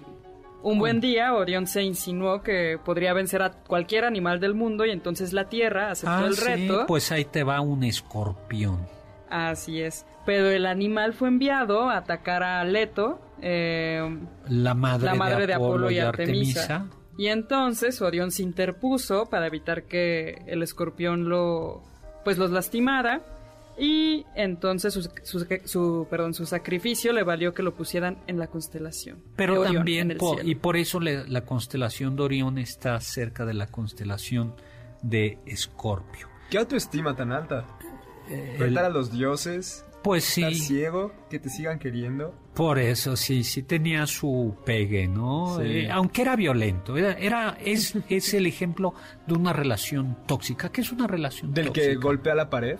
un 0.62 0.78
buen 0.78 1.00
día 1.00 1.34
Orión 1.34 1.66
se 1.66 1.82
insinuó 1.82 2.42
que 2.42 2.78
podría 2.84 3.12
vencer 3.12 3.42
a 3.42 3.50
cualquier 3.52 4.04
animal 4.04 4.40
del 4.40 4.54
mundo 4.54 4.84
y 4.86 4.90
entonces 4.90 5.32
la 5.32 5.48
Tierra 5.48 5.90
aceptó 5.90 6.10
Ah, 6.14 6.26
el 6.26 6.34
sí, 6.34 6.44
reto. 6.44 6.84
pues 6.86 7.10
ahí 7.12 7.24
te 7.24 7.42
va 7.44 7.60
un 7.60 7.82
escorpión. 7.84 8.86
Así 9.30 9.80
es. 9.80 10.06
Pero 10.24 10.48
el 10.50 10.66
animal 10.66 11.12
fue 11.12 11.28
enviado 11.28 11.88
a 11.90 11.96
atacar 11.98 12.42
a 12.42 12.64
Leto, 12.64 13.20
eh, 13.42 14.00
La 14.48 14.74
madre, 14.74 15.04
la 15.06 15.14
madre 15.14 15.46
de 15.46 15.54
Apolo, 15.54 15.90
y 15.90 15.98
Artemisa. 15.98 16.60
Artemisa. 16.76 16.96
Y 17.16 17.28
entonces 17.28 18.00
Orión 18.02 18.30
se 18.30 18.42
interpuso 18.42 19.26
para 19.26 19.46
evitar 19.46 19.84
que 19.84 20.42
el 20.46 20.62
escorpión 20.62 21.28
lo 21.28 21.82
pues 22.24 22.38
los 22.38 22.50
lastimara. 22.50 23.22
Y 23.78 24.24
entonces 24.34 24.94
su, 24.94 25.02
su- 25.22 25.46
su- 25.66 26.06
perdón, 26.08 26.32
su 26.32 26.46
sacrificio 26.46 27.12
le 27.12 27.22
valió 27.24 27.52
que 27.52 27.62
lo 27.62 27.74
pusieran 27.74 28.16
en 28.26 28.38
la 28.38 28.46
constelación. 28.46 29.18
Pero 29.36 29.60
Orión, 29.60 29.76
también, 29.76 30.16
po- 30.18 30.38
y 30.42 30.54
por 30.54 30.76
eso 30.78 30.98
le- 30.98 31.28
la 31.28 31.42
constelación 31.44 32.16
de 32.16 32.22
Orión 32.22 32.56
está 32.58 32.98
cerca 33.00 33.44
de 33.44 33.52
la 33.54 33.66
constelación 33.66 34.54
de 35.02 35.38
Escorpio. 35.44 36.26
¿Qué 36.50 36.56
autoestima 36.58 37.14
tan 37.16 37.32
alta? 37.32 37.66
Eh, 38.30 38.56
Retar 38.58 38.86
a 38.86 38.88
los 38.88 39.12
dioses, 39.12 39.84
pues 40.02 40.26
estar 40.38 40.54
sí, 40.54 40.60
ciego, 40.60 41.12
que 41.28 41.38
te 41.38 41.50
sigan 41.50 41.78
queriendo. 41.78 42.34
Por 42.56 42.78
eso 42.78 43.16
sí, 43.16 43.44
sí 43.44 43.62
tenía 43.64 44.06
su 44.06 44.56
pegue, 44.64 45.06
¿no? 45.06 45.58
Sí. 45.58 45.66
Eh, 45.66 45.90
aunque 45.90 46.22
era 46.22 46.34
violento, 46.36 46.96
era, 46.96 47.12
era 47.12 47.58
es, 47.62 47.94
es 48.08 48.32
el 48.32 48.46
ejemplo 48.46 48.94
de 49.26 49.34
una 49.34 49.52
relación 49.52 50.16
tóxica. 50.26 50.70
¿Qué 50.70 50.80
es 50.80 50.90
una 50.90 51.06
relación 51.06 51.52
Del 51.52 51.66
tóxica? 51.66 51.86
que 51.86 51.94
golpea 51.96 52.34
la 52.34 52.48
pared 52.48 52.78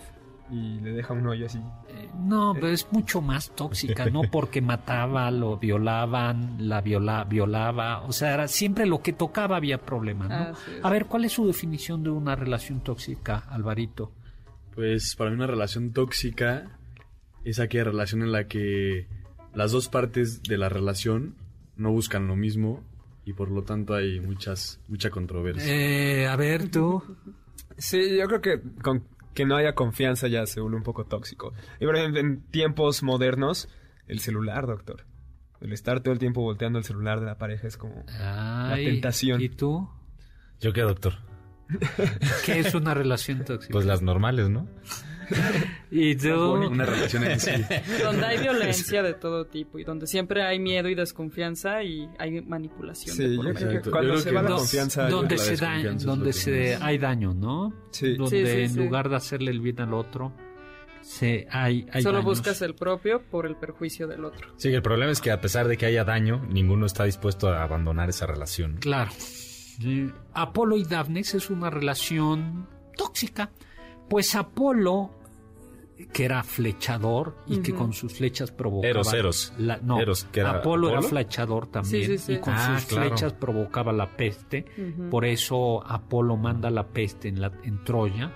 y 0.50 0.80
le 0.80 0.92
deja 0.92 1.12
un 1.12 1.26
hoyo 1.26 1.44
así. 1.44 1.58
Eh, 1.88 2.08
No, 2.16 2.54
pero 2.54 2.68
es 2.68 2.90
mucho 2.90 3.20
más 3.20 3.50
tóxica, 3.54 4.06
¿no? 4.06 4.22
Porque 4.32 4.62
mataba, 4.62 5.30
lo 5.30 5.58
violaban, 5.58 6.56
la 6.58 6.80
viola, 6.80 7.24
violaba, 7.24 8.00
o 8.02 8.12
sea, 8.12 8.32
era 8.32 8.48
siempre 8.48 8.86
lo 8.86 9.02
que 9.02 9.12
tocaba 9.12 9.56
había 9.56 9.78
problemas, 9.78 10.30
¿no? 10.30 10.56
A 10.82 10.90
ver, 10.90 11.04
¿cuál 11.04 11.26
es 11.26 11.32
su 11.32 11.46
definición 11.46 12.02
de 12.02 12.10
una 12.10 12.34
relación 12.34 12.80
tóxica, 12.80 13.44
Alvarito? 13.50 14.12
Pues 14.74 15.14
para 15.16 15.30
mí 15.30 15.36
una 15.36 15.46
relación 15.46 15.92
tóxica 15.92 16.78
es 17.44 17.60
aquella 17.60 17.84
relación 17.84 18.22
en 18.22 18.32
la 18.32 18.46
que 18.46 19.06
las 19.56 19.72
dos 19.72 19.88
partes 19.88 20.42
de 20.42 20.58
la 20.58 20.68
relación 20.68 21.34
no 21.76 21.90
buscan 21.90 22.28
lo 22.28 22.36
mismo 22.36 22.84
y 23.24 23.32
por 23.32 23.50
lo 23.50 23.62
tanto 23.62 23.94
hay 23.94 24.20
muchas 24.20 24.80
mucha 24.86 25.10
controversia. 25.10 25.74
Eh, 25.74 26.26
a 26.28 26.36
ver, 26.36 26.70
tú. 26.70 27.02
Sí, 27.78 28.16
yo 28.16 28.26
creo 28.26 28.40
que 28.42 28.60
con 28.82 29.04
que 29.34 29.46
no 29.46 29.56
haya 29.56 29.74
confianza 29.74 30.28
ya 30.28 30.46
se 30.46 30.60
vuelve 30.60 30.76
un 30.76 30.82
poco 30.82 31.04
tóxico. 31.04 31.52
Y 31.80 31.86
por 31.86 31.96
ejemplo, 31.96 32.20
en 32.20 32.42
tiempos 32.50 33.02
modernos, 33.02 33.68
el 34.06 34.20
celular, 34.20 34.66
doctor. 34.66 35.06
El 35.60 35.72
estar 35.72 36.00
todo 36.00 36.12
el 36.12 36.18
tiempo 36.18 36.42
volteando 36.42 36.78
el 36.78 36.84
celular 36.84 37.20
de 37.20 37.26
la 37.26 37.38
pareja 37.38 37.66
es 37.66 37.78
como... 37.78 38.04
Ay, 38.20 38.84
tentación. 38.84 39.40
¿Y 39.40 39.48
tú? 39.48 39.88
¿Yo 40.60 40.72
qué, 40.72 40.82
doctor? 40.82 41.14
¿Qué 42.44 42.60
es 42.60 42.74
una 42.74 42.94
relación 42.94 43.44
tóxica? 43.44 43.72
Pues 43.72 43.86
las 43.86 44.02
normales, 44.02 44.48
¿no? 44.48 44.68
¿Y 45.90 46.14
tú? 46.16 46.52
Una 46.52 46.84
relación 46.84 47.24
en 47.24 47.40
sí. 47.40 47.50
Donde 48.02 48.26
hay 48.26 48.38
violencia 48.38 49.02
de 49.02 49.14
todo 49.14 49.46
tipo 49.46 49.78
y 49.78 49.84
donde 49.84 50.06
siempre 50.06 50.42
hay 50.42 50.58
miedo 50.58 50.88
y 50.88 50.94
desconfianza 50.94 51.82
y 51.82 52.08
hay 52.18 52.40
manipulación. 52.42 53.16
de 53.16 53.28
Sí, 53.28 53.36
yo 53.36 53.42
creo 53.54 53.82
que 53.82 53.90
cuando 53.90 54.14
Yo 54.14 54.18
se 54.20 54.28
creo 54.30 54.34
va 54.34 54.40
que 54.42 54.44
la 54.44 54.50
no- 54.50 54.56
confianza... 54.58 55.08
donde 55.08 55.36
la 55.36 55.42
se 55.42 55.56
da, 55.56 55.82
donde 56.04 56.32
se 56.32 56.72
más- 56.74 56.82
hay 56.82 56.98
daño, 56.98 57.34
¿no? 57.34 57.72
Sí. 57.90 58.16
Donde 58.16 58.46
Sí, 58.46 58.52
sí, 58.52 58.60
en 58.62 58.70
sí. 58.70 58.78
lugar 58.78 59.08
de 59.08 59.16
hacerle 59.16 59.50
el 59.50 59.60
bien 59.60 59.80
al 59.80 59.94
otro, 59.94 60.32
se 61.02 61.46
hay, 61.50 61.86
hay 61.92 62.02
Solo 62.02 62.18
daños. 62.18 62.38
buscas 62.38 62.62
el 62.62 62.74
propio 62.74 63.22
por 63.30 63.46
el 63.46 63.56
perjuicio 63.56 64.06
del 64.08 64.24
otro. 64.24 64.48
Sí, 64.56 64.68
el 64.72 64.82
problema 64.82 65.12
es 65.12 65.20
que 65.20 65.30
a 65.30 65.40
pesar 65.40 65.68
de 65.68 65.76
que 65.76 65.86
haya 65.86 66.04
daño, 66.04 66.44
ninguno 66.48 66.86
está 66.86 67.04
dispuesto 67.04 67.48
a 67.48 67.62
abandonar 67.62 68.08
esa 68.08 68.26
relación. 68.26 68.78
Claro. 68.78 69.10
Sí. 69.18 70.10
Apolo 70.32 70.76
y 70.76 70.84
Daphne 70.84 71.20
es 71.20 71.50
una 71.50 71.70
relación 71.70 72.66
tóxica. 72.96 73.50
Pues 74.08 74.34
Apolo, 74.34 75.10
que 76.12 76.24
era 76.26 76.42
flechador 76.42 77.36
y 77.46 77.58
que 77.58 77.72
con 77.74 77.92
sus 77.92 78.12
flechas 78.12 78.50
provocaba. 78.52 78.90
Eros, 78.90 79.12
Eros. 79.14 79.52
la- 79.58 79.78
no, 79.78 79.98
Eros, 80.00 80.24
que 80.30 80.40
era 80.40 80.50
Apolo, 80.58 80.88
era 80.88 80.98
Apolo. 80.98 81.08
flechador 81.10 81.66
también 81.68 82.04
Sí, 82.06 82.18
sí, 82.18 82.24
sí. 82.26 82.32
y 82.34 82.38
con 82.38 82.52
Ah, 82.54 82.78
sus 82.78 82.88
claro. 82.88 83.08
flechas 83.08 83.32
provocaba 83.32 83.92
la 83.92 84.16
peste. 84.16 84.64
Por 85.10 85.24
eso 85.24 85.82
Apolo 85.86 86.36
manda 86.36 86.70
la 86.70 86.86
peste 86.86 87.28
en, 87.28 87.40
la, 87.40 87.50
en 87.64 87.82
Troya. 87.84 88.30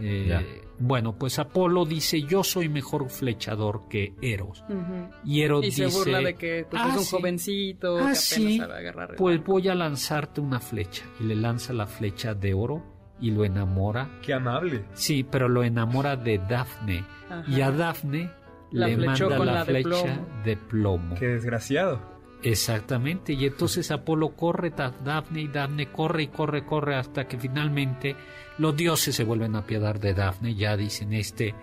Eh, 0.00 0.62
bueno, 0.78 1.16
pues 1.16 1.38
Apolo 1.38 1.84
dice: 1.84 2.22
Yo 2.22 2.42
soy 2.44 2.68
mejor 2.68 3.08
flechador 3.10 3.88
que 3.88 4.14
Eros. 4.20 4.62
Y 5.24 5.42
Eros 5.42 5.64
Y 5.66 5.70
se 5.72 5.84
dice: 5.86 5.96
burla 5.98 6.20
de 6.20 6.34
que 6.34 6.66
pues, 6.70 6.82
"Ah, 6.84 6.88
es 6.90 6.96
un 6.98 7.04
sí. 7.04 7.16
jovencito 7.16 7.94
Ah, 7.94 7.98
que 7.98 8.02
apenas 8.02 8.24
sí, 8.24 8.58
sabe 8.58 8.78
agarrar 8.78 9.10
el 9.12 9.16
Pues 9.16 9.38
arco". 9.38 9.52
voy 9.52 9.68
a 9.68 9.74
lanzarte 9.74 10.40
una 10.40 10.60
flecha. 10.60 11.04
Y 11.20 11.24
le 11.24 11.34
lanza 11.36 11.72
la 11.72 11.86
flecha 11.86 12.34
de 12.34 12.54
oro 12.54 12.82
y 13.20 13.30
lo 13.30 13.44
enamora. 13.44 14.08
Qué 14.22 14.34
amable. 14.34 14.84
Sí, 14.94 15.24
pero 15.24 15.48
lo 15.48 15.62
enamora 15.62 16.16
de 16.16 16.38
Dafne. 16.38 17.04
Ajá. 17.28 17.44
Y 17.48 17.60
a 17.60 17.70
Dafne 17.70 18.30
La 18.70 18.88
le 18.88 18.96
manda 18.96 19.38
la, 19.44 19.64
de 19.64 19.82
flecha 19.82 19.88
plomo. 19.88 20.26
de 20.44 20.56
plomo. 20.56 21.14
Qué 21.16 21.26
desgraciado. 21.26 22.00
Exactamente. 22.42 23.32
Y 23.34 23.46
entonces 23.46 23.90
Apolo 23.90 24.30
corre 24.30 24.70
tras 24.70 25.04
Dafne 25.04 25.42
y 25.42 25.48
Dafne 25.48 25.90
corre 25.92 26.24
y 26.24 26.28
corre, 26.28 26.64
corre 26.64 26.96
hasta 26.96 27.26
que 27.28 27.38
finalmente 27.38 28.16
los 28.58 28.76
dioses 28.76 29.14
se 29.14 29.24
vuelven 29.24 29.56
a 29.56 29.60
apiadar 29.60 30.00
de 30.00 30.14
Dafne. 30.14 30.54
Ya 30.54 30.76
dicen 30.76 31.12
este, 31.12 31.54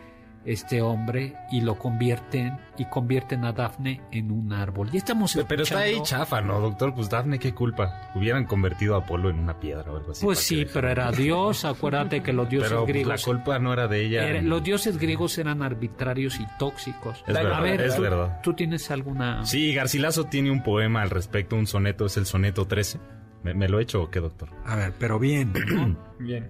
este 0.47 0.81
hombre 0.81 1.35
y 1.51 1.59
lo 1.61 1.77
convierten 1.77 2.57
y 2.77 2.85
convierten 2.85 3.43
a 3.45 3.51
Dafne 3.51 4.01
en 4.11 4.31
un 4.31 4.53
árbol. 4.53 4.89
Y 4.93 4.97
estamos 4.97 5.37
Pero 5.47 5.63
está 5.63 5.79
ahí 5.79 5.93
escuchando- 5.93 6.23
chafa, 6.25 6.41
¿no, 6.41 6.59
doctor? 6.61 6.95
Pues 6.95 7.09
Dafne, 7.09 7.37
¿qué 7.37 7.53
culpa? 7.53 8.09
Hubieran 8.15 8.45
convertido 8.45 8.95
a 8.95 8.99
Apolo 8.99 9.29
en 9.29 9.39
una 9.39 9.59
piedra 9.59 9.91
o 9.91 9.97
algo 9.97 10.11
así. 10.11 10.23
Pues 10.25 10.39
sí, 10.39 10.65
pero 10.73 10.89
era 10.89 11.11
Dios. 11.11 11.65
Acuérdate 11.65 12.23
que 12.23 12.31
los 12.31 12.47
dioses 12.49 12.69
Pero 12.69 12.85
pues, 12.85 12.95
la 12.95 13.01
griegos. 13.01 13.25
culpa 13.25 13.59
no 13.59 13.73
era 13.73 13.87
de 13.87 14.05
ella. 14.05 14.25
era- 14.27 14.41
los 14.41 14.63
dioses 14.63 14.97
griegos 14.97 15.37
eran 15.37 15.61
arbitrarios 15.61 16.39
y 16.39 16.47
tóxicos. 16.57 17.23
Es 17.27 17.35
a 17.35 17.43
verdad, 17.43 17.61
ver, 17.61 17.81
es 17.81 17.95
¿tú, 17.95 18.01
verdad. 18.01 18.39
¿tú 18.41 18.53
tienes 18.53 18.89
alguna.? 18.89 19.45
Sí, 19.45 19.73
Garcilaso 19.73 20.23
tiene 20.25 20.49
un 20.49 20.63
poema 20.63 21.01
al 21.01 21.09
respecto, 21.09 21.55
un 21.57 21.67
soneto, 21.67 22.05
es 22.05 22.15
el 22.17 22.25
soneto 22.25 22.65
13. 22.67 22.99
¿Me, 23.43 23.53
me 23.53 23.67
lo 23.67 23.79
he 23.79 23.83
hecho 23.83 24.01
o 24.03 24.09
qué, 24.09 24.19
doctor? 24.21 24.49
A 24.65 24.75
ver, 24.75 24.93
pero 24.97 25.19
bien. 25.19 25.51
¿no? 25.75 25.97
Bien. 26.19 26.49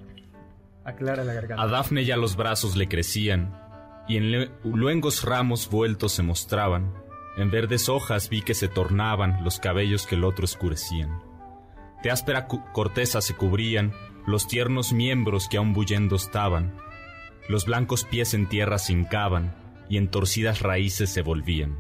Aclara 0.85 1.23
la 1.23 1.33
garganta. 1.33 1.61
A 1.61 1.67
Dafne 1.67 2.05
ya 2.05 2.15
los 2.15 2.37
brazos 2.37 2.77
le 2.77 2.87
crecían, 2.87 3.53
y 4.07 4.17
en 4.17 4.49
luengos 4.63 5.23
ramos 5.23 5.69
vueltos 5.69 6.13
se 6.13 6.23
mostraban. 6.23 6.93
En 7.37 7.51
verdes 7.51 7.89
hojas 7.89 8.29
vi 8.29 8.41
que 8.41 8.53
se 8.53 8.67
tornaban 8.67 9.43
los 9.43 9.59
cabellos 9.59 10.07
que 10.07 10.15
el 10.15 10.23
otro 10.23 10.45
escurecían. 10.45 11.21
De 12.03 12.11
áspera 12.11 12.47
corteza 12.47 13.21
se 13.21 13.35
cubrían 13.35 13.93
los 14.25 14.47
tiernos 14.47 14.93
miembros 14.93 15.47
que 15.47 15.57
aún 15.57 15.73
bullendo 15.73 16.15
estaban. 16.15 16.75
Los 17.47 17.65
blancos 17.65 18.03
pies 18.03 18.33
en 18.33 18.47
tierra 18.47 18.77
se 18.77 18.93
hincaban 18.93 19.55
y 19.89 19.97
en 19.97 20.09
torcidas 20.09 20.61
raíces 20.61 21.11
se 21.11 21.21
volvían. 21.21 21.79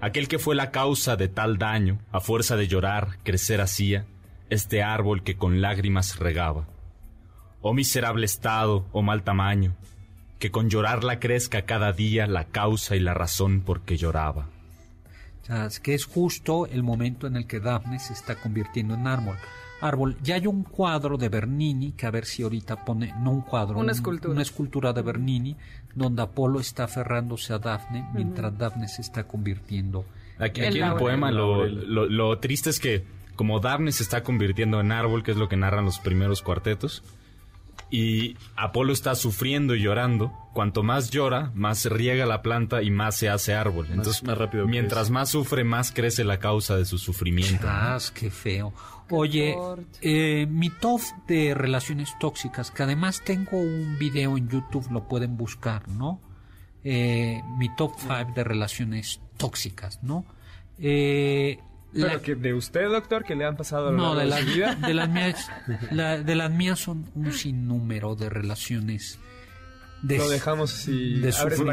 Aquel 0.00 0.28
que 0.28 0.38
fue 0.38 0.54
la 0.54 0.70
causa 0.70 1.16
de 1.16 1.28
tal 1.28 1.58
daño, 1.58 1.98
a 2.10 2.20
fuerza 2.20 2.56
de 2.56 2.68
llorar, 2.68 3.18
crecer 3.22 3.60
hacía 3.60 4.06
este 4.48 4.82
árbol 4.82 5.22
que 5.22 5.36
con 5.36 5.60
lágrimas 5.60 6.18
regaba. 6.18 6.68
Oh 7.60 7.74
miserable 7.74 8.24
estado, 8.24 8.88
oh 8.92 9.02
mal 9.02 9.22
tamaño, 9.22 9.76
que 10.40 10.50
con 10.50 10.68
llorarla 10.68 11.20
crezca 11.20 11.62
cada 11.62 11.92
día 11.92 12.26
la 12.26 12.46
causa 12.46 12.96
y 12.96 13.00
la 13.00 13.14
razón 13.14 13.60
por 13.60 13.82
que 13.82 13.96
lloraba. 13.96 14.48
Sea, 15.42 15.66
es 15.66 15.78
que 15.80 15.94
es 15.94 16.04
justo 16.04 16.66
el 16.66 16.82
momento 16.82 17.26
en 17.28 17.36
el 17.36 17.46
que 17.46 17.60
Daphne 17.60 17.98
se 18.00 18.12
está 18.14 18.34
convirtiendo 18.34 18.94
en 18.94 19.06
árbol. 19.06 19.36
Árbol. 19.82 20.16
Ya 20.22 20.34
hay 20.34 20.46
un 20.46 20.62
cuadro 20.64 21.16
de 21.16 21.28
Bernini, 21.30 21.92
que 21.92 22.06
a 22.06 22.10
ver 22.10 22.26
si 22.26 22.42
ahorita 22.42 22.84
pone, 22.84 23.14
no 23.20 23.30
un 23.30 23.40
cuadro, 23.42 23.74
Una 23.76 23.84
un- 23.84 23.90
escultura. 23.90 24.32
una 24.32 24.42
escultura 24.42 24.92
de 24.92 25.00
Bernini, 25.02 25.56
donde 25.94 26.20
Apolo 26.22 26.60
está 26.60 26.84
aferrándose 26.84 27.52
a 27.54 27.58
Daphne, 27.58 28.06
mientras 28.14 28.56
Daphne 28.58 28.88
se 28.88 29.00
está 29.00 29.24
convirtiendo. 29.24 30.04
Aquí, 30.38 30.62
aquí 30.62 30.78
en 30.78 30.84
el 30.84 30.94
poema 30.96 31.30
lo- 31.30 31.66
lo 31.66 32.38
triste 32.38 32.68
es 32.70 32.78
que 32.80 33.04
como 33.36 33.60
Daphne 33.60 33.92
se 33.92 34.02
está 34.02 34.22
convirtiendo 34.22 34.80
en 34.80 34.92
árbol, 34.92 35.22
que 35.22 35.30
es 35.30 35.36
lo 35.38 35.48
que 35.48 35.56
narran 35.56 35.86
los 35.86 35.98
primeros 35.98 36.42
cuartetos, 36.42 37.02
Y 37.90 38.36
Apolo 38.56 38.92
está 38.92 39.14
sufriendo 39.14 39.74
y 39.74 39.82
llorando. 39.82 40.32
Cuanto 40.52 40.82
más 40.82 41.10
llora, 41.10 41.50
más 41.54 41.78
se 41.78 41.88
riega 41.88 42.26
la 42.26 42.42
planta 42.42 42.82
y 42.82 42.90
más 42.90 43.16
se 43.16 43.28
hace 43.28 43.54
árbol. 43.54 43.88
Entonces, 43.90 44.22
más 44.22 44.38
rápido 44.38 44.66
mientras 44.66 45.02
crece. 45.02 45.12
más 45.12 45.28
sufre, 45.30 45.64
más 45.64 45.92
crece 45.92 46.24
la 46.24 46.38
causa 46.38 46.76
de 46.76 46.84
su 46.84 46.98
sufrimiento. 46.98 47.66
Ah, 47.68 47.98
qué 48.14 48.30
feo. 48.30 48.72
Oye, 49.10 49.56
eh, 50.02 50.46
mi 50.48 50.70
top 50.70 51.00
de 51.26 51.54
relaciones 51.54 52.16
tóxicas, 52.20 52.70
que 52.70 52.84
además 52.84 53.22
tengo 53.24 53.58
un 53.58 53.98
video 53.98 54.36
en 54.36 54.48
YouTube, 54.48 54.88
lo 54.90 55.08
pueden 55.08 55.36
buscar, 55.36 55.88
¿no? 55.88 56.20
Eh, 56.84 57.42
mi 57.58 57.74
top 57.74 57.92
5 57.98 58.32
de 58.34 58.44
relaciones 58.44 59.20
tóxicas, 59.36 60.02
¿no? 60.02 60.24
Eh, 60.78 61.58
Pero 61.92 62.06
la- 62.06 62.20
que 62.22 62.34
de 62.36 62.54
usted, 62.54 62.88
doctor, 62.88 63.24
que 63.24 63.34
le 63.34 63.44
han 63.44 63.56
pasado 63.56 63.88
a 63.88 63.90
lo 63.92 63.96
no, 63.96 64.14
largo 64.14 64.20
de, 64.20 64.24
de 64.24 64.30
las, 64.30 64.40
su 64.40 64.46
vida. 64.54 64.74
de 64.86 64.94
las 64.94 65.08
mías, 65.10 65.50
la- 65.90 66.18
de 66.18 66.34
las 66.36 66.50
mías 66.50 66.78
son 66.78 67.10
un 67.14 67.32
sinnúmero 67.32 68.14
de 68.14 68.28
relaciones. 68.30 69.18
De, 70.02 70.16
Lo 70.16 70.30
dejamos 70.30 70.72
así. 70.72 71.18
de. 71.20 71.30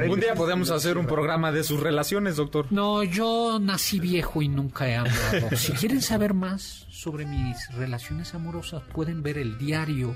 Un 0.10 0.20
día 0.20 0.36
podemos 0.36 0.70
hacer 0.70 0.98
un 0.98 1.06
programa 1.06 1.54
de 1.54 1.64
sus 1.64 1.80
relaciones, 1.80 2.36
doctor. 2.36 2.66
No, 2.72 3.02
yo 3.06 3.58
nací 3.62 4.02
viejo 4.02 4.42
y 4.42 4.50
nunca 4.50 4.90
he 4.90 4.98
amado. 4.98 5.56
Si 5.56 5.72
quieren 5.72 6.02
saber 6.02 6.34
más 6.34 6.86
sobre 6.90 7.26
mis 7.26 7.56
relaciones 7.76 8.34
amorosas, 8.36 8.84
pueden 8.94 9.24
ver 9.24 9.38
el 9.38 9.58
diario 9.58 10.14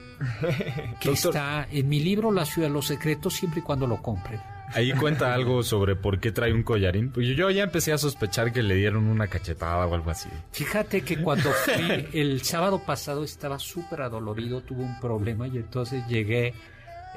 que 1.00 1.08
Doctor. 1.10 1.14
está 1.34 1.68
en 1.72 1.88
mi 1.88 2.02
libro 2.02 2.34
La 2.34 2.44
ciudad 2.44 2.68
de 2.68 2.74
los 2.74 2.88
secretos, 2.88 3.34
siempre 3.34 3.62
y 3.62 3.64
cuando 3.64 3.88
lo 3.88 4.02
compren. 4.02 4.42
Ahí 4.74 4.94
cuenta 4.94 5.34
algo 5.34 5.64
sobre 5.64 5.96
por 5.96 6.20
qué 6.20 6.32
trae 6.32 6.54
un 6.54 6.64
collarín. 6.64 7.12
Pues 7.12 7.28
yo 7.36 7.50
ya 7.50 7.64
empecé 7.64 7.94
a 7.94 7.98
sospechar 7.98 8.52
que 8.52 8.64
le 8.64 8.76
dieron 8.76 9.08
una 9.08 9.28
cachetada 9.28 9.86
o 9.86 9.94
algo 9.94 10.10
así. 10.12 10.30
Fíjate 10.52 11.02
que 11.02 11.22
cuando 11.22 11.52
fui 11.52 12.08
el 12.14 12.42
sábado 12.42 12.82
pasado 12.86 13.24
estaba 13.24 13.60
súper 13.60 14.02
adolorido, 14.02 14.62
tuve 14.62 14.84
un 14.84 15.00
problema 15.00 15.48
y 15.48 15.58
entonces 15.58 16.06
llegué 16.08 16.54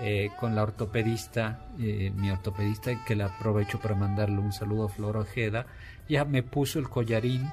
eh, 0.00 0.30
con 0.38 0.54
la 0.54 0.64
ortopedista, 0.64 1.68
eh, 1.78 2.10
mi 2.14 2.30
ortopedista, 2.30 3.04
que 3.04 3.14
le 3.14 3.24
aprovecho 3.24 3.78
para 3.78 3.94
mandarle 3.94 4.38
un 4.38 4.52
saludo 4.52 4.86
a 4.86 4.88
Flor 4.88 5.16
Ojeda, 5.16 5.66
ya 6.08 6.24
me 6.24 6.42
puso 6.42 6.78
el 6.78 6.88
collarín 6.88 7.48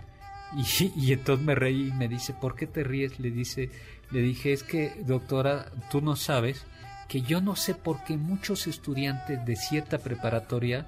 y, 0.58 0.91
y 0.95 1.14
entonces 1.14 1.45
me 1.45 1.56
reí 1.56 1.89
y 1.89 1.91
me 1.91 2.08
dice, 2.08 2.34
¿por 2.34 2.56
qué 2.56 2.66
te 2.66 2.84
ríes? 2.84 3.20
Le 3.20 3.30
dice, 3.30 3.70
le 4.10 4.22
dije, 4.22 4.54
es 4.54 4.64
que 4.64 4.93
doctora, 5.06 5.68
tú 5.91 6.02
no 6.02 6.16
sabes 6.16 6.66
que 7.12 7.22
yo 7.24 7.41
no 7.41 7.57
sé 7.57 7.76
por 7.76 8.05
qué 8.05 8.16
muchos 8.16 8.68
estudiantes 8.68 9.45
de 9.45 9.57
cierta 9.57 9.97
preparatoria 9.97 10.88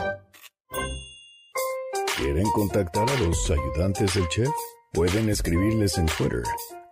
¿Quieren 2.17 2.51
contactar 2.51 3.09
a 3.09 3.19
los 3.21 3.49
ayudantes 3.49 4.15
del 4.15 4.27
chef? 4.27 4.49
Pueden 4.91 5.29
escribirles 5.29 5.97
en 5.97 6.07
Twitter, 6.07 6.43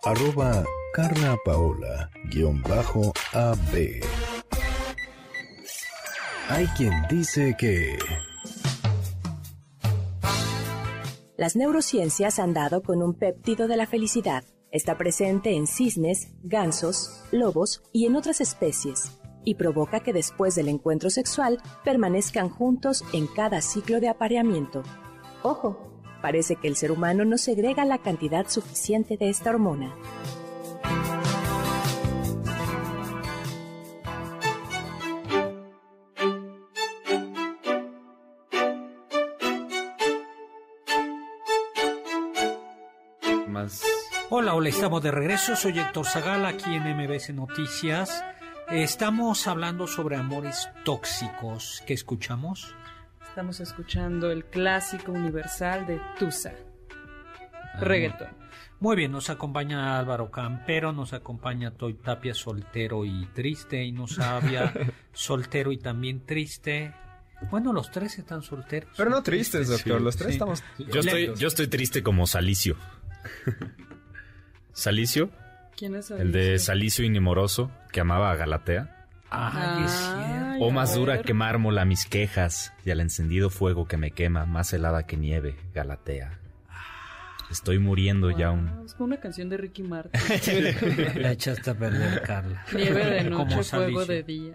arroba 0.04 0.64
Carla 0.94 1.36
Hay 6.50 6.66
quien 6.68 6.94
dice 7.10 7.56
que... 7.58 7.98
Las 11.36 11.58
neurociencias 11.58 12.40
han 12.40 12.54
dado 12.54 12.82
con 12.82 13.04
un 13.04 13.14
péptido 13.14 13.68
de 13.68 13.76
la 13.76 13.86
felicidad. 13.86 14.46
Está 14.72 14.98
presente 14.98 15.52
en 15.56 15.68
cisnes, 15.68 16.30
gansos, 16.44 17.22
lobos 17.32 17.84
y 17.92 18.06
en 18.06 18.16
otras 18.16 18.40
especies, 18.40 19.20
y 19.44 19.56
provoca 19.56 20.00
que 20.00 20.14
después 20.14 20.56
del 20.56 20.70
encuentro 20.70 21.10
sexual 21.10 21.58
permanezcan 21.84 22.50
juntos 22.50 23.04
en 23.14 23.28
cada 23.28 23.60
ciclo 23.62 24.00
de 24.00 24.08
apareamiento. 24.08 24.84
Ojo, 25.44 26.02
parece 26.22 26.56
que 26.56 26.70
el 26.70 26.78
ser 26.78 26.92
humano 26.94 27.26
no 27.26 27.38
segrega 27.38 27.84
la 27.84 27.98
cantidad 27.98 28.48
suficiente 28.48 29.18
de 29.18 29.30
esta 29.30 29.50
hormona. 29.50 29.94
Hola, 44.30 44.54
hola, 44.56 44.70
estamos 44.70 45.02
de 45.04 45.12
regreso. 45.12 45.56
Soy 45.56 45.80
Héctor 45.80 46.06
Zagal 46.06 46.46
aquí 46.46 46.74
en 46.76 46.84
MBS 46.84 47.34
Noticias. 47.34 48.24
Estamos 48.70 49.48
hablando 49.48 49.88
sobre 49.88 50.18
amores 50.18 50.70
tóxicos. 50.84 51.82
¿Qué 51.88 51.94
escuchamos? 51.94 52.76
Estamos 53.30 53.60
escuchando 53.60 54.32
el 54.32 54.46
clásico 54.46 55.12
universal 55.14 55.88
de 55.88 56.02
Tusa. 56.20 56.54
Reggaeton. 57.80 58.28
Muy 58.80 58.96
bien, 58.96 59.12
nos 59.12 59.30
acompaña 59.30 59.98
Álvaro 59.98 60.30
Campero, 60.30 60.92
nos 60.92 61.14
acompaña 61.14 61.72
Toy 61.72 61.94
Tapia 61.96 62.34
soltero 62.34 63.06
y 63.06 63.26
triste, 63.34 63.84
y 63.84 63.92
nos 63.92 64.20
había 64.20 64.74
soltero 65.14 65.72
y 65.72 65.78
también 65.78 66.26
triste. 66.26 66.94
Bueno, 67.50 67.72
los 67.72 67.92
tres 67.92 68.20
están 68.20 68.42
solteros. 68.42 68.90
Pero 68.98 69.10
no 69.10 69.24
tristes, 69.24 69.70
doctor. 69.70 70.00
Sí, 70.00 70.04
Los 70.04 70.18
tres 70.18 70.28
sí. 70.28 70.34
estamos. 70.34 70.64
Yo 70.78 71.00
estoy, 71.00 71.34
yo 71.36 71.48
estoy 71.48 71.68
triste 71.68 72.04
como 72.04 72.28
Salicio. 72.28 72.76
Salicio, 74.78 75.32
¿Quién 75.76 75.96
es 75.96 76.12
el 76.12 76.32
de 76.32 76.60
Salicio 76.60 77.04
y 77.04 77.10
Nemoroso, 77.10 77.72
que 77.92 78.00
amaba 78.00 78.30
a 78.30 78.36
Galatea. 78.36 79.08
Ay, 79.32 79.86
es 79.86 79.92
cierto. 79.92 80.16
Ay, 80.20 80.60
O 80.62 80.70
más 80.70 80.94
dura 80.94 81.24
que 81.24 81.34
mármol 81.34 81.80
a 81.80 81.86
mis 81.86 82.06
quejas 82.06 82.76
y 82.86 82.92
al 82.92 83.00
encendido 83.00 83.50
fuego 83.50 83.88
que 83.88 83.98
me 83.98 84.12
quema, 84.12 84.46
más 84.46 84.72
helada 84.74 85.08
que 85.08 85.18
nieve, 85.18 85.56
Galatea. 85.74 86.40
Estoy 87.50 87.80
muriendo 87.80 88.30
ya 88.30 88.52
Wow, 88.52 88.60
un... 88.60 88.86
Es 88.86 88.94
como 88.94 89.06
una 89.06 89.20
canción 89.20 89.50
de 89.50 89.58
Ricky 89.58 89.82
Martin. 89.82 90.22
La 91.24 91.32
echaste 91.32 91.72
a 91.72 91.74
perder, 91.74 92.22
Carla. 92.22 92.64
Nieve 92.72 93.04
de 93.04 93.24
noche, 93.24 93.64
fuego 93.64 93.64
Salicio. 93.64 94.06
de 94.06 94.22
día. 94.22 94.54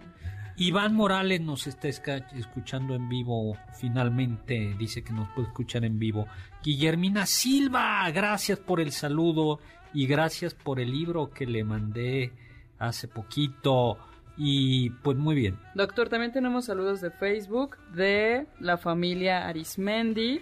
Iván 0.55 0.95
Morales 0.95 1.41
nos 1.41 1.67
está 1.67 1.89
escuchando 1.89 2.95
en 2.95 3.09
vivo, 3.09 3.57
finalmente 3.77 4.73
dice 4.79 5.03
que 5.03 5.11
nos 5.11 5.27
puede 5.33 5.49
escuchar 5.49 5.83
en 5.83 5.99
vivo. 5.99 6.27
Guillermina 6.63 7.25
Silva, 7.25 8.09
gracias 8.11 8.59
por 8.59 8.79
el 8.79 8.93
saludo 8.93 9.59
y 9.93 10.07
gracias 10.07 10.53
por 10.53 10.79
el 10.79 10.91
libro 10.91 11.31
que 11.31 11.45
le 11.45 11.63
mandé 11.63 12.31
hace 12.79 13.07
poquito. 13.07 13.97
Y 14.35 14.89
pues 14.89 15.17
muy 15.17 15.35
bien. 15.35 15.59
Doctor, 15.75 16.09
también 16.09 16.31
tenemos 16.31 16.65
saludos 16.65 17.01
de 17.01 17.11
Facebook 17.11 17.77
de 17.93 18.47
la 18.59 18.77
familia 18.77 19.47
Arismendi. 19.47 20.41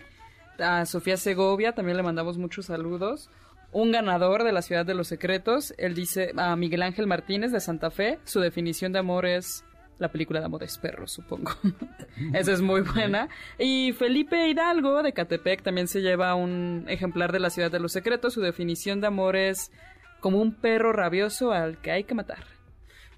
A 0.59 0.85
Sofía 0.85 1.17
Segovia 1.17 1.73
también 1.73 1.97
le 1.97 2.03
mandamos 2.03 2.37
muchos 2.37 2.67
saludos. 2.67 3.29
Un 3.73 3.91
ganador 3.91 4.43
de 4.43 4.51
la 4.51 4.61
Ciudad 4.61 4.85
de 4.85 4.93
los 4.93 5.07
Secretos, 5.07 5.73
él 5.77 5.95
dice 5.95 6.33
a 6.35 6.55
Miguel 6.55 6.81
Ángel 6.81 7.07
Martínez 7.07 7.51
de 7.51 7.61
Santa 7.61 7.89
Fe, 7.89 8.19
su 8.25 8.41
definición 8.41 8.91
de 8.91 8.99
amor 8.99 9.25
es 9.25 9.63
la 10.01 10.11
película 10.11 10.39
de 10.39 10.47
Amores 10.47 10.79
Perros, 10.79 11.11
supongo. 11.11 11.51
Esa 12.33 12.51
es 12.53 12.61
muy 12.61 12.81
buena. 12.81 13.29
Y 13.59 13.93
Felipe 13.93 14.49
Hidalgo 14.49 15.03
de 15.03 15.13
Catepec 15.13 15.61
también 15.61 15.87
se 15.87 16.01
lleva 16.01 16.33
un 16.33 16.85
ejemplar 16.87 17.31
de 17.31 17.39
la 17.39 17.51
Ciudad 17.51 17.69
de 17.71 17.79
los 17.79 17.91
Secretos. 17.93 18.33
Su 18.33 18.41
definición 18.41 18.99
de 18.99 19.07
amor 19.07 19.35
es 19.35 19.71
como 20.19 20.41
un 20.41 20.53
perro 20.53 20.91
rabioso 20.91 21.51
al 21.51 21.77
que 21.77 21.91
hay 21.91 22.03
que 22.03 22.15
matar. 22.15 22.43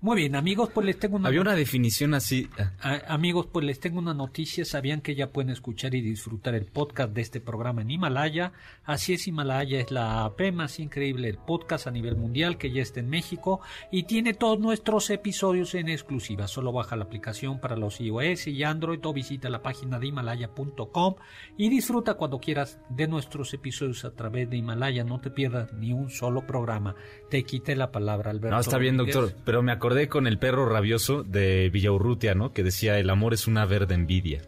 Muy 0.04 0.18
bien, 0.18 0.36
amigos, 0.36 0.70
pues 0.74 0.86
les 0.86 1.00
tengo 1.00 1.16
una 1.16 1.30
Había 1.30 1.40
una 1.40 1.56
definición 1.56 2.14
así. 2.14 2.50
ah, 2.82 3.00
amigos, 3.08 3.48
pues 3.50 3.66
les 3.66 3.80
tengo 3.80 4.00
una 4.00 4.14
noticia. 4.14 4.66
Sabían 4.66 5.00
que 5.00 5.16
ya 5.16 5.30
pueden 5.30 5.50
escuchar 5.50 5.96
y 5.96 6.02
disfrutar 6.02 6.56
el 6.56 6.66
podcast 6.66 7.14
de 7.14 7.22
este 7.22 7.40
programa 7.40 7.84
en 7.84 7.90
Himalaya. 7.90 8.52
Así 8.84 9.14
es, 9.14 9.26
Himalaya 9.30 9.80
es 9.80 9.92
la 9.92 10.26
app 10.26 10.42
más 10.52 10.78
increíble 10.80 11.28
del 11.28 11.38
podcast 11.38 11.88
a 11.88 11.92
nivel 11.92 12.18
mundial 12.18 12.58
que 12.58 12.70
ya 12.70 12.82
está 12.82 13.00
en 13.00 13.10
México 13.10 13.62
y 13.92 14.04
tiene 14.04 14.34
todos 14.34 14.60
nuestros 14.60 15.10
episodios 15.10 15.74
en 15.74 15.88
exclusiva. 15.88 16.50
Solo 16.50 16.74
baja 16.74 16.98
la 16.98 17.06
aplicación 17.06 17.62
para 17.62 17.78
los 17.78 18.02
iOS 18.02 18.48
y 18.48 18.62
Android 18.64 19.00
o 19.06 19.14
visita 19.14 19.50
la 19.50 19.64
página 19.64 20.00
de 20.00 20.08
himalaya.com 20.08 21.16
y 21.56 21.70
disfruta 21.70 22.16
cuando 22.16 22.42
quieras 22.42 22.78
de 22.90 23.08
nuestros 23.08 23.54
episodios 23.54 24.04
a 24.04 24.12
través 24.12 24.50
de 24.50 24.58
Himalaya. 24.58 25.06
No 25.06 25.22
te 25.22 25.30
pierdas 25.30 25.72
ni 25.72 25.94
un 25.94 26.10
solo 26.10 26.46
programa. 26.46 26.94
Te 27.30 27.44
quité 27.44 27.78
la 27.78 27.90
palabra, 27.90 28.32
Alberto. 28.32 28.54
No, 28.54 28.60
está 28.60 28.78
bien, 28.78 28.98
doctor. 28.98 29.34
Pero 29.46 29.64
me 29.64 29.72
acordé 29.72 29.93
con 30.10 30.28
el 30.28 30.38
perro 30.40 30.66
rabioso 30.68 31.24
de 31.24 31.70
Villaurrutia, 31.70 32.36
¿no? 32.36 32.52
Que 32.54 32.64
decía, 32.64 32.98
el 33.00 33.10
amor 33.10 33.34
es 33.34 33.48
una 33.48 33.66
verde 33.66 33.96
envidia. 33.96 34.42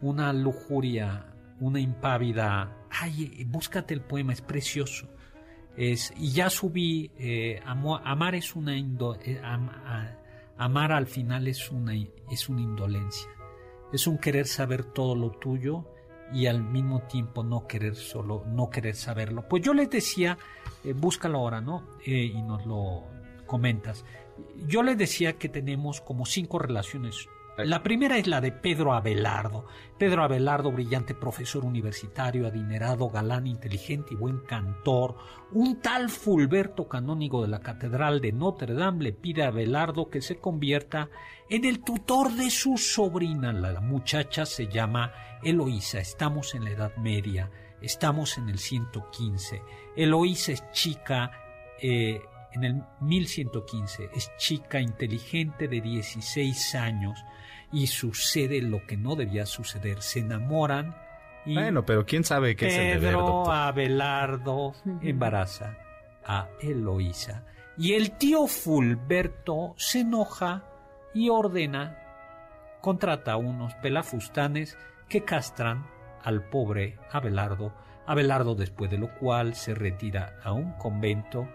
una 0.00 0.32
lujuria, 0.32 1.26
una 1.60 1.78
impávida. 1.78 2.76
Ay, 2.90 3.44
búscate 3.48 3.94
el 3.94 4.00
poema, 4.00 4.32
es 4.32 4.40
precioso. 4.40 5.06
Es, 5.76 6.12
y 6.16 6.32
ya 6.32 6.50
subí, 6.50 7.10
eh, 7.18 7.60
amo- 7.64 8.00
amar 8.04 8.34
es 8.34 8.56
una 8.56 8.76
indo- 8.76 9.16
eh, 9.24 9.40
amar 10.58 10.92
al 10.92 11.06
final 11.06 11.46
es 11.48 11.70
una, 11.70 11.94
es 12.30 12.48
una 12.48 12.60
indolencia. 12.60 13.28
Es 13.92 14.06
un 14.06 14.18
querer 14.18 14.46
saber 14.46 14.84
todo 14.84 15.14
lo 15.14 15.30
tuyo 15.30 15.86
y 16.32 16.46
al 16.46 16.62
mismo 16.62 17.02
tiempo 17.02 17.44
no 17.44 17.66
querer 17.66 17.94
solo, 17.94 18.44
no 18.48 18.70
querer 18.70 18.96
saberlo. 18.96 19.46
Pues 19.48 19.62
yo 19.62 19.72
les 19.74 19.88
decía, 19.90 20.38
eh, 20.84 20.94
búscalo 20.94 21.38
ahora, 21.38 21.60
¿no? 21.60 21.86
Eh, 22.04 22.24
y 22.34 22.42
nos 22.42 22.64
lo 22.66 23.04
comentas. 23.46 24.04
Yo 24.66 24.82
les 24.82 24.96
decía 24.98 25.34
que 25.34 25.48
tenemos 25.48 26.00
como 26.00 26.26
cinco 26.26 26.58
relaciones. 26.58 27.28
La 27.58 27.82
primera 27.82 28.16
es 28.16 28.26
la 28.26 28.40
de 28.40 28.50
Pedro 28.50 28.94
Abelardo. 28.94 29.66
Pedro 29.98 30.24
Abelardo, 30.24 30.72
brillante 30.72 31.14
profesor 31.14 31.66
universitario, 31.66 32.46
adinerado, 32.46 33.10
galán, 33.10 33.46
inteligente 33.46 34.14
y 34.14 34.16
buen 34.16 34.38
cantor. 34.38 35.16
Un 35.52 35.82
tal 35.82 36.08
Fulberto, 36.08 36.88
canónigo 36.88 37.42
de 37.42 37.48
la 37.48 37.60
Catedral 37.60 38.22
de 38.22 38.32
Notre 38.32 38.72
Dame, 38.72 39.04
le 39.04 39.12
pide 39.12 39.44
a 39.44 39.48
Abelardo 39.48 40.08
que 40.08 40.22
se 40.22 40.38
convierta 40.38 41.10
en 41.50 41.66
el 41.66 41.84
tutor 41.84 42.32
de 42.32 42.50
su 42.50 42.78
sobrina. 42.78 43.52
La 43.52 43.80
muchacha 43.82 44.46
se 44.46 44.68
llama 44.68 45.12
Eloísa. 45.42 46.00
Estamos 46.00 46.54
en 46.54 46.64
la 46.64 46.70
Edad 46.70 46.96
Media. 46.96 47.50
Estamos 47.82 48.38
en 48.38 48.48
el 48.48 48.58
115. 48.58 49.62
Eloísa 49.94 50.52
es 50.52 50.70
chica. 50.72 51.30
eh, 51.82 52.22
en 52.54 52.64
el 52.64 52.82
1115 53.00 54.10
es 54.14 54.30
chica 54.36 54.80
inteligente 54.80 55.68
de 55.68 55.80
16 55.80 56.74
años 56.74 57.24
y 57.72 57.86
sucede 57.86 58.60
lo 58.60 58.86
que 58.86 58.96
no 58.96 59.16
debía 59.16 59.46
suceder. 59.46 60.02
Se 60.02 60.20
enamoran 60.20 60.94
y 61.44 61.54
Bueno, 61.54 61.84
pero 61.84 62.06
quién 62.06 62.24
sabe 62.24 62.54
qué 62.54 62.68
es 62.68 62.74
el 62.74 63.00
deber, 63.00 63.14
Pedro 63.14 63.26
doctor. 63.26 63.54
Abelardo 63.54 64.72
embaraza 65.00 65.76
a 66.24 66.48
Eloísa. 66.60 67.44
Y 67.76 67.94
el 67.94 68.12
tío 68.12 68.46
Fulberto 68.46 69.74
se 69.76 70.00
enoja 70.00 70.64
y 71.14 71.30
ordena, 71.30 71.98
contrata 72.80 73.32
a 73.32 73.36
unos 73.36 73.74
pelafustanes 73.76 74.76
que 75.08 75.24
castran 75.24 75.86
al 76.22 76.48
pobre 76.48 76.98
Abelardo. 77.10 77.72
Abelardo 78.06 78.54
después 78.54 78.90
de 78.90 78.98
lo 78.98 79.12
cual 79.14 79.54
se 79.54 79.74
retira 79.74 80.38
a 80.44 80.52
un 80.52 80.72
convento 80.72 81.48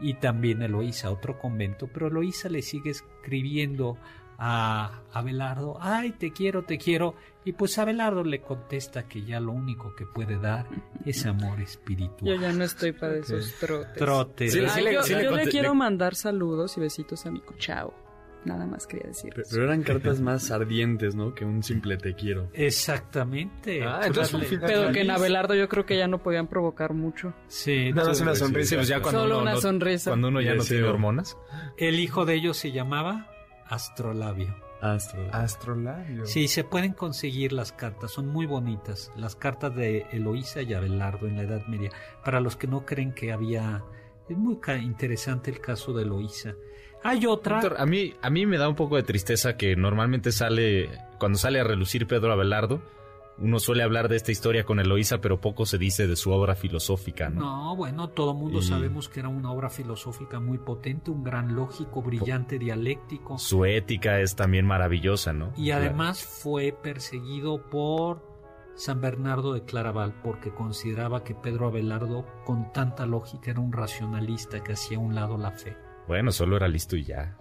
y 0.00 0.14
también 0.14 0.62
Eloísa 0.62 1.10
otro 1.10 1.38
convento, 1.38 1.88
pero 1.92 2.08
Eloísa 2.08 2.48
le 2.48 2.62
sigue 2.62 2.90
escribiendo 2.90 3.96
a 4.36 5.02
Abelardo, 5.12 5.78
ay, 5.80 6.10
te 6.10 6.32
quiero, 6.32 6.64
te 6.64 6.76
quiero, 6.76 7.14
y 7.44 7.52
pues 7.52 7.78
Abelardo 7.78 8.24
le 8.24 8.40
contesta 8.40 9.04
que 9.06 9.22
ya 9.24 9.38
lo 9.38 9.52
único 9.52 9.94
que 9.94 10.06
puede 10.06 10.38
dar 10.38 10.66
es 11.04 11.24
amor 11.24 11.58
Yo 11.58 11.64
espiritual. 11.64 12.40
ya 12.40 12.52
no 12.52 12.64
estoy 12.64 12.90
para 12.92 13.16
esos 13.16 13.54
trotes. 13.60 13.94
Trotes. 13.94 14.52
Sí, 14.52 14.68
sí 14.68 14.80
le- 14.80 14.92
yo 14.94 15.02
sí 15.04 15.14
yo 15.22 15.30
le 15.30 15.46
quiero 15.48 15.74
mandar 15.76 16.16
saludos 16.16 16.76
y 16.76 16.80
besitos 16.80 17.24
a 17.26 17.30
mi 17.30 17.40
cuchao. 17.40 17.94
Nada 18.44 18.66
más 18.66 18.86
quería 18.86 19.06
decir. 19.08 19.32
Pero, 19.50 19.64
eran 19.64 19.82
cartas 19.82 20.20
más 20.20 20.50
ardientes, 20.50 21.14
¿no? 21.14 21.34
Que 21.34 21.44
un 21.44 21.62
simple 21.62 21.96
te 21.96 22.14
quiero. 22.14 22.48
Exactamente. 22.52 23.82
Ah, 23.84 24.00
Tú 24.02 24.06
entonces 24.08 24.34
un 24.34 24.60
Pero 24.60 24.92
que 24.92 25.00
en. 25.00 25.10
Abelardo 25.10 25.54
yo 25.54 25.68
creo 25.68 25.86
que 25.86 25.96
ya 25.96 26.06
no 26.08 26.22
podían 26.22 26.46
provocar 26.46 26.92
mucho. 26.92 27.32
Sí, 27.48 27.90
Nada 27.92 28.08
más 28.08 28.20
una 28.20 28.34
Sí, 28.34 28.40
sonrisa. 28.40 28.76
pues 28.76 28.88
ya 28.88 29.00
cuando 29.00 29.20
Solo 29.22 29.34
uno 29.36 29.42
una 29.42 29.52
no- 29.54 29.60
sonrisa. 29.60 30.10
Cuando 30.10 30.28
uno 30.28 30.40
ya 30.40 30.54
no 30.54 30.62
tiene 30.64 30.84
hormonas. 30.84 31.36
El 31.78 31.98
hijo 32.00 32.24
de 32.26 32.34
ellos 32.34 32.56
se 32.56 32.72
llamaba 32.72 33.30
Astrolabio. 33.66 34.54
Astro. 34.80 35.26
Astrolabio. 35.32 36.26
Sí, 36.26 36.46
se 36.46 36.62
pueden 36.62 36.92
conseguir 36.92 37.54
las 37.54 37.72
cartas, 37.72 38.10
son 38.10 38.26
muy 38.26 38.44
bonitas. 38.44 39.10
Las 39.16 39.34
cartas 39.34 39.74
de 39.74 40.04
Eloísa 40.12 40.60
y 40.60 40.74
Abelardo 40.74 41.26
en 41.26 41.36
la 41.36 41.44
Edad 41.44 41.66
Media. 41.66 41.90
Para 42.22 42.40
los 42.40 42.56
que 42.56 42.66
no 42.66 42.84
creen 42.84 43.12
que 43.14 43.32
había... 43.32 43.82
Es 44.28 44.36
muy 44.36 44.56
ca- 44.58 44.76
interesante 44.76 45.50
el 45.50 45.60
caso 45.60 45.94
de 45.94 46.02
Eloísa. 46.02 46.54
Hay 47.04 47.26
otra... 47.26 47.60
Doctor, 47.60 47.80
a 47.80 47.86
mí, 47.86 48.14
a 48.22 48.30
mí 48.30 48.46
me 48.46 48.58
da 48.58 48.68
un 48.68 48.74
poco 48.74 48.96
de 48.96 49.02
tristeza 49.02 49.56
que 49.56 49.76
normalmente 49.76 50.32
sale, 50.32 50.88
cuando 51.18 51.38
sale 51.38 51.60
a 51.60 51.64
relucir 51.64 52.06
Pedro 52.06 52.32
Abelardo, 52.32 52.80
uno 53.36 53.58
suele 53.58 53.82
hablar 53.82 54.08
de 54.08 54.16
esta 54.16 54.30
historia 54.32 54.64
con 54.64 54.78
Eloísa, 54.80 55.20
pero 55.20 55.40
poco 55.40 55.66
se 55.66 55.76
dice 55.76 56.06
de 56.06 56.16
su 56.16 56.30
obra 56.30 56.54
filosófica, 56.54 57.28
¿no? 57.30 57.40
No, 57.40 57.76
bueno, 57.76 58.08
todo 58.08 58.32
mundo 58.32 58.60
Y- 58.60 58.62
sabemos 58.62 59.08
que 59.08 59.20
era 59.20 59.28
una 59.28 59.50
obra 59.50 59.70
filosófica 59.70 60.40
muy 60.40 60.58
potente, 60.58 61.10
un 61.10 61.24
gran 61.24 61.54
lógico, 61.54 62.00
brillante, 62.00 62.58
dialéctico. 62.58 63.36
Su 63.38 63.64
ética 63.64 64.20
es 64.20 64.36
también 64.36 64.66
maravillosa, 64.66 65.32
¿no? 65.32 65.52
Y 65.56 65.72
además 65.72 66.24
fue 66.24 66.72
perseguido 66.80 67.68
por 67.68 68.22
San 68.76 69.00
Bernardo 69.00 69.52
de 69.52 69.64
Claraval 69.64 70.14
porque 70.22 70.54
consideraba 70.54 71.22
que 71.24 71.34
Pedro 71.34 71.66
Abelardo 71.66 72.24
con 72.44 72.72
tanta 72.72 73.04
lógica 73.04 73.50
era 73.50 73.60
un 73.60 73.72
racionalista 73.72 74.62
que 74.62 74.72
hacía 74.72 74.96
a 74.98 75.00
un 75.00 75.14
lado 75.14 75.36
la 75.38 75.50
fe. 75.50 75.76
Bueno, 76.06 76.32
solo 76.32 76.56
era 76.56 76.68
listo 76.68 76.96
y 76.96 77.04
ya. 77.04 77.36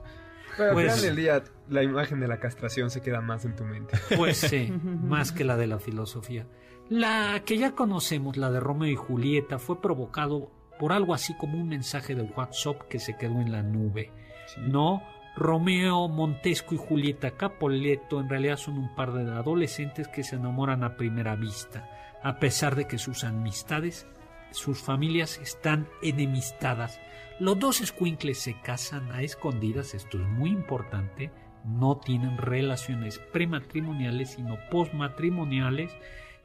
Pero 0.58 0.70
al 0.70 0.74
Pues- 0.76 0.86
final 0.94 1.02
del 1.06 1.16
día, 1.16 1.44
la 1.70 1.84
imagen 1.84 2.20
de 2.20 2.28
la 2.28 2.40
castración 2.40 2.90
se 2.90 3.02
queda 3.02 3.22
más 3.22 3.46
en 3.46 3.56
tu 3.56 3.64
mente. 3.64 3.98
Pues 4.18 4.38
sí, 4.38 4.72
más 4.84 5.32
que 5.32 5.44
la 5.44 5.58
de 5.58 5.68
la 5.68 5.80
filosofía. 5.80 6.46
La 6.90 7.42
que 7.46 7.58
ya 7.58 7.72
conocemos, 7.74 8.38
la 8.38 8.52
de 8.52 8.60
Romeo 8.60 8.90
y 8.92 8.96
Julieta, 8.96 9.58
fue 9.58 9.82
provocado 9.82 10.52
por 10.80 10.92
algo 10.92 11.14
así 11.14 11.36
como 11.38 11.58
un 11.58 11.70
mensaje 11.70 12.14
de 12.14 12.24
WhatsApp 12.24 12.82
que 12.90 13.00
se 13.00 13.16
quedó 13.18 13.40
en 13.42 13.52
la 13.52 13.64
nube. 13.64 14.12
No, 14.58 15.02
Romeo 15.36 16.08
Montesco 16.10 16.76
y 16.76 16.78
Julieta 16.78 17.32
Capoleto 17.32 18.20
en 18.20 18.30
realidad 18.30 18.58
son 18.58 18.78
un 18.78 18.94
par 18.96 19.14
de 19.14 19.24
adolescentes 19.32 20.08
que 20.08 20.24
se 20.24 20.36
enamoran 20.36 20.84
a 20.84 20.96
primera 20.98 21.36
vista, 21.36 21.90
a 22.22 22.38
pesar 22.38 22.76
de 22.76 22.86
que 22.86 22.98
sus 23.00 23.24
amistades, 23.24 24.06
sus 24.52 24.80
familias 24.80 25.40
están 25.42 25.88
enemistadas. 26.04 27.00
Los 27.40 27.60
dos 27.60 27.82
escuincles 27.82 28.38
se 28.40 28.60
casan 28.62 29.12
a 29.12 29.22
escondidas, 29.22 29.94
esto 29.94 30.20
es 30.20 30.28
muy 30.28 30.50
importante, 30.50 31.32
no 31.66 31.98
tienen 31.98 32.38
relaciones 32.38 33.20
prematrimoniales, 33.32 34.32
sino 34.32 34.58
postmatrimoniales. 34.70 35.92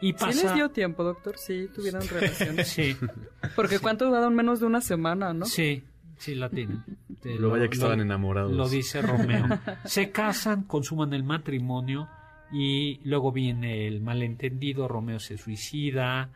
Y 0.00 0.08
Sí 0.08 0.12
pasa... 0.12 0.42
les 0.44 0.54
dio 0.54 0.70
tiempo, 0.70 1.02
doctor, 1.04 1.36
sí 1.38 1.68
tuvieron 1.74 2.06
relaciones. 2.06 2.68
Sí, 2.74 2.96
Porque 3.56 3.78
cuánto 3.80 4.06
duraron 4.06 4.34
menos 4.34 4.60
de 4.60 4.66
una 4.66 4.80
semana, 4.80 5.34
¿no? 5.34 5.44
sí, 5.44 5.84
sí 6.16 6.34
la 6.34 6.48
tienen. 6.48 6.84
Te 7.20 7.34
Lo 7.34 7.50
vaya 7.50 7.68
que 7.68 7.74
estaban 7.74 8.00
enamorados. 8.00 8.52
Lo 8.52 8.68
dice 8.68 9.02
Romeo. 9.02 9.46
Se 9.84 10.10
casan, 10.10 10.62
consuman 10.64 11.12
el 11.14 11.24
matrimonio 11.24 12.08
y 12.52 13.00
luego 13.04 13.32
viene 13.32 13.88
el 13.88 14.00
malentendido, 14.00 14.88
Romeo 14.88 15.18
se 15.18 15.36
suicida 15.36 16.30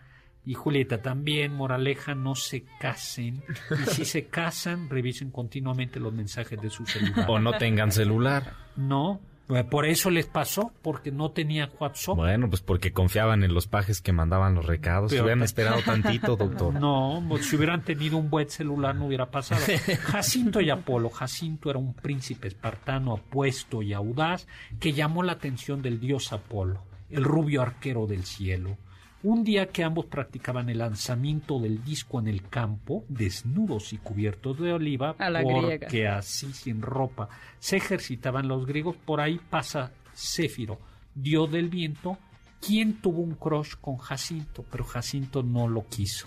y 0.44 0.54
Julieta 0.54 1.02
también, 1.02 1.54
moraleja, 1.54 2.14
no 2.14 2.34
se 2.34 2.64
casen 2.80 3.42
y 3.70 3.90
si 3.90 4.04
se 4.04 4.26
casan, 4.26 4.90
revisen 4.90 5.30
continuamente 5.30 6.00
los 6.00 6.12
mensajes 6.12 6.60
de 6.60 6.68
su 6.70 6.84
celular. 6.86 7.26
O 7.30 7.38
no 7.38 7.52
tengan 7.58 7.92
celular. 7.92 8.54
No, 8.76 9.20
Pues 9.46 9.64
por 9.64 9.84
eso 9.86 10.10
les 10.10 10.26
pasó, 10.26 10.72
porque 10.82 11.10
no 11.12 11.30
tenían 11.30 11.70
WhatsApp. 11.78 12.16
Bueno, 12.16 12.48
pues 12.48 12.62
porque 12.62 12.92
confiaban 12.92 13.44
en 13.44 13.52
los 13.54 13.66
pajes 13.66 14.00
que 14.00 14.12
mandaban 14.12 14.54
los 14.54 14.64
recados. 14.66 15.10
Si 15.10 15.16
Pero- 15.16 15.24
hubieran 15.26 15.42
esperado 15.44 15.80
tantito, 15.82 16.36
doctor. 16.36 16.72
No, 16.74 17.22
pues, 17.28 17.46
si 17.46 17.56
hubieran 17.56 17.82
tenido 17.84 18.16
un 18.16 18.30
buen 18.30 18.48
celular 18.48 18.94
no 18.96 19.06
hubiera 19.06 19.30
pasado. 19.30 19.60
Jacinto 20.02 20.60
y 20.60 20.70
Apolo. 20.70 21.10
Jacinto 21.10 21.70
era 21.70 21.78
un 21.78 21.92
príncipe 21.94 22.48
espartano 22.48 23.12
apuesto 23.14 23.82
y 23.82 23.92
audaz 23.92 24.46
que 24.80 24.92
llamó 24.92 25.22
la 25.22 25.32
atención 25.32 25.82
del 25.82 26.00
dios 26.00 26.32
Apolo, 26.32 26.82
el 27.10 27.22
rubio 27.24 27.62
arquero 27.62 28.06
del 28.06 28.24
cielo. 28.24 28.76
Un 29.24 29.44
día 29.44 29.68
que 29.68 29.84
ambos 29.84 30.06
practicaban 30.06 30.68
el 30.68 30.78
lanzamiento 30.78 31.60
del 31.60 31.84
disco 31.84 32.18
en 32.18 32.26
el 32.26 32.48
campo, 32.48 33.04
desnudos 33.08 33.92
y 33.92 33.98
cubiertos 33.98 34.58
de 34.58 34.72
oliva, 34.72 35.14
porque 35.16 35.78
griega. 35.78 36.18
así 36.18 36.52
sin 36.52 36.82
ropa 36.82 37.28
se 37.60 37.76
ejercitaban 37.76 38.48
los 38.48 38.66
griegos, 38.66 38.96
por 38.96 39.20
ahí 39.20 39.38
pasa 39.38 39.92
Céfiro, 40.12 40.80
dios 41.14 41.50
del 41.52 41.68
viento, 41.68 42.18
quien 42.60 43.00
tuvo 43.00 43.22
un 43.22 43.36
crush 43.36 43.74
con 43.80 43.96
Jacinto, 43.96 44.64
pero 44.68 44.82
Jacinto 44.82 45.44
no 45.44 45.68
lo 45.68 45.86
quiso. 45.86 46.26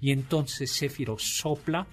Y 0.00 0.10
entonces 0.10 0.70
Céfiro 0.70 1.16
sopla 1.18 1.86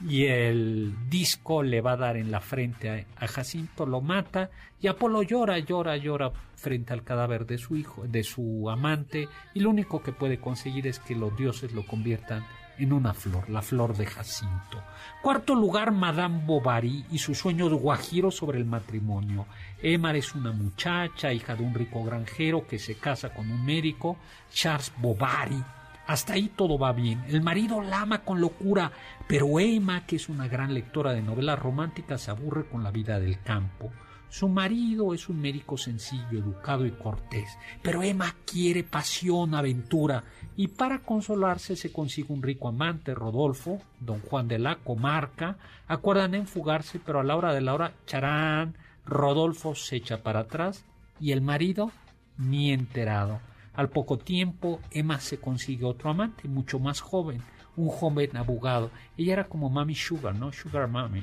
y 0.00 0.24
el 0.24 0.94
disco 1.10 1.62
le 1.62 1.82
va 1.82 1.92
a 1.92 1.96
dar 1.96 2.16
en 2.16 2.30
la 2.30 2.40
frente 2.40 2.88
a, 2.88 3.24
a 3.24 3.26
Jacinto, 3.26 3.84
lo 3.84 4.00
mata 4.00 4.50
y 4.80 4.86
Apolo 4.88 5.22
llora, 5.22 5.58
llora, 5.58 5.96
llora 5.96 6.32
frente 6.66 6.92
al 6.92 7.04
cadáver 7.04 7.46
de 7.46 7.58
su 7.58 7.76
hijo, 7.76 8.08
de 8.08 8.24
su 8.24 8.68
amante 8.68 9.28
y 9.54 9.60
lo 9.60 9.70
único 9.70 10.02
que 10.02 10.10
puede 10.10 10.40
conseguir 10.40 10.88
es 10.88 10.98
que 10.98 11.14
los 11.14 11.36
dioses 11.36 11.70
lo 11.70 11.86
conviertan 11.86 12.44
en 12.76 12.92
una 12.92 13.14
flor, 13.14 13.48
la 13.48 13.62
flor 13.62 13.96
de 13.96 14.04
Jacinto. 14.04 14.82
Cuarto 15.22 15.54
lugar, 15.54 15.92
Madame 15.92 16.44
Bovary 16.44 17.04
y 17.12 17.18
sus 17.18 17.38
sueños 17.38 17.72
guajiros 17.72 18.34
sobre 18.34 18.58
el 18.58 18.64
matrimonio. 18.64 19.46
Emma 19.80 20.12
es 20.16 20.34
una 20.34 20.50
muchacha, 20.50 21.32
hija 21.32 21.54
de 21.54 21.62
un 21.62 21.72
rico 21.72 22.02
granjero 22.02 22.66
que 22.66 22.80
se 22.80 22.96
casa 22.96 23.32
con 23.32 23.48
un 23.48 23.64
médico, 23.64 24.16
Charles 24.52 24.92
Bovary. 24.98 25.62
Hasta 26.08 26.32
ahí 26.32 26.48
todo 26.48 26.80
va 26.80 26.92
bien. 26.92 27.22
El 27.28 27.42
marido 27.42 27.80
la 27.80 28.00
ama 28.00 28.24
con 28.24 28.40
locura, 28.40 28.90
pero 29.28 29.60
Emma, 29.60 30.04
que 30.04 30.16
es 30.16 30.28
una 30.28 30.48
gran 30.48 30.74
lectora 30.74 31.12
de 31.12 31.22
novelas 31.22 31.60
románticas, 31.60 32.22
se 32.22 32.32
aburre 32.32 32.64
con 32.66 32.82
la 32.82 32.90
vida 32.90 33.20
del 33.20 33.40
campo. 33.40 33.92
Su 34.28 34.48
marido 34.48 35.14
es 35.14 35.28
un 35.28 35.40
médico 35.40 35.78
sencillo, 35.78 36.38
educado 36.38 36.84
y 36.84 36.90
cortés, 36.90 37.56
pero 37.82 38.02
Emma 38.02 38.34
quiere 38.44 38.82
pasión, 38.82 39.54
aventura, 39.54 40.24
y 40.56 40.68
para 40.68 40.98
consolarse 40.98 41.76
se 41.76 41.92
consigue 41.92 42.32
un 42.32 42.42
rico 42.42 42.68
amante, 42.68 43.14
Rodolfo, 43.14 43.80
don 44.00 44.20
Juan 44.20 44.48
de 44.48 44.58
la 44.58 44.76
Comarca, 44.76 45.56
acuerdan 45.86 46.34
en 46.34 46.46
fugarse, 46.46 46.98
pero 46.98 47.20
a 47.20 47.24
la 47.24 47.36
hora 47.36 47.54
de 47.54 47.60
la 47.60 47.74
hora, 47.74 47.92
charán, 48.06 48.76
Rodolfo 49.06 49.74
se 49.74 49.96
echa 49.96 50.22
para 50.22 50.40
atrás 50.40 50.84
y 51.20 51.32
el 51.32 51.40
marido 51.40 51.92
ni 52.36 52.72
enterado. 52.72 53.40
Al 53.74 53.90
poco 53.90 54.18
tiempo, 54.18 54.80
Emma 54.90 55.20
se 55.20 55.38
consigue 55.38 55.84
otro 55.84 56.10
amante, 56.10 56.48
mucho 56.48 56.78
más 56.78 57.00
joven, 57.00 57.42
un 57.76 57.88
joven 57.88 58.36
abogado. 58.36 58.90
Ella 59.16 59.34
era 59.34 59.44
como 59.44 59.68
Mami 59.70 59.94
Sugar, 59.94 60.34
¿no? 60.34 60.52
Sugar 60.52 60.88
Mami. 60.88 61.22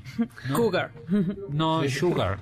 ¿no? 0.50 0.56
Cougar. 0.58 0.92
No, 1.50 1.88
Sugar. 1.90 2.40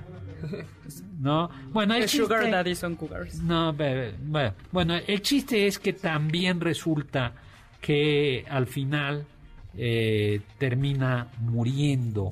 No, 1.20 1.50
bueno, 1.72 1.94
el 1.96 2.04
El 2.04 2.10
Sugar 2.10 2.42
chiste- 2.42 2.52
Daddy 2.52 2.76
son 2.76 2.96
cougars. 2.96 3.36
no, 3.44 3.72
bebé, 3.74 4.16
bueno, 4.24 4.54
bueno, 4.72 4.96
el 4.96 5.22
chiste 5.22 5.68
es 5.68 5.78
que 5.78 5.94
también 5.94 6.60
resulta 6.60 7.34
que 7.80 8.44
al 8.50 8.66
final 8.68 9.26
eh, 9.78 10.42
termina 10.58 11.28
muriendo, 11.40 12.32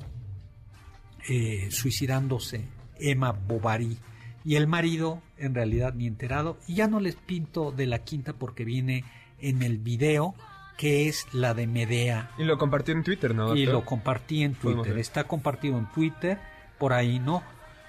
eh, 1.28 1.68
suicidándose 1.70 2.64
Emma 2.98 3.32
Bovary. 3.32 3.96
Y 4.44 4.56
el 4.56 4.66
marido, 4.66 5.22
en 5.36 5.54
realidad, 5.54 5.92
ni 5.94 6.06
enterado. 6.06 6.58
Y 6.66 6.76
ya 6.76 6.88
no 6.88 6.98
les 6.98 7.14
pinto 7.14 7.72
de 7.72 7.86
la 7.86 7.98
quinta 8.00 8.32
porque 8.32 8.64
viene 8.64 9.04
en 9.38 9.62
el 9.62 9.78
video, 9.78 10.34
que 10.80 11.08
es 11.08 11.26
la 11.34 11.52
de 11.52 11.66
Medea 11.66 12.30
Y 12.38 12.44
lo 12.44 12.56
compartió 12.56 12.94
en 12.94 13.04
Twitter, 13.04 13.34
¿no? 13.34 13.54
y 13.54 13.66
lo 13.66 13.84
compartí 13.84 14.42
en 14.42 14.54
Twitter. 14.54 14.96
Está 14.96 15.24
compartido 15.24 15.76
en 15.76 15.84
Twitter, 15.92 16.38
por 16.78 16.94
ahí, 16.94 17.18
¿no? 17.18 17.42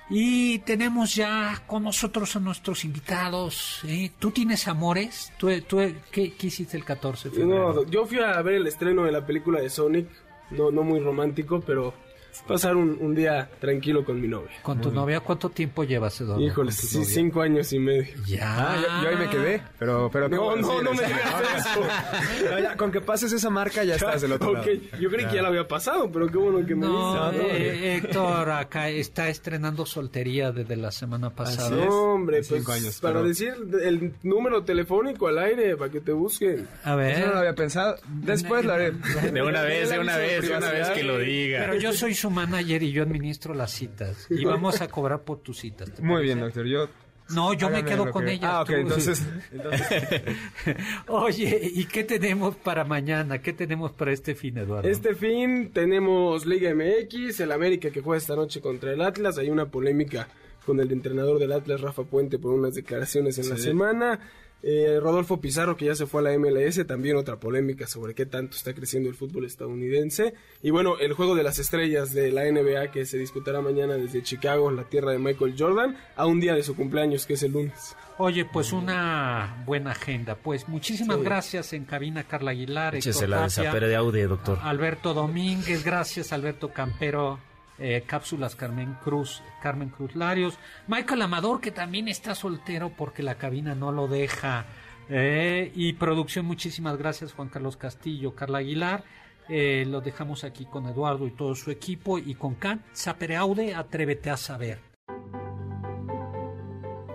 Y 0.10 0.60
tenemos 0.60 1.16
ya 1.16 1.64
con 1.68 1.84
nosotros 1.84 2.36
a 2.36 2.42
nuestros 2.42 2.84
invitados. 2.84 3.80
¿eh? 3.88 4.12
¿Tú 4.20 4.32
tienes 4.32 4.68
amores? 4.68 5.32
¿Tú, 5.38 5.48
tú, 5.62 5.78
¿qué, 6.12 6.34
qué 6.34 6.48
hiciste 6.48 6.76
el 6.76 6.84
14 6.84 7.30
de 7.30 7.36
febrero? 7.36 7.74
No, 7.74 7.86
yo 7.86 8.06
fui 8.06 8.20
a 8.20 8.42
ver 8.42 8.56
el 8.56 8.68
estreno 8.68 9.06
de 9.06 9.14
la 9.14 9.26
película 9.26 9.62
de 9.62 9.70
Sonic, 9.70 10.10
no, 10.50 10.70
no 10.70 10.84
muy 10.84 11.00
romántico, 11.00 11.62
pero 11.66 11.94
pasar 12.48 12.76
un, 12.76 12.98
un 13.00 13.14
día 13.16 13.50
tranquilo 13.60 14.04
con 14.06 14.20
mi 14.22 14.28
novia. 14.28 14.52
¿Con 14.62 14.80
tu 14.82 14.92
novia 14.92 15.20
cuánto 15.20 15.50
tiempo 15.50 15.84
llevas, 15.84 16.20
Eduardo? 16.22 16.42
Híjole, 16.44 16.72
sí, 16.72 16.98
novia? 16.98 17.10
cinco 17.10 17.42
años 17.42 17.74
y 17.74 17.80
medio. 17.80 18.14
Ya. 18.26 18.72
Ah, 18.72 18.76
yo, 18.76 19.04
yo 19.04 19.10
ahí 19.10 19.16
me 19.26 19.30
quedé, 19.30 19.62
pero... 19.80 20.10
pero 20.12 20.30
No, 20.30 20.38
¿cómo 20.38 20.56
no, 20.58 20.82
no 20.82 20.94
me 20.94 21.04
digas 21.06 21.36
eso. 21.58 22.50
no, 22.52 22.60
ya, 22.60 22.76
con 22.78 22.92
que 22.92 23.02
pases 23.02 23.32
esa 23.34 23.50
marca 23.50 23.84
ya 23.84 23.96
estás 23.96 24.22
del 24.22 24.34
otro 24.34 24.50
Ok, 24.52 24.58
lado. 24.58 24.72
Yo 25.00 25.10
creí 25.10 25.26
que 25.28 25.36
ya 25.36 25.42
lo 25.42 25.48
había 25.50 25.68
pasado, 25.68 26.12
pero 26.12 26.28
qué 26.28 26.38
bueno 26.38 26.66
que 26.66 26.76
me 26.76 26.86
No, 26.88 27.32
dices. 27.32 27.46
eh, 27.52 27.96
Héctor 27.98 28.50
acá 28.52 28.90
está 28.90 29.30
estrenando 29.30 29.86
soltería 29.86 30.52
desde 30.52 30.76
la 30.76 30.92
semana 30.92 31.30
pasada. 31.30 31.68
Así 31.68 31.80
es. 31.80 31.86
No, 31.86 32.14
hombre, 32.14 32.38
pues 32.38 32.48
cinco 32.48 32.72
años, 32.72 33.00
para 33.00 33.16
pero- 33.16 33.28
decir 33.28 33.54
el 33.84 34.14
número 34.24 34.64
telefónico 34.64 35.28
al 35.28 35.40
aire, 35.40 35.76
para 35.78 35.92
que 35.92 36.02
te 36.02 36.12
busquen. 36.12 36.68
A 36.84 36.94
Eso 37.02 37.20
no 37.20 37.26
lo 37.28 37.30
ver. 37.32 37.36
había 37.38 37.56
pensado. 37.56 37.96
Después 38.08 38.66
lo 38.66 38.74
haré. 38.74 38.92
De 39.32 39.42
una 39.52 39.62
vez, 39.64 39.90
de 39.90 40.00
una 40.00 40.18
vez, 40.18 40.42
de 40.48 40.56
una 40.58 40.72
vez 40.72 40.90
que 40.90 41.04
lo 41.04 41.18
diga. 41.18 41.60
Pero 41.62 41.76
yo 41.76 41.94
soy 41.94 42.14
su 42.22 42.30
manager 42.32 42.82
y 42.84 42.92
yo 42.92 43.04
administro 43.04 43.54
las 43.54 43.72
citas. 43.72 44.28
Y 44.30 44.46
vamos 44.46 44.82
a 44.82 44.88
cobrar 44.88 45.22
por 45.24 45.40
tus 45.40 45.60
citas. 45.60 45.92
¿te 45.92 46.02
Muy 46.02 46.16
parece? 46.16 46.26
bien, 46.26 46.40
doctor. 46.40 46.66
Yo... 46.66 46.88
No, 47.30 47.54
yo 47.54 47.70
me 47.70 47.86
quedo 47.86 48.12
con 48.12 48.26
que- 48.26 48.34
ella. 48.34 48.58
Ah, 48.58 48.62
ok, 48.64 48.68
tú. 48.68 48.74
entonces... 48.76 49.24
Oye, 51.08 51.72
¿y 51.74 51.86
qué 51.86 52.04
tenemos 52.04 52.56
para 52.56 52.84
mañana? 52.84 53.42
¿Qué 53.42 53.54
tenemos 53.54 53.92
para 53.92 54.12
este 54.12 54.36
fin, 54.36 54.58
Eduardo? 54.58 54.88
Este 54.90 55.16
fin 55.16 55.72
tenemos 55.74 56.46
Liga 56.46 56.74
MX, 56.74 57.40
el 57.40 57.52
América 57.52 57.90
que 57.90 58.02
juega 58.02 58.18
esta 58.18 58.36
noche 58.36 58.62
contra 58.62 58.92
el 58.94 59.02
Atlas. 59.02 59.38
Hay 59.38 59.50
una 59.50 59.66
polémica 59.68 60.28
con 60.66 60.80
el 60.80 60.92
entrenador 60.92 61.40
del 61.40 61.52
Atlas, 61.54 61.82
Rafa 61.82 62.04
Puente, 62.04 62.38
por 62.38 62.54
unas 62.54 62.74
declaraciones 62.76 63.38
en 63.40 63.50
la 63.50 63.58
semana. 63.58 64.20
Eh, 64.64 65.00
Rodolfo 65.02 65.42
Pizarro, 65.42 65.76
que 65.76 65.86
ya 65.86 65.96
se 65.96 66.06
fue 66.06 66.22
a 66.22 66.24
la 66.32 66.38
MLS, 66.38 66.86
también 66.86 67.18
otra 67.18 67.38
polémica 67.40 67.88
sobre 67.88 68.14
qué 68.14 68.26
tanto 68.26 68.56
está 68.56 68.74
creciendo 68.74 69.10
el 69.10 69.16
fútbol 69.16 69.46
estadounidense. 69.46 70.34
Y 70.62 70.70
bueno, 70.70 70.98
el 71.00 71.14
juego 71.14 71.36
de 71.36 71.44
las 71.44 71.58
estrellas 71.60 72.14
de 72.14 72.32
la 72.32 72.44
NBA 72.46 72.92
que 72.92 73.06
se 73.06 73.18
disputará 73.18 73.62
mañana 73.62 73.96
desde 73.96 74.22
Chicago, 74.22 74.70
la 74.72 74.84
tierra 74.84 75.12
de 75.12 75.20
Michael 75.20 75.56
Jordan, 75.58 75.98
a 76.16 76.26
un 76.28 76.40
día 76.40 76.54
de 76.54 76.64
su 76.64 76.76
cumpleaños, 76.76 77.26
que 77.26 77.34
es 77.34 77.44
el 77.44 77.54
lunes. 77.54 77.96
Oye, 78.20 78.46
pues 78.46 78.72
una 78.72 79.64
buena 79.66 79.92
agenda. 79.92 80.36
Pues 80.36 80.68
muchísimas 80.68 81.18
Sí. 81.18 81.24
gracias 81.24 81.74
en 81.74 81.86
cabina 81.86 82.24
Carla 82.24 82.52
Aguilar, 82.52 82.94
Héctor 82.96 83.10
Échese 83.12 83.28
la 83.28 83.48
Tapia, 83.48 83.74
de 83.74 83.96
Aude, 83.96 84.28
doctor. 84.28 84.60
Alberto 84.62 85.16
Domínguez, 85.16 85.84
gracias 85.84 86.32
Alberto 86.32 86.70
Campero, 86.72 87.40
eh, 87.82 88.04
Cápsulas 88.06 88.56
Carmen 88.56 88.96
Cruz, 89.04 89.42
Carmen 89.62 89.90
Cruz 89.90 90.16
Larios, 90.16 90.58
Michael 90.88 91.24
Amador 91.24 91.60
que 91.60 91.72
también 91.72 92.08
está 92.08 92.36
soltero 92.36 92.92
porque 92.96 93.24
la 93.24 93.36
cabina 93.36 93.76
no 93.76 93.92
lo 93.92 94.08
deja. 94.08 94.66
eh, 95.10 95.72
y 95.76 95.94
producción, 95.94 96.46
muchísimas 96.46 96.98
gracias 96.98 97.34
Juan 97.34 97.50
Carlos 97.50 97.76
Castillo, 97.76 98.36
Carla 98.36 98.60
Aguilar. 98.60 99.04
Eh, 99.50 99.86
lo 99.88 100.00
dejamos 100.00 100.44
aquí 100.44 100.66
con 100.66 100.88
Eduardo 100.88 101.28
y 101.28 101.32
todo 101.32 101.56
su 101.56 101.72
equipo 101.72 102.18
y 102.18 102.36
con 102.36 102.56
Can 102.56 102.84
Sapere 102.94 103.36
Aude, 103.36 103.76
atrévete 103.76 104.30
a 104.30 104.38
saber. 104.38 104.80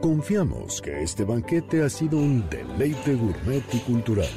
Confiamos 0.03 0.83
que 0.83 1.03
este 1.03 1.25
banquete 1.25 1.83
ha 1.83 1.89
sido 1.89 2.19
un 2.19 2.49
deleite 2.51 3.15
gourmet 3.15 3.65
y 3.73 3.79
cultural. 3.79 4.29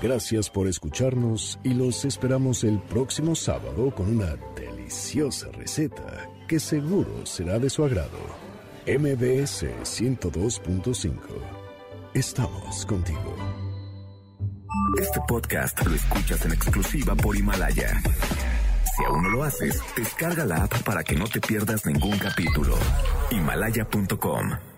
Gracias 0.00 0.48
por 0.48 0.68
escucharnos 0.68 1.58
y 1.64 1.74
los 1.74 2.04
esperamos 2.04 2.62
el 2.62 2.78
próximo 2.78 3.34
sábado 3.34 3.94
con 3.94 4.16
una 4.16 4.36
deliciosa 4.84 5.48
receta 5.52 6.28
que 6.46 6.60
seguro 6.60 7.24
será 7.24 7.58
de 7.58 7.70
su 7.70 7.84
agrado. 7.84 8.18
MBS 8.86 9.64
102.5. 9.82 11.14
Estamos 12.12 12.84
contigo. 12.84 13.34
Este 15.00 15.20
podcast 15.26 15.86
lo 15.86 15.94
escuchas 15.94 16.44
en 16.44 16.52
exclusiva 16.52 17.14
por 17.14 17.34
Himalaya. 17.34 17.98
Si 18.94 19.04
aún 19.04 19.22
no 19.22 19.30
lo 19.30 19.42
haces, 19.42 19.80
descarga 19.96 20.44
la 20.44 20.64
app 20.64 20.82
para 20.82 21.02
que 21.02 21.16
no 21.16 21.24
te 21.24 21.40
pierdas 21.40 21.86
ningún 21.86 22.18
capítulo. 22.18 22.76
Himalaya.com 23.30 24.73